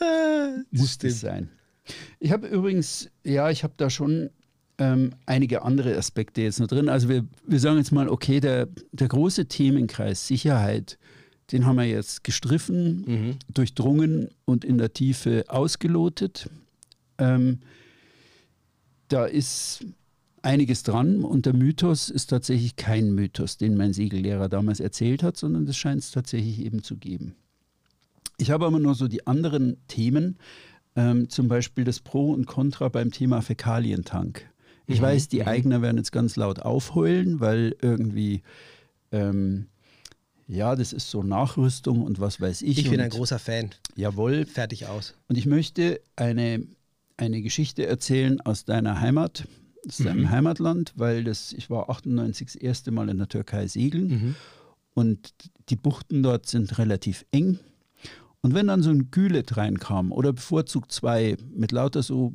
muss 0.72 0.98
das 0.98 1.20
sein. 1.20 1.50
Ich 2.18 2.32
habe 2.32 2.46
übrigens, 2.48 3.08
ja, 3.24 3.50
ich 3.50 3.62
habe 3.64 3.74
da 3.76 3.90
schon 3.90 4.30
ähm, 4.78 5.10
einige 5.26 5.62
andere 5.62 5.96
Aspekte 5.96 6.42
jetzt 6.42 6.60
noch 6.60 6.66
drin. 6.66 6.88
Also 6.88 7.08
wir, 7.08 7.24
wir 7.46 7.60
sagen 7.60 7.78
jetzt 7.78 7.92
mal, 7.92 8.08
okay, 8.08 8.40
der, 8.40 8.68
der 8.92 9.08
große 9.08 9.46
Themenkreis 9.46 10.26
Sicherheit, 10.26 10.98
den 11.50 11.66
haben 11.66 11.76
wir 11.76 11.84
jetzt 11.84 12.24
gestriffen, 12.24 13.38
durchdrungen 13.52 14.28
und 14.44 14.64
in 14.64 14.78
der 14.78 14.92
Tiefe 14.92 15.44
ausgelotet. 15.48 16.48
Ähm, 17.18 17.60
da 19.08 19.26
ist 19.26 19.84
einiges 20.42 20.82
dran 20.82 21.24
und 21.24 21.46
der 21.46 21.54
Mythos 21.54 22.10
ist 22.10 22.28
tatsächlich 22.28 22.76
kein 22.76 23.14
Mythos, 23.14 23.58
den 23.58 23.76
mein 23.76 23.92
Segellehrer 23.92 24.48
damals 24.48 24.80
erzählt 24.80 25.22
hat, 25.22 25.36
sondern 25.36 25.66
das 25.66 25.76
scheint 25.76 26.00
es 26.00 26.10
tatsächlich 26.10 26.60
eben 26.60 26.82
zu 26.82 26.96
geben. 26.96 27.34
Ich 28.38 28.50
habe 28.50 28.66
aber 28.66 28.80
nur 28.80 28.94
so 28.94 29.06
die 29.06 29.26
anderen 29.26 29.76
Themen, 29.86 30.38
ähm, 30.96 31.28
zum 31.28 31.48
Beispiel 31.48 31.84
das 31.84 32.00
Pro 32.00 32.32
und 32.32 32.46
Contra 32.46 32.88
beim 32.88 33.12
Thema 33.12 33.40
Fäkalientank. 33.40 34.50
Ich 34.92 35.00
Mhm, 35.00 35.04
weiß, 35.04 35.28
die 35.28 35.40
mhm. 35.40 35.48
Eigner 35.48 35.82
werden 35.82 35.96
jetzt 35.96 36.12
ganz 36.12 36.36
laut 36.36 36.60
aufheulen, 36.60 37.40
weil 37.40 37.76
irgendwie, 37.80 38.42
ähm, 39.10 39.66
ja, 40.46 40.76
das 40.76 40.92
ist 40.92 41.10
so 41.10 41.22
Nachrüstung 41.22 42.02
und 42.02 42.20
was 42.20 42.40
weiß 42.40 42.62
ich. 42.62 42.78
Ich 42.78 42.84
bin 42.84 43.00
und, 43.00 43.04
ein 43.04 43.10
großer 43.10 43.38
Fan. 43.38 43.70
Jawohl. 43.96 44.46
Fertig 44.46 44.86
aus. 44.86 45.14
Und 45.28 45.38
ich 45.38 45.46
möchte 45.46 46.00
eine, 46.16 46.66
eine 47.16 47.42
Geschichte 47.42 47.86
erzählen 47.86 48.40
aus 48.40 48.64
deiner 48.64 49.00
Heimat, 49.00 49.46
aus 49.88 49.98
deinem 49.98 50.30
Heimatland, 50.30 50.92
weil 50.96 51.24
das, 51.24 51.52
ich 51.52 51.70
war 51.70 51.90
98 51.90 52.46
das 52.46 52.54
erste 52.56 52.90
Mal 52.90 53.08
in 53.08 53.18
der 53.18 53.28
Türkei 53.28 53.66
segeln 53.66 54.36
und 54.94 55.34
die 55.68 55.76
Buchten 55.76 56.22
dort 56.22 56.46
sind 56.46 56.78
relativ 56.78 57.24
eng. 57.32 57.58
Und 58.42 58.54
wenn 58.54 58.66
dann 58.66 58.82
so 58.82 58.90
ein 58.90 59.10
Gület 59.10 59.56
reinkam 59.56 60.10
oder 60.12 60.32
bevorzugt 60.32 60.90
zwei 60.92 61.36
mit 61.54 61.70
lauter 61.72 62.02
so, 62.02 62.34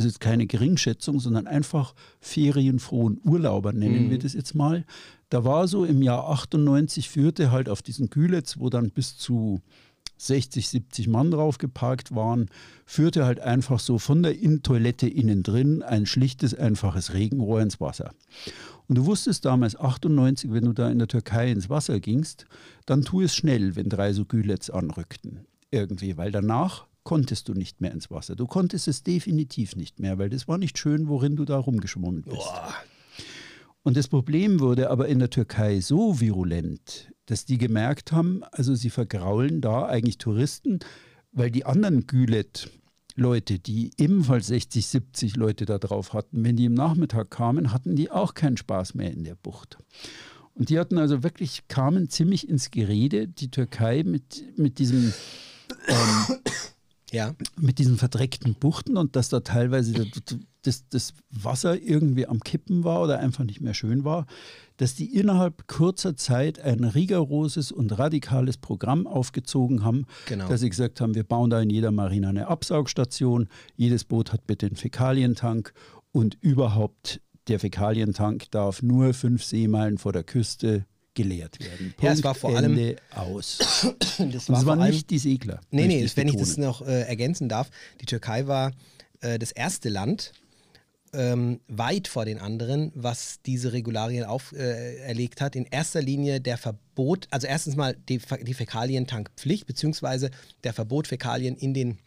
ist 0.00 0.12
jetzt 0.12 0.20
keine 0.20 0.46
Geringschätzung, 0.46 1.20
sondern 1.20 1.46
einfach 1.46 1.94
ferienfrohen 2.20 3.20
Urlaubern, 3.24 3.78
nennen 3.78 4.10
wir 4.10 4.18
das 4.18 4.34
jetzt 4.34 4.54
mal. 4.54 4.84
Da 5.28 5.44
war 5.44 5.68
so 5.68 5.84
im 5.84 6.02
Jahr 6.02 6.28
98 6.28 7.08
führte 7.08 7.52
halt 7.52 7.68
auf 7.68 7.82
diesen 7.82 8.10
Gülets, 8.10 8.58
wo 8.58 8.68
dann 8.68 8.90
bis 8.90 9.16
zu 9.16 9.60
60, 10.20 10.68
70 10.68 11.08
Mann 11.08 11.30
drauf 11.30 11.58
geparkt 11.58 12.14
waren, 12.14 12.50
führte 12.84 13.24
halt 13.24 13.40
einfach 13.40 13.78
so 13.78 13.98
von 13.98 14.22
der 14.22 14.38
In-Toilette 14.38 15.08
innen 15.08 15.42
drin 15.42 15.82
ein 15.82 16.04
schlichtes, 16.04 16.54
einfaches 16.54 17.14
Regenrohr 17.14 17.62
ins 17.62 17.80
Wasser. 17.80 18.12
Und 18.86 18.98
du 18.98 19.06
wusstest 19.06 19.44
damals, 19.44 19.76
98, 19.76 20.52
wenn 20.52 20.64
du 20.64 20.72
da 20.72 20.90
in 20.90 20.98
der 20.98 21.08
Türkei 21.08 21.50
ins 21.50 21.70
Wasser 21.70 22.00
gingst, 22.00 22.46
dann 22.86 23.02
tu 23.02 23.22
es 23.22 23.34
schnell, 23.34 23.76
wenn 23.76 23.88
drei 23.88 24.12
so 24.12 24.24
Gülets 24.24 24.68
anrückten. 24.68 25.46
Irgendwie, 25.70 26.16
weil 26.16 26.32
danach 26.32 26.86
konntest 27.04 27.48
du 27.48 27.54
nicht 27.54 27.80
mehr 27.80 27.92
ins 27.92 28.10
Wasser. 28.10 28.36
Du 28.36 28.46
konntest 28.46 28.88
es 28.88 29.02
definitiv 29.02 29.76
nicht 29.76 30.00
mehr, 30.00 30.18
weil 30.18 30.30
das 30.30 30.48
war 30.48 30.58
nicht 30.58 30.78
schön, 30.78 31.08
worin 31.08 31.36
du 31.36 31.44
da 31.44 31.58
rumgeschwommen 31.58 32.22
bist. 32.22 32.36
Boah. 32.36 32.74
Und 33.82 33.96
das 33.96 34.08
Problem 34.08 34.60
wurde 34.60 34.90
aber 34.90 35.08
in 35.08 35.18
der 35.18 35.30
Türkei 35.30 35.80
so 35.80 36.20
virulent, 36.20 37.12
dass 37.26 37.46
die 37.46 37.56
gemerkt 37.56 38.12
haben, 38.12 38.42
also 38.52 38.74
sie 38.74 38.90
vergraulen 38.90 39.60
da 39.62 39.86
eigentlich 39.86 40.18
Touristen, 40.18 40.80
weil 41.32 41.50
die 41.50 41.64
anderen 41.64 42.06
Gület-Leute, 42.06 43.58
die 43.58 43.92
ebenfalls 43.96 44.48
60, 44.48 44.86
70 44.86 45.36
Leute 45.36 45.64
da 45.64 45.78
drauf 45.78 46.12
hatten, 46.12 46.44
wenn 46.44 46.56
die 46.56 46.66
im 46.66 46.74
Nachmittag 46.74 47.30
kamen, 47.30 47.72
hatten 47.72 47.96
die 47.96 48.10
auch 48.10 48.34
keinen 48.34 48.58
Spaß 48.58 48.94
mehr 48.94 49.12
in 49.12 49.24
der 49.24 49.34
Bucht. 49.34 49.78
Und 50.52 50.68
die 50.68 50.78
hatten 50.78 50.98
also 50.98 51.22
wirklich, 51.22 51.66
kamen 51.68 52.10
ziemlich 52.10 52.48
ins 52.48 52.70
Gerede, 52.70 53.28
die 53.28 53.50
Türkei 53.50 54.02
mit, 54.02 54.58
mit 54.58 54.78
diesem 54.78 55.14
ähm, 55.88 56.36
Ja. 57.12 57.34
mit 57.58 57.78
diesen 57.78 57.96
verdreckten 57.96 58.54
Buchten 58.54 58.96
und 58.96 59.16
dass 59.16 59.28
da 59.28 59.40
teilweise 59.40 60.06
das, 60.62 60.88
das 60.88 61.14
Wasser 61.30 61.80
irgendwie 61.80 62.26
am 62.26 62.40
Kippen 62.40 62.84
war 62.84 63.02
oder 63.02 63.18
einfach 63.18 63.44
nicht 63.44 63.60
mehr 63.60 63.74
schön 63.74 64.04
war, 64.04 64.26
dass 64.76 64.94
die 64.94 65.14
innerhalb 65.18 65.66
kurzer 65.66 66.16
Zeit 66.16 66.60
ein 66.60 66.84
rigoroses 66.84 67.72
und 67.72 67.98
radikales 67.98 68.56
Programm 68.58 69.06
aufgezogen 69.06 69.84
haben, 69.84 70.06
Genau. 70.26 70.48
dass 70.48 70.60
sie 70.60 70.70
gesagt 70.70 71.00
haben, 71.00 71.14
wir 71.14 71.24
bauen 71.24 71.50
da 71.50 71.60
in 71.60 71.70
jeder 71.70 71.90
Marine 71.90 72.28
eine 72.28 72.46
Absaugstation, 72.48 73.48
jedes 73.76 74.04
Boot 74.04 74.32
hat 74.32 74.46
bitte 74.46 74.66
einen 74.66 74.76
Fäkalientank 74.76 75.72
und 76.12 76.36
überhaupt 76.40 77.20
der 77.48 77.58
Fäkalientank 77.58 78.50
darf 78.50 78.82
nur 78.82 79.14
fünf 79.14 79.42
Seemeilen 79.44 79.98
vor 79.98 80.12
der 80.12 80.22
Küste 80.24 80.84
geleert 81.14 81.58
werden. 81.60 81.94
Ja, 82.00 82.12
es 82.12 82.22
war 82.22 82.34
vor 82.34 82.56
allem- 82.56 82.76
Ende 82.78 82.96
aus. 83.10 83.58
Das 84.18 84.34
es 84.34 84.44
vor 84.46 84.66
waren 84.66 84.80
allem- 84.80 84.92
nicht 84.94 85.10
die 85.10 85.18
Segler. 85.18 85.60
Nee, 85.70 85.86
nee, 85.86 86.10
wenn 86.14 86.28
ich 86.28 86.36
das 86.36 86.56
noch 86.56 86.82
äh, 86.82 87.02
ergänzen 87.02 87.48
darf, 87.48 87.70
die 88.00 88.06
Türkei 88.06 88.46
war 88.46 88.72
äh, 89.20 89.38
das 89.38 89.50
erste 89.50 89.88
Land, 89.88 90.32
ähm, 91.12 91.60
weit 91.66 92.06
vor 92.06 92.24
den 92.24 92.38
anderen, 92.38 92.92
was 92.94 93.40
diese 93.44 93.72
Regularien 93.72 94.24
auferlegt 94.24 95.40
äh, 95.40 95.44
hat. 95.44 95.56
In 95.56 95.64
erster 95.64 96.00
Linie 96.00 96.40
der 96.40 96.56
Verbot, 96.56 97.26
also 97.30 97.46
erstens 97.48 97.74
mal 97.76 97.96
die, 98.08 98.20
die 98.42 98.54
Fäkalientankpflicht, 98.54 99.66
beziehungsweise 99.66 100.30
der 100.62 100.72
Verbot, 100.72 101.08
Fäkalien 101.08 101.56
in 101.56 101.74
den 101.74 101.98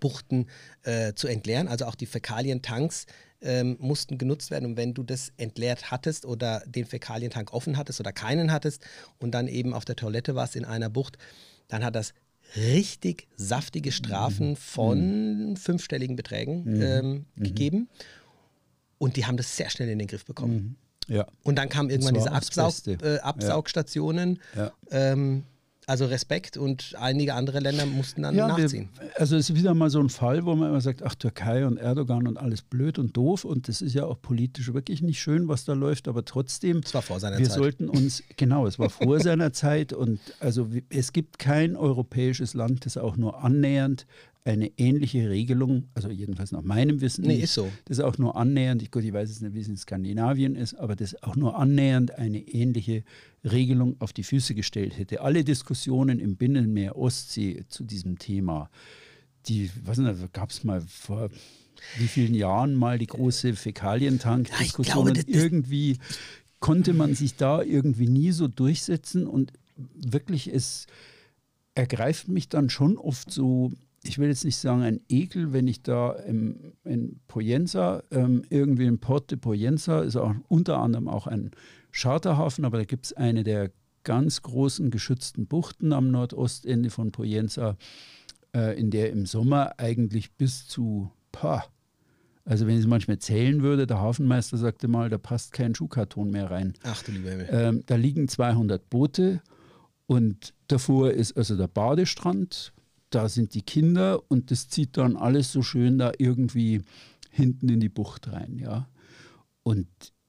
Buchten 0.00 0.46
äh, 0.84 1.12
zu 1.14 1.26
entleeren. 1.28 1.68
Also 1.68 1.84
auch 1.84 1.94
die 1.94 2.06
Fäkalientanks 2.06 3.06
ähm, 3.42 3.76
mussten 3.80 4.18
genutzt 4.18 4.50
werden. 4.50 4.66
Und 4.66 4.76
wenn 4.76 4.94
du 4.94 5.02
das 5.02 5.32
entleert 5.36 5.90
hattest 5.90 6.24
oder 6.26 6.62
den 6.66 6.86
Fäkalientank 6.86 7.52
offen 7.52 7.76
hattest 7.76 8.00
oder 8.00 8.12
keinen 8.12 8.52
hattest 8.52 8.84
und 9.18 9.32
dann 9.32 9.48
eben 9.48 9.74
auf 9.74 9.84
der 9.84 9.96
Toilette 9.96 10.34
warst 10.34 10.56
in 10.56 10.64
einer 10.64 10.88
Bucht, 10.88 11.18
dann 11.68 11.84
hat 11.84 11.94
das 11.94 12.14
richtig 12.56 13.28
saftige 13.36 13.92
Strafen 13.92 14.56
von 14.56 15.56
fünfstelligen 15.56 16.16
Beträgen 16.16 16.82
ähm, 16.82 17.26
gegeben. 17.36 17.88
Und 18.98 19.16
die 19.16 19.26
haben 19.26 19.36
das 19.36 19.56
sehr 19.56 19.70
schnell 19.70 19.88
in 19.88 19.98
den 19.98 20.08
Griff 20.08 20.24
bekommen. 20.24 20.76
Ja. 21.08 21.26
Und 21.42 21.56
dann 21.56 21.68
kamen 21.68 21.90
irgendwann 21.90 22.14
diese 22.14 22.30
Absaug, 22.30 22.72
äh, 22.86 23.18
Absaugstationen. 23.18 24.38
Ja. 24.54 24.72
Ähm, 24.90 25.44
also 25.86 26.06
Respekt 26.06 26.56
und 26.56 26.94
einige 26.98 27.34
andere 27.34 27.58
Länder 27.58 27.86
mussten 27.86 28.22
dann 28.22 28.34
Ja, 28.36 28.46
nachziehen. 28.48 28.88
wir, 29.00 29.20
also 29.20 29.36
es 29.36 29.50
ist 29.50 29.56
wieder 29.56 29.74
mal 29.74 29.90
so 29.90 29.98
ein 30.00 30.08
Fall, 30.10 30.44
wo 30.44 30.54
man 30.54 30.68
immer 30.70 30.80
sagt, 30.80 31.02
ach 31.02 31.14
Türkei 31.16 31.66
und 31.66 31.76
Erdogan 31.76 32.28
und 32.28 32.36
alles 32.38 32.62
blöd 32.62 32.98
und 32.98 33.16
doof 33.16 33.44
und 33.44 33.66
das 33.68 33.82
ist 33.82 33.94
ja 33.94 34.04
auch 34.04 34.20
politisch 34.22 34.72
wirklich 34.72 35.02
nicht 35.02 35.20
schön, 35.20 35.48
was 35.48 35.64
da 35.64 35.72
läuft, 35.72 36.06
aber 36.06 36.24
trotzdem, 36.24 36.80
Das 36.82 36.94
war 36.94 37.02
vor 37.02 37.18
seiner 37.18 37.38
wir 37.38 37.48
Zeit. 37.48 37.58
sollten 37.58 37.88
uns, 37.88 38.22
genau, 38.36 38.66
es 38.66 38.78
war 38.78 38.90
vor 38.90 39.18
seiner 39.20 39.52
Zeit 39.52 39.92
und 39.92 40.20
also 40.40 40.68
es 40.88 41.12
gibt 41.12 41.38
kein 41.40 41.74
europäisches 41.76 42.54
Land, 42.54 42.86
das 42.86 42.96
auch 42.96 43.16
nur 43.16 43.42
annähernd 43.42 44.06
eine 44.44 44.72
ähnliche 44.76 45.30
Regelung, 45.30 45.88
also 45.94 46.10
jedenfalls 46.10 46.50
nach 46.50 46.62
meinem 46.62 47.00
Wissen, 47.00 47.24
Nee, 47.24 47.40
ist 47.40 47.54
so. 47.54 47.70
das 47.84 48.00
auch 48.00 48.18
nur 48.18 48.36
annähernd, 48.36 48.82
ich, 48.82 48.90
gut, 48.90 49.04
ich 49.04 49.12
weiß 49.12 49.28
jetzt 49.28 49.42
nicht, 49.42 49.54
wie 49.54 49.60
es 49.60 49.68
in 49.68 49.76
Skandinavien 49.76 50.56
ist, 50.56 50.74
aber 50.74 50.96
das 50.96 51.22
auch 51.22 51.36
nur 51.36 51.56
annähernd 51.56 52.18
eine 52.18 52.40
ähnliche 52.40 53.04
Regelung 53.44 53.96
auf 54.00 54.12
die 54.12 54.24
Füße 54.24 54.54
gestellt 54.54 54.98
hätte. 54.98 55.20
Alle 55.20 55.44
Diskussionen 55.44 56.18
im 56.18 56.36
Binnenmeer 56.36 56.96
Ostsee 56.96 57.64
zu 57.68 57.84
diesem 57.84 58.18
Thema, 58.18 58.68
die, 59.46 59.70
was 59.84 60.00
gab 60.32 60.50
es 60.50 60.64
mal 60.64 60.80
vor 60.80 61.30
wie 61.98 62.06
vielen 62.06 62.34
Jahren 62.34 62.74
mal 62.74 62.98
die 62.98 63.06
große 63.06 63.54
Fäkalientank-Diskussion 63.54 65.14
Ja, 65.14 65.22
irgendwie 65.26 65.98
konnte 66.60 66.92
man 66.92 67.14
sich 67.14 67.34
da 67.34 67.60
irgendwie 67.62 68.06
nie 68.08 68.30
so 68.30 68.46
durchsetzen 68.46 69.26
und 69.26 69.52
wirklich 69.76 70.52
es 70.52 70.86
ergreift 71.74 72.28
mich 72.28 72.48
dann 72.48 72.70
schon 72.70 72.98
oft 72.98 73.32
so 73.32 73.72
ich 74.04 74.18
will 74.18 74.28
jetzt 74.28 74.44
nicht 74.44 74.56
sagen 74.56 74.82
ein 74.82 75.00
Ekel, 75.08 75.52
wenn 75.52 75.68
ich 75.68 75.82
da 75.82 76.12
im, 76.12 76.72
in 76.84 77.20
Poyenza, 77.28 78.02
ähm, 78.10 78.42
irgendwie 78.50 78.86
in 78.86 78.98
Porte 78.98 79.36
Poyenza, 79.36 80.00
ist 80.00 80.16
auch 80.16 80.34
unter 80.48 80.78
anderem 80.78 81.08
auch 81.08 81.26
ein 81.26 81.52
Charterhafen, 81.92 82.64
aber 82.64 82.78
da 82.78 82.84
gibt 82.84 83.06
es 83.06 83.12
eine 83.12 83.44
der 83.44 83.70
ganz 84.04 84.42
großen 84.42 84.90
geschützten 84.90 85.46
Buchten 85.46 85.92
am 85.92 86.10
Nordostende 86.10 86.90
von 86.90 87.12
Poyenza, 87.12 87.76
äh, 88.54 88.78
in 88.78 88.90
der 88.90 89.10
im 89.10 89.26
Sommer 89.26 89.78
eigentlich 89.78 90.32
bis 90.32 90.66
zu, 90.66 91.10
pah, 91.30 91.64
also 92.44 92.66
wenn 92.66 92.74
ich 92.74 92.80
es 92.80 92.88
manchmal 92.88 93.18
zählen 93.18 93.62
würde, 93.62 93.86
der 93.86 94.00
Hafenmeister 94.00 94.56
sagte 94.56 94.88
mal, 94.88 95.08
da 95.08 95.18
passt 95.18 95.52
kein 95.52 95.74
Schuhkarton 95.74 96.30
mehr 96.30 96.50
rein. 96.50 96.74
Ach 96.82 97.02
du 97.04 97.12
lieber 97.12 97.30
Himmel. 97.30 97.48
Ähm, 97.50 97.82
da 97.86 97.94
liegen 97.94 98.26
200 98.26 98.90
Boote 98.90 99.40
und 100.06 100.52
davor 100.66 101.12
ist 101.12 101.36
also 101.36 101.56
der 101.56 101.68
Badestrand, 101.68 102.72
da 103.14 103.28
sind 103.28 103.54
die 103.54 103.62
Kinder 103.62 104.22
und 104.30 104.50
das 104.50 104.68
zieht 104.68 104.96
dann 104.96 105.16
alles 105.16 105.52
so 105.52 105.62
schön 105.62 105.98
da 105.98 106.12
irgendwie 106.18 106.82
hinten 107.30 107.68
in 107.68 107.80
die 107.80 107.88
Bucht 107.88 108.30
rein, 108.32 108.58
ja. 108.58 108.88
Und 109.62 109.86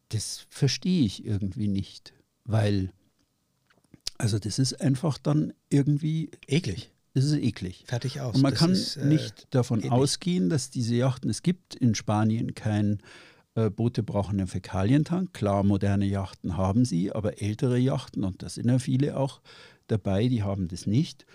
das 0.10 0.46
verstehe 0.50 1.04
ich 1.06 1.26
irgendwie 1.26 1.68
nicht, 1.68 2.14
weil, 2.46 2.92
also 4.18 4.40
das 4.40 4.60
ist 4.60 4.80
einfach 4.80 5.18
dann 5.18 5.54
irgendwie 5.70 6.30
Eklig. 6.48 6.92
Das 7.16 7.26
ist 7.26 7.34
eklig. 7.34 7.84
Fertig 7.88 8.22
aus. 8.22 8.36
Und 8.36 8.42
man 8.42 8.52
Das 8.52 8.60
kann 8.60 8.72
ist, 8.72 8.98
äh, 8.98 9.06
nicht 9.06 9.48
davon 9.52 9.80
eklig. 9.80 9.92
ausgehen, 9.92 10.50
dass 10.50 10.72
diese 10.72 10.96
Yachten, 10.96 11.30
es 11.30 11.44
gibt 11.44 11.76
in 11.76 11.94
Spanien 11.94 12.56
kein 12.56 13.04
äh, 13.56 13.70
Boote 13.70 14.02
brauchen 14.02 14.40
einen 14.40 14.48
Fäkalientank. 14.48 15.32
Klar, 15.32 15.62
moderne 15.64 16.06
Yachten 16.06 16.58
haben 16.58 16.86
sie, 16.86 17.12
aber 17.12 17.40
ältere 17.40 17.78
Yachten, 17.78 18.24
und 18.24 18.42
da 18.42 18.50
sind 18.50 18.68
ja 18.68 18.80
viele 18.80 19.16
auch 19.18 19.42
dabei, 19.88 20.28
die 20.28 20.42
haben 20.42 20.68
das 20.68 20.88
nicht. 20.88 21.28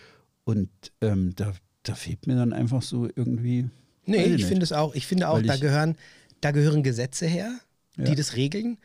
Und 0.49 0.71
ähm, 1.03 1.35
da, 1.37 1.53
da 1.83 1.95
fehlt 1.95 2.27
mir 2.27 2.35
dann 2.35 2.55
einfach 2.55 2.81
so 2.81 3.07
irgendwie. 3.15 3.69
Nee, 4.07 4.29
ich 4.29 4.47
finde 4.47 4.63
es 4.65 4.73
auch. 4.73 4.95
Ich 4.95 5.07
finde 5.07 5.29
auch, 5.29 5.43
da 5.43 5.59
gehören, 5.59 5.95
da 6.41 6.53
gehören 6.53 6.83
Gesetze 6.83 7.27
her, 7.27 7.53
die 7.99 8.05
Ja. 8.05 8.15
das 8.15 8.35
regeln, 8.35 8.79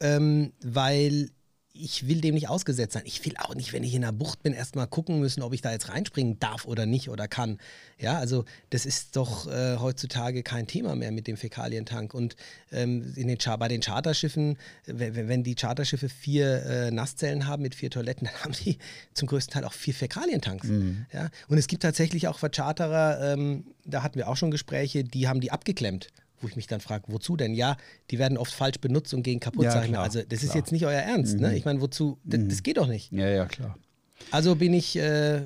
ähm, 0.00 0.52
weil 0.60 1.30
ich 1.76 2.06
will 2.06 2.20
dem 2.20 2.34
nicht 2.34 2.48
ausgesetzt 2.48 2.92
sein. 2.92 3.02
Ich 3.04 3.24
will 3.26 3.34
auch 3.36 3.56
nicht, 3.56 3.72
wenn 3.72 3.82
ich 3.82 3.94
in 3.94 4.04
einer 4.04 4.12
Bucht 4.12 4.44
bin, 4.44 4.52
erstmal 4.52 4.86
gucken 4.86 5.18
müssen, 5.18 5.42
ob 5.42 5.52
ich 5.52 5.60
da 5.60 5.72
jetzt 5.72 5.88
reinspringen 5.88 6.38
darf 6.38 6.66
oder 6.66 6.86
nicht 6.86 7.08
oder 7.10 7.26
kann. 7.26 7.58
Ja, 7.98 8.16
also 8.16 8.44
das 8.70 8.86
ist 8.86 9.16
doch 9.16 9.48
äh, 9.48 9.76
heutzutage 9.78 10.44
kein 10.44 10.68
Thema 10.68 10.94
mehr 10.94 11.10
mit 11.10 11.26
dem 11.26 11.36
Fäkalientank. 11.36 12.14
Und 12.14 12.36
ähm, 12.70 13.12
in 13.16 13.26
den, 13.26 13.38
Char- 13.40 13.58
bei 13.58 13.66
den 13.66 13.80
Charterschiffen, 13.80 14.56
wenn, 14.86 15.26
wenn 15.28 15.42
die 15.42 15.56
Charterschiffen 15.56 16.08
vier 16.08 16.62
äh, 16.64 16.90
Nasszellen 16.92 17.48
haben 17.48 17.62
mit 17.62 17.74
vier 17.74 17.90
Toiletten, 17.90 18.26
dann 18.32 18.44
haben 18.44 18.52
die 18.64 18.78
zum 19.12 19.26
größten 19.26 19.54
Teil 19.54 19.64
auch 19.64 19.72
vier 19.72 19.94
Fäkalientanks. 19.94 20.68
Ja? 21.12 21.28
Und 21.48 21.58
es 21.58 21.66
gibt 21.66 21.82
tatsächlich 21.82 22.28
auch 22.28 22.38
Vercharterer, 22.38 23.32
ähm, 23.32 23.64
da 23.84 24.04
hatten 24.04 24.14
wir 24.14 24.28
auch 24.28 24.36
schon 24.36 24.52
Gespräche, 24.52 25.02
die 25.02 25.26
haben 25.26 25.40
die 25.40 25.50
abgeklemmt. 25.50 26.08
Wo 26.44 26.48
ich 26.48 26.56
mich 26.56 26.66
dann 26.66 26.80
frage, 26.80 27.04
wozu 27.08 27.36
denn? 27.36 27.54
Ja, 27.54 27.78
die 28.10 28.18
werden 28.18 28.36
oft 28.36 28.52
falsch 28.52 28.78
benutzt 28.78 29.14
und 29.14 29.22
gehen 29.22 29.40
kaputt, 29.40 29.64
Ja, 29.64 29.70
sag 29.70 29.88
ich 29.88 29.96
Also, 29.96 30.20
das 30.28 30.42
ist 30.42 30.50
klar. 30.50 30.56
jetzt 30.58 30.72
nicht 30.72 30.84
euer 30.84 31.00
Ernst, 31.00 31.40
ne? 31.40 31.56
Ich 31.56 31.64
meine, 31.64 31.80
wozu? 31.80 32.18
Das, 32.22 32.38
das 32.46 32.62
geht 32.62 32.76
doch 32.76 32.86
nicht. 32.86 33.10
Ja, 33.12 33.28
ja, 33.28 33.46
klar. 33.46 33.78
Also 34.30 34.54
bin 34.54 34.74
ich 34.74 34.94
äh, 34.96 35.40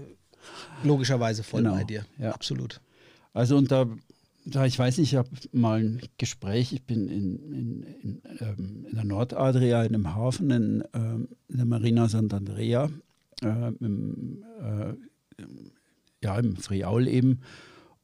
logischerweise 0.82 1.44
voll 1.44 1.62
Genau, 1.62 1.76
bei 1.76 1.84
dir. 1.84 2.04
ja. 2.18 2.32
Absolut. 2.32 2.80
Also 3.32 3.56
und 3.56 3.70
da, 3.70 3.86
da 4.44 4.66
ich 4.66 4.76
weiß 4.76 4.98
nicht, 4.98 5.12
ich 5.12 5.16
habe 5.16 5.28
mal 5.52 5.78
ein 5.80 6.00
Gespräch, 6.18 6.72
ich 6.72 6.82
bin 6.82 7.08
in, 7.08 7.38
in, 7.52 7.82
in, 8.02 8.22
ähm, 8.40 8.86
in 8.90 8.94
der 8.96 9.04
Nordadria, 9.04 9.84
in 9.84 9.94
einem 9.94 10.14
Hafen, 10.16 10.50
in, 10.50 10.84
ähm, 10.94 11.28
der 11.48 11.64
Marina 11.64 12.06
Sant'Andrea, 12.06 12.90
äh, 13.42 13.72
im, 13.80 14.42
äh, 14.60 14.94
ja, 16.24 16.38
im 16.38 16.56
Friaul 16.56 17.06
eben. 17.06 17.40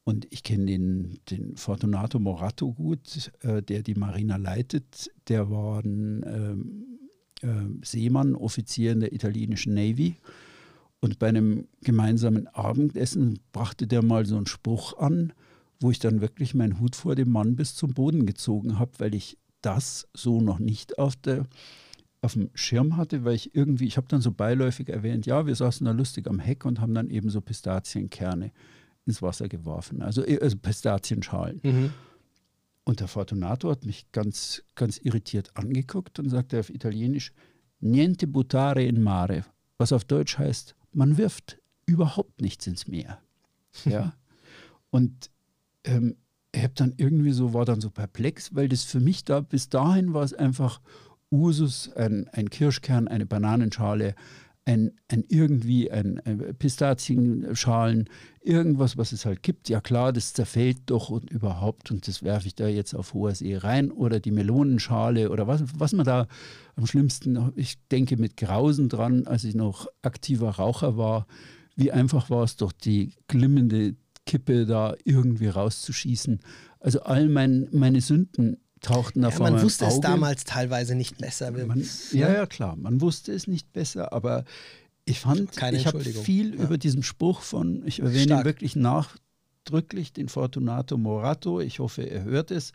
Und 0.05 0.27
ich 0.31 0.43
kenne 0.43 0.67
den, 0.67 1.19
den 1.31 1.57
Fortunato 1.57 2.19
Morato 2.19 2.73
gut, 2.73 3.33
äh, 3.41 3.63
der 3.63 3.83
die 3.83 3.95
Marina 3.95 4.37
leitet. 4.37 5.11
Der 5.29 5.51
war 5.51 5.83
ein 5.83 6.23
ähm, 6.27 6.85
äh, 7.41 7.85
Seemann, 7.85 8.35
Offizier 8.35 8.93
in 8.93 9.01
der 9.01 9.15
italienischen 9.15 9.73
Navy. 9.73 10.17
Und 11.01 11.19
bei 11.19 11.29
einem 11.29 11.69
gemeinsamen 11.83 12.49
Abendessen 12.49 13.41
brachte 13.53 13.87
der 13.87 14.05
mal 14.05 14.27
so 14.27 14.37
einen 14.37 14.47
Spruch 14.47 14.97
an, 14.99 15.33
wo 15.81 15.91
ich 15.91 15.99
dann 15.99 16.21
wirklich 16.21 16.55
meinen 16.55 16.81
Hut 16.81 16.97
vor 16.97 17.15
dem 17.15 17.31
Mann 17.31 17.57
bis 17.57 17.75
zum 17.75 17.95
Boden 17.95 18.27
gezogen 18.27 18.79
habe, 18.79 18.93
weil 18.99 19.15
ich 19.15 19.39
das 19.63 20.07
so 20.13 20.41
noch 20.41 20.59
nicht 20.59 20.99
auf, 20.99 21.17
der, 21.17 21.47
auf 22.21 22.35
dem 22.35 22.51
Schirm 22.55 22.99
hatte, 22.99 23.25
weil 23.25 23.35
ich 23.35 23.55
irgendwie, 23.55 23.87
ich 23.87 23.97
habe 23.97 24.09
dann 24.09 24.21
so 24.21 24.33
beiläufig 24.33 24.91
erwähnt, 24.91 25.25
ja, 25.25 25.47
wir 25.47 25.55
saßen 25.55 25.85
da 25.87 25.93
lustig 25.93 26.27
am 26.27 26.39
Heck 26.39 26.67
und 26.67 26.81
haben 26.81 26.95
dann 26.95 27.09
eben 27.09 27.31
so 27.31 27.41
Pistazienkerne 27.41 28.53
ins 29.07 29.23
Wasser 29.23 29.49
geworfen, 29.49 30.03
also, 30.03 30.25
äh, 30.25 30.39
also 30.41 30.57
Pistazienschalen. 30.57 31.61
Mhm. 31.63 31.93
Und 32.85 33.01
der 33.01 33.09
Fortunato 33.09 33.71
hat 33.71 33.87
mich 33.87 34.13
ganz, 34.13 34.63
ganz 34.75 34.99
irritiert 34.99 35.51
angeguckt 35.55 36.19
und 36.19 36.29
sagte 36.29 36.61
auf 36.61 36.71
Italienisch, 36.71 37.33
niente 37.81 38.27
buttare 38.27 38.85
in 38.85 39.03
mare, 39.03 39.45
was 39.79 39.93
auf 39.93 40.05
Deutsch 40.05 40.39
heißt, 40.39 40.75
man 40.93 41.17
wirft 41.17 41.59
überhaupt 41.87 42.41
nichts 42.41 42.67
ins 42.67 42.87
Meer. 42.87 43.21
Ja? 43.85 44.15
Und 44.91 45.31
ähm, 45.83 46.17
ich 46.53 46.63
hab 46.63 46.77
dann 46.77 46.95
irgendwie 46.97 47.33
so, 47.33 47.53
war 47.53 47.65
dann 47.65 47.81
so 47.81 47.91
perplex, 47.91 48.55
weil 48.55 48.69
das 48.69 48.85
für 48.85 49.01
mich 49.01 49.25
da, 49.25 49.41
bis 49.41 49.69
dahin 49.69 50.15
war 50.15 50.23
es 50.23 50.33
einfach 50.33 50.81
Usus, 51.33 51.93
ein, 51.95 52.29
ein 52.29 52.49
Kirschkern, 52.49 53.09
eine 53.09 53.27
Bananenschale, 53.27 54.15
ein, 54.67 54.93
ein 55.09 55.25
irgendwie 55.29 55.91
ein, 55.91 56.19
ein 56.21 56.55
Pistazienschalen, 56.59 58.09
irgendwas, 58.41 58.97
was 58.97 59.13
es 59.13 59.27
halt 59.27 59.43
gibt. 59.43 59.69
Ja 59.69 59.81
klar, 59.81 60.13
das 60.13 60.33
zerfällt 60.33 60.79
doch 60.87 61.11
und 61.11 61.31
überhaupt 61.31 61.91
und 61.91 62.09
das 62.09 62.23
werfe 62.23 62.47
ich 62.47 62.55
da 62.55 62.67
jetzt 62.67 62.95
auf 62.95 63.15
hoher 63.15 63.35
See 63.35 63.57
rein 63.57 63.91
oder 63.91 64.21
die 64.21 64.31
Melonenschale 64.31 65.31
oder 65.31 65.47
was, 65.47 65.63
was 65.79 65.93
man 65.93 66.07
da 66.07 66.27
am 66.77 66.87
schlimmsten, 66.87 67.53
ich 67.57 67.77
denke 67.89 68.17
mit 68.17 68.37
Grausen 68.37 68.89
dran, 68.89 69.27
als 69.27 69.45
ich 69.45 69.55
noch 69.55 69.87
aktiver 70.03 70.51
Raucher 70.51 70.97
war, 70.97 71.27
wie 71.77 71.93
einfach 71.93 72.31
war 72.31 72.45
es 72.45 72.57
doch, 72.57 72.73
die 72.73 73.13
glimmende 73.29 73.97
Kippe 74.27 74.65
da 74.65 74.95
irgendwie 75.05 75.49
rauszuschießen. 75.49 76.41
Also 76.81 77.03
all 77.03 77.29
mein, 77.29 77.69
meine 77.73 78.01
Sünden 78.01 78.59
tauchten 78.85 79.23
da 79.23 79.29
Ja, 79.31 79.37
vor 79.37 79.51
man 79.51 79.61
wusste 79.63 79.85
es 79.87 79.95
Auge. 79.95 80.01
damals 80.09 80.45
teilweise 80.45 80.95
nicht 80.95 81.19
besser. 81.19 81.51
Man, 81.51 81.79
ne? 81.79 81.85
ja, 82.13 82.33
ja, 82.33 82.47
klar, 82.47 82.77
man 82.77 83.01
wusste 83.01 83.33
es 83.33 83.47
nicht 83.47 83.73
besser, 83.73 84.13
aber 84.13 84.45
ich 85.05 85.21
fand, 85.21 85.53
Keine 85.57 85.77
ich 85.77 85.87
habe 85.87 86.01
viel 86.01 86.55
Ja. 86.55 86.63
über 86.63 86.79
diesen 86.79 87.03
Spruch 87.03 87.41
von, 87.43 87.83
ich 87.87 88.01
erwähne 88.01 88.23
ihn 88.23 88.29
Stark. 88.29 88.45
wirklich 88.45 88.77
nachdrücklich, 88.77 90.13
den 90.13 90.29
Fortunato 90.29 90.97
Morato, 90.97 91.61
ich 91.61 91.79
hoffe, 91.79 92.03
er 92.03 92.25
hört 92.25 92.51
es. 92.51 92.73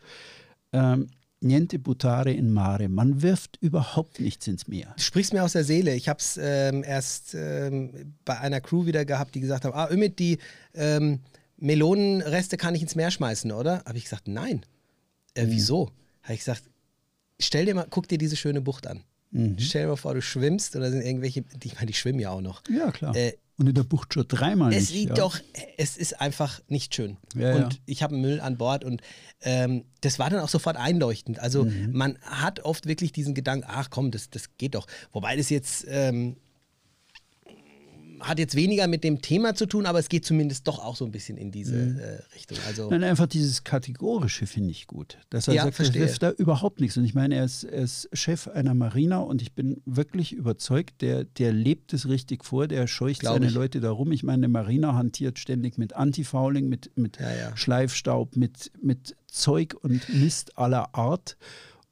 Ähm, 0.72 1.06
Niente 1.42 1.78
buttare 1.78 2.30
in 2.32 2.52
mare, 2.52 2.90
man 2.90 3.22
wirft 3.22 3.56
überhaupt 3.62 4.20
nichts 4.20 4.46
ins 4.46 4.68
Meer. 4.68 4.92
Du 4.98 5.02
sprichst 5.02 5.32
mir 5.32 5.42
aus 5.42 5.52
der 5.54 5.64
Seele. 5.64 5.94
Ich 5.94 6.06
habe 6.10 6.18
es 6.20 6.38
ähm, 6.38 6.84
erst 6.84 7.34
ähm, 7.34 8.12
bei 8.26 8.38
einer 8.38 8.60
Crew 8.60 8.84
wieder 8.84 9.06
gehabt, 9.06 9.34
die 9.34 9.40
gesagt 9.40 9.64
haben, 9.64 9.72
ah, 9.72 9.88
Ümit, 9.90 10.18
die 10.18 10.36
ähm, 10.74 11.20
Melonenreste 11.56 12.58
kann 12.58 12.74
ich 12.74 12.82
ins 12.82 12.94
Meer 12.94 13.10
schmeißen, 13.10 13.52
oder? 13.52 13.82
Habe 13.86 13.96
ich 13.96 14.04
gesagt, 14.04 14.28
nein. 14.28 14.60
Äh, 15.34 15.46
Mhm. 15.46 15.50
wieso? 15.50 15.90
Habe 16.22 16.34
ich 16.34 16.40
gesagt, 16.40 16.62
stell 17.38 17.66
dir 17.66 17.74
mal, 17.74 17.86
guck 17.88 18.08
dir 18.08 18.18
diese 18.18 18.36
schöne 18.36 18.60
Bucht 18.60 18.86
an. 18.86 19.02
Mhm. 19.30 19.58
Stell 19.58 19.82
dir 19.82 19.88
mal 19.88 19.96
vor, 19.96 20.14
du 20.14 20.22
schwimmst 20.22 20.74
oder 20.76 20.90
sind 20.90 21.02
irgendwelche, 21.02 21.44
ich 21.62 21.74
meine, 21.74 21.86
die 21.86 21.94
schwimmen 21.94 22.18
ja 22.20 22.30
auch 22.30 22.40
noch. 22.40 22.62
Ja, 22.68 22.90
klar. 22.90 23.14
Äh, 23.14 23.34
Und 23.56 23.68
in 23.68 23.74
der 23.74 23.84
Bucht 23.84 24.14
schon 24.14 24.26
dreimal 24.26 24.72
Es 24.72 24.88
sieht 24.88 25.10
ja. 25.10 25.14
doch, 25.14 25.38
es 25.76 25.96
ist 25.96 26.20
einfach 26.20 26.60
nicht 26.68 26.94
schön. 26.94 27.16
Ja, 27.36 27.54
und 27.54 27.74
ja. 27.74 27.78
ich 27.86 28.02
habe 28.02 28.16
Müll 28.16 28.40
an 28.40 28.56
Bord 28.56 28.84
und 28.84 29.02
ähm, 29.42 29.84
das 30.00 30.18
war 30.18 30.30
dann 30.30 30.40
auch 30.40 30.48
sofort 30.48 30.76
einleuchtend. 30.76 31.38
Also 31.38 31.64
Mhm. 31.64 31.90
man 31.92 32.18
hat 32.22 32.60
oft 32.60 32.86
wirklich 32.86 33.12
diesen 33.12 33.34
Gedanken, 33.34 33.66
ach 33.68 33.88
komm, 33.90 34.10
das, 34.10 34.30
das 34.30 34.56
geht 34.58 34.74
doch. 34.74 34.86
Wobei 35.12 35.36
das 35.36 35.48
jetzt 35.50 35.84
ähm, 35.88 36.36
hat 38.20 38.38
jetzt 38.38 38.54
weniger 38.54 38.86
mit 38.86 39.02
dem 39.04 39.20
Thema 39.22 39.54
zu 39.54 39.66
tun, 39.66 39.86
aber 39.86 39.98
es 39.98 40.08
geht 40.08 40.24
zumindest 40.24 40.68
doch 40.68 40.78
auch 40.78 40.94
so 40.96 41.04
ein 41.04 41.10
bisschen 41.10 41.36
in 41.36 41.50
diese 41.50 41.74
Mhm. 41.76 41.98
äh, 41.98 42.18
Richtung. 42.34 42.58
Also 42.66 42.90
Nein, 42.90 43.02
einfach 43.04 43.26
dieses 43.26 43.64
Kategorische 43.64 44.46
finde 44.46 44.70
ich 44.70 44.86
gut. 44.86 45.18
Dass 45.30 45.48
er 45.48 45.54
Ja, 45.54 45.62
sagt, 45.62 45.74
er 45.74 45.76
verstehe. 45.84 46.02
wirft 46.02 46.22
da 46.22 46.30
überhaupt 46.30 46.80
nichts. 46.80 46.96
Und 46.96 47.04
ich 47.04 47.14
meine, 47.14 47.34
er 47.36 47.44
ist, 47.44 47.64
er 47.64 47.82
ist 47.82 48.08
Chef 48.12 48.48
einer 48.48 48.74
Marina 48.74 49.18
und 49.18 49.42
ich 49.42 49.52
bin 49.52 49.80
wirklich 49.86 50.32
überzeugt, 50.32 51.00
der, 51.02 51.24
der 51.24 51.52
lebt 51.52 51.92
es 51.92 52.08
richtig 52.08 52.44
vor, 52.44 52.68
der 52.68 52.86
scheucht 52.86 53.20
Glaub 53.20 53.34
seine 53.34 53.46
ich. 53.46 53.54
Leute 53.54 53.80
da 53.80 53.90
rum. 53.90 54.12
Ich 54.12 54.22
meine, 54.22 54.38
eine 54.46 54.48
Marina 54.48 54.94
hantiert 54.94 55.38
ständig 55.38 55.78
mit 55.78 55.94
Antifouling, 55.94 56.68
mit, 56.68 56.90
mit 56.96 57.18
Ja, 57.18 57.34
ja. 57.34 57.56
Schleifstaub, 57.56 58.36
mit, 58.36 58.70
mit 58.82 59.16
Zeug 59.26 59.74
und 59.80 60.08
Mist 60.12 60.58
aller 60.58 60.94
Art. 60.94 61.36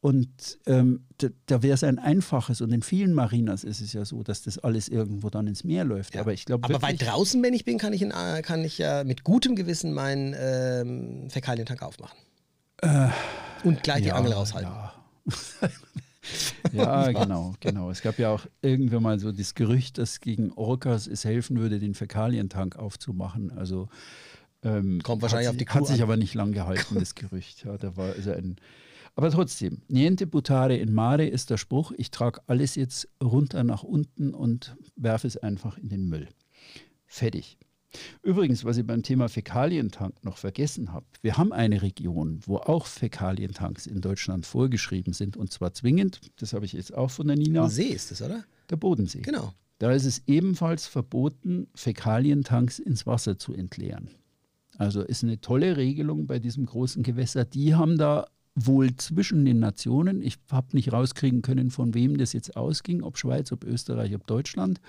Und 0.00 0.58
ähm, 0.66 1.06
da, 1.18 1.28
da 1.46 1.62
wäre 1.62 1.74
es 1.74 1.82
ein 1.82 1.98
einfaches. 1.98 2.60
Und 2.60 2.72
in 2.72 2.82
vielen 2.82 3.12
Marinas 3.14 3.64
ist 3.64 3.80
es 3.80 3.92
ja 3.92 4.04
so, 4.04 4.22
dass 4.22 4.42
das 4.42 4.58
alles 4.58 4.88
irgendwo 4.88 5.28
dann 5.28 5.46
ins 5.48 5.64
Meer 5.64 5.84
läuft. 5.84 6.14
Ja. 6.14 6.20
Aber 6.20 6.32
ich 6.32 6.44
glaube, 6.44 6.64
aber 6.68 6.82
weit 6.82 7.02
draußen, 7.02 7.42
wenn 7.42 7.52
ich 7.52 7.64
bin, 7.64 7.78
kann 7.78 7.92
ich, 7.92 8.02
in, 8.02 8.12
äh, 8.12 8.42
kann 8.42 8.64
ich 8.64 8.78
ja 8.78 9.02
mit 9.02 9.24
gutem 9.24 9.56
Gewissen 9.56 9.92
meinen 9.92 10.34
ähm, 10.38 11.30
Fäkalientank 11.30 11.82
aufmachen. 11.82 12.16
und 13.64 13.82
gleich 13.82 14.02
die 14.02 14.08
Ja, 14.08 14.14
Angel 14.14 14.32
raushalten. 14.34 14.70
Ja. 14.70 14.92
ja, 16.72 17.10
genau, 17.10 17.54
genau. 17.60 17.90
Es 17.90 18.02
gab 18.02 18.18
ja 18.18 18.30
auch 18.30 18.46
irgendwann 18.62 19.02
mal 19.02 19.18
so 19.18 19.32
das 19.32 19.54
Gerücht, 19.54 19.98
dass 19.98 20.20
gegen 20.20 20.52
Orcas 20.52 21.06
es 21.06 21.24
helfen 21.24 21.58
würde, 21.58 21.78
den 21.78 21.94
Fäkalientank 21.94 22.76
aufzumachen. 22.76 23.50
Also 23.56 23.88
Ähm, 24.62 25.00
Kommt 25.02 25.22
wahrscheinlich 25.22 25.46
hat 25.46 25.52
auf 25.54 25.56
die 25.56 25.64
sich, 25.64 25.68
Kuh 25.68 25.78
Hat 25.80 25.86
sich 25.86 25.96
an. 25.98 26.02
aber 26.02 26.16
nicht 26.16 26.34
lang 26.34 26.52
gehalten, 26.52 26.94
das 26.98 27.14
Gerücht. 27.14 27.64
Ja, 27.64 27.78
da 27.78 27.96
war 27.96 28.12
also 28.12 28.32
ein, 28.32 28.56
aber 29.18 29.32
trotzdem, 29.32 29.82
niente 29.88 30.28
buttare 30.28 30.76
in 30.76 30.92
mare 30.94 31.26
ist 31.26 31.50
der 31.50 31.56
Spruch, 31.56 31.90
ich 31.96 32.12
trage 32.12 32.40
alles 32.46 32.76
jetzt 32.76 33.08
runter 33.20 33.64
nach 33.64 33.82
unten 33.82 34.32
und 34.32 34.76
werfe 34.94 35.26
es 35.26 35.36
einfach 35.36 35.76
in 35.76 35.88
den 35.88 36.08
Müll. 36.08 36.28
Fertig. 37.04 37.58
Übrigens, 38.22 38.64
was 38.64 38.76
ich 38.76 38.86
beim 38.86 39.02
Thema 39.02 39.28
Fäkalientank 39.28 40.22
noch 40.22 40.36
vergessen 40.36 40.92
habe, 40.92 41.04
wir 41.20 41.36
haben 41.36 41.52
eine 41.52 41.82
Region, 41.82 42.38
wo 42.46 42.58
auch 42.58 42.86
Fäkalientanks 42.86 43.88
in 43.88 44.00
Deutschland 44.00 44.46
vorgeschrieben 44.46 45.12
sind 45.12 45.36
und 45.36 45.50
zwar 45.50 45.72
zwingend, 45.74 46.20
das 46.36 46.52
habe 46.52 46.64
ich 46.64 46.74
jetzt 46.74 46.94
auch 46.94 47.10
von 47.10 47.26
der 47.26 47.36
Nina, 47.36 47.64
Ein 47.64 47.70
See 47.70 47.88
ist 47.88 48.12
das, 48.12 48.22
oder? 48.22 48.44
der 48.70 48.76
Bodensee. 48.76 49.22
Genau. 49.22 49.52
Da 49.80 49.90
ist 49.90 50.04
es 50.04 50.22
ebenfalls 50.28 50.86
verboten, 50.86 51.66
Fäkalientanks 51.74 52.78
ins 52.78 53.04
Wasser 53.04 53.36
zu 53.36 53.52
entleeren. 53.52 54.10
Also 54.76 55.02
ist 55.02 55.24
eine 55.24 55.40
tolle 55.40 55.76
Regelung 55.76 56.28
bei 56.28 56.38
diesem 56.38 56.66
großen 56.66 57.02
Gewässer. 57.02 57.44
Die 57.44 57.74
haben 57.74 57.98
da 57.98 58.28
wohl 58.66 58.96
zwischen 58.96 59.44
den 59.44 59.58
Nationen, 59.58 60.22
ich 60.22 60.36
habe 60.50 60.68
nicht 60.72 60.92
rauskriegen 60.92 61.42
können, 61.42 61.70
von 61.70 61.94
wem 61.94 62.18
das 62.18 62.32
jetzt 62.32 62.56
ausging, 62.56 63.02
ob 63.02 63.18
Schweiz, 63.18 63.52
ob 63.52 63.64
Österreich, 63.64 64.14
ob 64.14 64.26
Deutschland, 64.26 64.80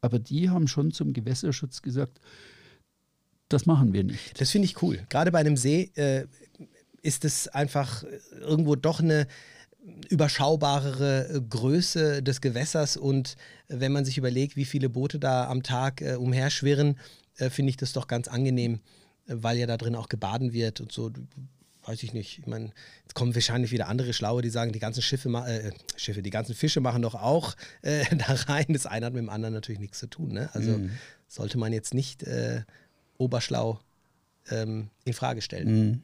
aber 0.00 0.18
die 0.18 0.50
haben 0.50 0.68
schon 0.68 0.92
zum 0.92 1.12
Gewässerschutz 1.12 1.82
gesagt, 1.82 2.20
das 3.48 3.66
machen 3.66 3.92
wir 3.92 4.04
nicht. 4.04 4.40
Das 4.40 4.50
finde 4.50 4.66
ich 4.66 4.82
cool. 4.82 4.98
Gerade 5.08 5.30
bei 5.32 5.38
einem 5.38 5.56
See 5.56 5.90
äh, 5.94 6.26
ist 7.02 7.24
es 7.24 7.48
einfach 7.48 8.04
irgendwo 8.40 8.74
doch 8.74 9.00
eine 9.00 9.26
überschaubarere 10.08 11.28
äh, 11.28 11.40
Größe 11.40 12.22
des 12.22 12.40
Gewässers 12.40 12.96
und 12.96 13.36
äh, 13.68 13.80
wenn 13.80 13.92
man 13.92 14.04
sich 14.04 14.18
überlegt, 14.18 14.56
wie 14.56 14.64
viele 14.64 14.88
Boote 14.88 15.18
da 15.18 15.48
am 15.48 15.62
Tag 15.62 16.02
äh, 16.02 16.16
umherschwirren, 16.16 16.98
äh, 17.36 17.50
finde 17.50 17.70
ich 17.70 17.76
das 17.76 17.92
doch 17.92 18.08
ganz 18.08 18.28
angenehm, 18.28 18.80
äh, 19.26 19.34
weil 19.36 19.58
ja 19.58 19.66
da 19.66 19.76
drin 19.76 19.94
auch 19.94 20.08
gebaden 20.08 20.52
wird 20.52 20.80
und 20.80 20.92
so. 20.92 21.12
Weiß 21.86 22.02
ich 22.02 22.12
nicht. 22.12 22.40
Ich 22.40 22.46
meine, 22.46 22.72
jetzt 23.02 23.14
kommen 23.14 23.34
wahrscheinlich 23.34 23.70
wieder 23.70 23.88
andere 23.88 24.12
Schlaue, 24.12 24.42
die 24.42 24.50
sagen, 24.50 24.72
die 24.72 24.80
ganzen 24.80 25.02
Schiffe, 25.02 25.28
äh, 25.46 25.70
Schiffe, 25.96 26.20
die 26.20 26.30
ganzen 26.30 26.54
Fische 26.54 26.80
machen 26.80 27.02
doch 27.02 27.14
auch 27.14 27.54
äh, 27.82 28.04
da 28.16 28.34
rein. 28.48 28.66
Das 28.68 28.86
eine 28.86 29.06
hat 29.06 29.12
mit 29.12 29.22
dem 29.22 29.30
anderen 29.30 29.54
natürlich 29.54 29.80
nichts 29.80 30.00
zu 30.00 30.08
tun. 30.08 30.32
Ne? 30.32 30.50
Also 30.52 30.80
sollte 31.28 31.58
man 31.58 31.72
jetzt 31.72 31.94
nicht 31.94 32.24
äh, 32.24 32.62
oberschlau 33.18 33.80
ähm, 34.50 34.90
in 35.04 35.12
Frage 35.12 35.42
stellen. 35.42 36.02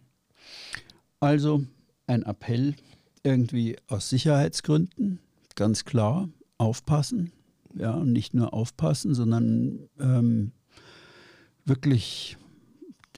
Also 1.21 1.65
ein 2.07 2.23
Appell 2.25 2.75
irgendwie 3.23 3.77
aus 3.89 4.09
Sicherheitsgründen, 4.09 5.19
ganz 5.55 5.85
klar, 5.85 6.29
aufpassen. 6.59 7.33
Ja, 7.75 7.93
und 7.93 8.13
nicht 8.13 8.35
nur 8.35 8.53
aufpassen, 8.53 9.15
sondern 9.15 9.89
ähm, 9.99 10.53
wirklich 11.65 12.37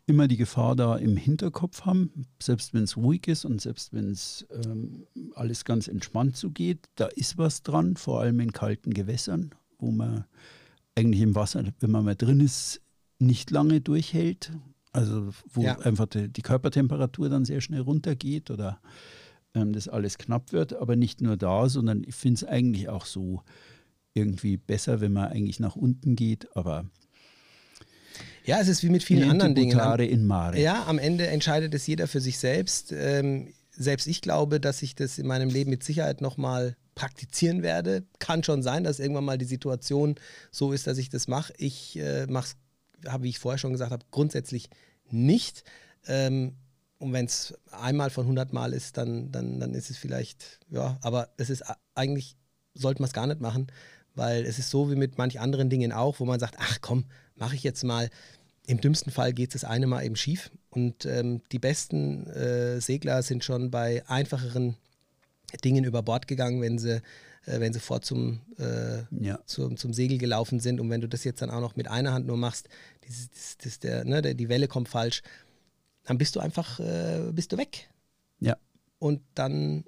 immer 0.07 0.29
die 0.29 0.37
Gefahr 0.37 0.77
da 0.77 0.97
im 0.97 1.17
Hinterkopf 1.17 1.83
haben, 1.83 2.27
selbst 2.43 2.75
wenn 2.75 2.83
es 2.83 2.97
ruhig 2.97 3.27
ist 3.27 3.45
und 3.45 3.61
selbst 3.61 3.93
wenn 3.93 4.11
es 4.11 4.47
ähm, 4.51 5.07
alles 5.35 5.65
ganz 5.65 5.89
entspannt 5.89 6.37
zugeht, 6.37 6.87
da 6.97 7.07
ist 7.07 7.39
was 7.39 7.63
dran, 7.63 7.97
vor 7.97 8.21
allem 8.21 8.41
in 8.41 8.53
kalten 8.53 8.93
Gewässern, 8.93 9.55
wo 9.79 9.91
man 9.91 10.25
eigentlich 10.95 11.23
im 11.23 11.35
Wasser, 11.35 11.65
wenn 11.81 11.91
man 11.91 12.05
mal 12.05 12.15
drin 12.17 12.41
ist, 12.41 12.81
nicht 13.19 13.51
lange 13.51 13.81
durchhält. 13.81 14.53
Also 14.93 15.31
wo 15.51 15.63
Ja. 15.63 15.79
einfach 15.81 16.07
die, 16.07 16.29
die 16.29 16.43
Körpertemperatur 16.43 17.29
dann 17.29 17.45
sehr 17.45 17.61
schnell 17.61 17.81
runtergeht 17.81 18.51
oder 18.51 18.81
ähm, 19.55 19.73
das 19.73 19.89
alles 19.89 20.19
knapp 20.19 20.53
wird. 20.53 20.75
Aber 20.75 20.95
nicht 20.97 21.21
nur 21.21 21.37
da, 21.37 21.69
sondern 21.69 22.05
ich 22.07 22.15
finde 22.15 22.37
es 22.37 22.45
eigentlich 22.45 22.89
auch 22.89 23.07
so 23.07 23.43
irgendwie 24.13 24.57
besser, 24.57 25.01
wenn 25.01 25.13
man 25.13 25.31
eigentlich 25.33 25.59
nach 25.59 25.75
unten 25.75 26.15
geht. 26.15 26.57
Aber 26.57 26.85
Ja, 28.45 28.61
es 28.61 28.69
ist 28.69 28.83
wie 28.83 28.91
mit 28.91 29.03
vielen 29.03 29.21
niente 29.21 29.33
anderen 29.33 29.55
Dingen. 29.55 29.73
buttare 29.73 30.05
in 30.05 30.27
mare. 30.27 30.61
Ja, 30.61 30.85
am 30.87 30.99
Ende 30.99 31.27
entscheidet 31.27 31.75
es 31.75 31.87
jeder 31.87 32.07
für 32.07 32.21
sich 32.21 32.39
selbst. 32.39 32.93
Ähm, 32.93 33.53
selbst 33.71 34.07
ich 34.07 34.21
glaube, 34.21 34.61
dass 34.61 34.83
ich 34.83 34.95
das 34.95 35.19
in 35.19 35.27
meinem 35.27 35.49
Leben 35.49 35.71
mit 35.71 35.83
Sicherheit 35.83 36.21
nochmal 36.21 36.77
praktizieren 36.95 37.63
werde. 37.63 38.05
Kann 38.19 38.45
schon 38.45 38.63
sein, 38.63 38.85
dass 38.85 39.01
irgendwann 39.01 39.25
mal 39.25 39.39
die 39.39 39.45
Situation 39.45 40.15
so 40.51 40.73
ist, 40.73 40.87
dass 40.87 40.99
ich 40.99 41.09
das 41.09 41.27
mache. 41.27 41.53
Ich 41.57 41.99
äh, 41.99 42.27
mache 42.27 42.55
es, 43.03 43.11
habe, 43.11 43.25
wie 43.25 43.31
ich 43.31 43.39
vorher 43.39 43.59
schon 43.59 43.73
gesagt 43.73 43.93
habe, 43.93 44.05
grundsätzlich 44.11 44.69
nicht. 45.11 45.65
Ähm, 46.07 46.55
und 46.99 47.13
wenn 47.13 47.27
es 47.27 47.55
einmal 47.73 48.11
von 48.11 48.25
100 48.25 48.53
Mal 48.53 48.73
ist, 48.73 48.97
dann, 48.97 49.33
dann, 49.33 49.59
dann 49.59 49.75
ist 49.75 49.91
es 49.91 49.97
vielleicht, 49.97 50.61
ja, 50.71 50.99
aber 51.03 51.31
es 51.37 51.51
ist 51.51 51.65
eigentlich, 51.95 52.37
sollte 52.75 53.03
man 53.03 53.09
es 53.09 53.13
gar 53.13 53.27
nicht 53.27 53.41
machen, 53.41 53.67
weil 54.15 54.45
es 54.45 54.59
ist 54.59 54.71
so 54.71 54.91
wie 54.91 54.97
mit 54.97 55.19
manch 55.19 55.41
anderen 55.41 55.71
Dingen 55.71 55.93
auch, 55.93 56.21
wo 56.21 56.25
man 56.25 56.39
sagt, 56.39 56.57
ach 56.59 56.79
komm, 56.81 57.05
mache 57.37 57.55
ich 57.57 57.63
jetzt 57.63 57.85
mal. 57.85 58.11
Im 58.67 58.81
dümmsten 58.81 59.13
Fall 59.13 59.33
geht 59.35 59.55
es 59.55 59.61
das 59.61 59.71
eine 59.71 59.87
Mal 59.87 60.05
eben 60.05 60.17
schief. 60.17 60.51
Und 60.71 61.05
ähm, 61.05 61.43
die 61.53 61.59
besten 61.59 62.27
äh, 62.29 62.81
Segler 62.81 63.23
sind 63.23 63.45
schon 63.45 63.71
bei 63.71 64.03
einfacheren 64.09 64.77
Dingen 65.65 65.85
über 65.85 66.03
Bord 66.03 66.27
gegangen, 66.27 66.63
wenn 66.63 66.79
sie, 66.79 66.97
äh, 67.47 67.61
wenn 67.61 67.73
sie 67.75 67.81
vor 67.81 68.01
zum, 68.01 68.41
äh, 68.59 69.03
Ja. 69.23 69.39
zum, 69.45 69.77
zum 69.77 69.93
Segel 69.93 70.17
gelaufen 70.19 70.61
sind. 70.61 70.81
Und 70.81 70.89
wenn 70.89 71.03
du 71.03 71.09
das 71.09 71.25
jetzt 71.25 71.43
dann 71.43 71.51
auch 71.51 71.61
noch 71.61 71.77
mit 71.77 71.89
einer 71.89 72.13
Hand 72.15 72.27
nur 72.27 72.39
machst, 72.39 72.69
dieses, 73.07 73.29
das, 73.31 73.59
das, 73.59 73.79
der, 73.81 74.05
ne, 74.07 74.23
der, 74.23 74.33
die 74.35 74.49
Welle 74.49 74.67
kommt 74.67 74.89
falsch, 74.89 75.23
dann 76.05 76.17
bist 76.19 76.35
du 76.37 76.41
einfach 76.41 76.81
äh, 76.81 77.31
bist 77.33 77.53
du 77.53 77.59
weg. 77.59 77.89
Ja, 78.41 78.57
Und 78.99 79.21
dann, 79.35 79.85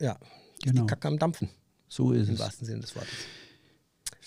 ja, 0.00 0.12
ist 0.12 0.64
Genau. 0.64 0.82
die 0.82 0.86
Kacke 0.86 1.06
am 1.08 1.18
Dampfen, 1.18 1.48
so 1.88 2.12
ist 2.12 2.28
im 2.28 2.34
es. 2.34 2.40
wahrsten 2.40 2.66
Sinne 2.66 2.80
des 2.80 2.94
Wortes. 2.96 3.10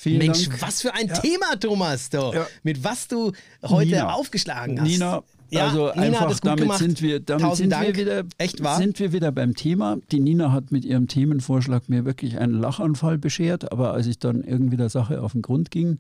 Vielen 0.02 0.18
Mensch, 0.18 0.47
Dank. 0.49 0.62
was 0.62 0.82
für 0.82 0.93
ein 0.95 1.08
Ja. 1.08 1.14
Thema, 1.20 1.56
Thomas, 1.60 2.10
du. 2.10 2.18
Ja. 2.34 2.47
Mit 2.64 2.84
was 2.84 3.08
du 3.08 3.32
heute 3.64 3.91
Nina. 3.91 4.14
aufgeschlagen 4.14 4.82
hast. 4.82 4.88
Nina, 4.88 5.22
Ja, 5.52 5.68
also 5.68 5.91
Nina 5.93 6.02
einfach 6.26 6.39
damit 6.39 6.62
gemacht. 6.62 6.80
sind 6.80 7.02
wir, 7.04 7.20
damit 7.20 7.56
sind 7.56 7.70
wir 7.72 7.95
wieder, 7.95 8.24
Echt 8.39 8.64
wahr? 8.64 8.78
sind 8.78 8.99
wir 8.99 9.12
wieder 9.14 9.32
beim 9.32 9.54
Thema. 9.54 9.97
Die 10.12 10.20
Nina 10.20 10.52
hat 10.52 10.72
mit 10.72 10.86
ihrem 10.86 11.08
Themenvorschlag 11.08 11.88
mir 11.88 12.04
wirklich 12.06 12.39
einen 12.39 12.54
Lachanfall 12.60 13.18
beschert, 13.20 13.72
aber 13.72 13.93
als 13.93 14.08
ich 14.08 14.18
dann 14.18 14.43
irgendwie 14.43 14.78
der 14.78 14.89
Sache 14.89 15.22
auf 15.22 15.34
den 15.34 15.41
Grund 15.43 15.70
ging, 15.70 15.99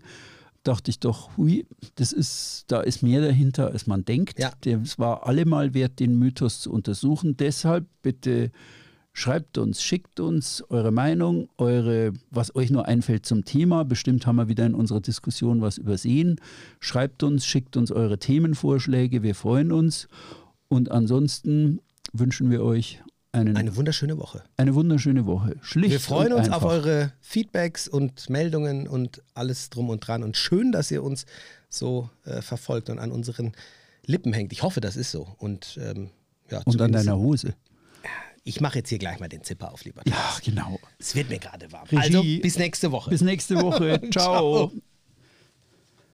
dachte 0.63 0.89
ich 0.89 0.99
doch, 0.99 1.37
hui, 1.37 1.65
das 1.95 2.11
ist, 2.13 2.65
da 2.69 2.81
ist 2.81 3.03
mehr 3.03 3.21
dahinter, 3.21 3.67
als 3.71 3.85
man 3.87 4.03
denkt. 4.05 4.39
Ja. 4.39 4.51
Es 4.83 4.97
war 4.97 5.27
allemal 5.27 5.73
wert, 5.73 5.99
den 5.99 6.17
Mythos 6.17 6.59
zu 6.61 6.71
untersuchen. 6.71 7.35
Deshalb 7.37 7.85
bitte 8.01 8.51
Schreibt 9.13 9.57
uns, 9.57 9.83
schickt 9.83 10.19
uns 10.21 10.63
eure 10.69 10.91
Meinung, 10.91 11.49
eure, 11.57 12.13
was 12.29 12.55
euch 12.55 12.69
nur 12.71 12.87
einfällt 12.87 13.25
zum 13.25 13.43
Thema. 13.43 13.83
Bestimmt 13.83 14.25
haben 14.25 14.37
wir 14.37 14.47
wieder 14.47 14.65
in 14.65 14.73
unserer 14.73 15.01
Diskussion 15.01 15.61
was 15.61 15.77
übersehen. 15.77 16.39
Schreibt 16.79 17.21
uns, 17.23 17.45
schickt 17.45 17.75
uns 17.75 17.91
eure 17.91 18.19
Themenvorschläge, 18.19 19.21
wir 19.21 19.35
freuen 19.35 19.71
uns. 19.73 20.07
Und 20.69 20.91
ansonsten 20.91 21.81
wünschen 22.13 22.49
wir 22.49 22.63
euch 22.63 23.01
einen, 23.33 23.57
Eine 23.57 23.75
wunderschöne 23.75 24.17
Woche. 24.17 24.43
eine 24.57 24.75
wunderschöne 24.75 25.25
Woche. 25.25 25.55
Schlicht 25.61 25.91
Wir 25.91 25.99
freuen 25.99 26.31
uns 26.33 26.47
einfach. 26.47 26.63
auf 26.63 26.71
eure 26.71 27.11
Feedbacks 27.19 27.87
und 27.89 28.29
Meldungen 28.29 28.87
und 28.87 29.21
alles 29.33 29.69
drum 29.69 29.89
und 29.89 30.05
dran. 30.07 30.23
Und 30.23 30.37
schön, 30.37 30.71
dass 30.71 30.89
ihr 30.91 31.03
uns 31.03 31.25
so 31.69 32.09
äh, 32.25 32.41
verfolgt 32.41 32.89
und 32.89 32.99
an 32.99 33.11
unseren 33.11 33.51
Lippen 34.05 34.31
hängt. 34.33 34.51
Ich 34.53 34.63
hoffe, 34.63 34.79
das 34.81 34.95
ist 34.95 35.11
so. 35.11 35.27
Und, 35.37 35.77
ähm, 35.81 36.09
ja, 36.49 36.61
Und 36.65 36.81
an 36.81 36.91
deiner 36.93 37.17
Hose. 37.17 37.53
Ich 38.43 38.59
mache 38.59 38.79
jetzt 38.79 38.89
hier 38.89 38.97
gleich 38.97 39.19
mal 39.19 39.29
den 39.29 39.43
Zipper 39.43 39.71
auf, 39.71 39.83
lieber. 39.85 40.01
Ja, 40.05 40.37
genau. 40.43 40.79
Es 40.97 41.15
wird 41.15 41.29
mir 41.29 41.37
gerade 41.37 41.71
warm. 41.71 41.87
Regie. 41.91 41.97
Also 41.97 42.23
bis 42.41 42.57
nächste 42.57 42.91
Woche. 42.91 43.11
Bis 43.11 43.21
nächste 43.21 43.61
Woche. 43.61 44.01
Ciao. 44.11 44.69
Ciao. 44.69 44.81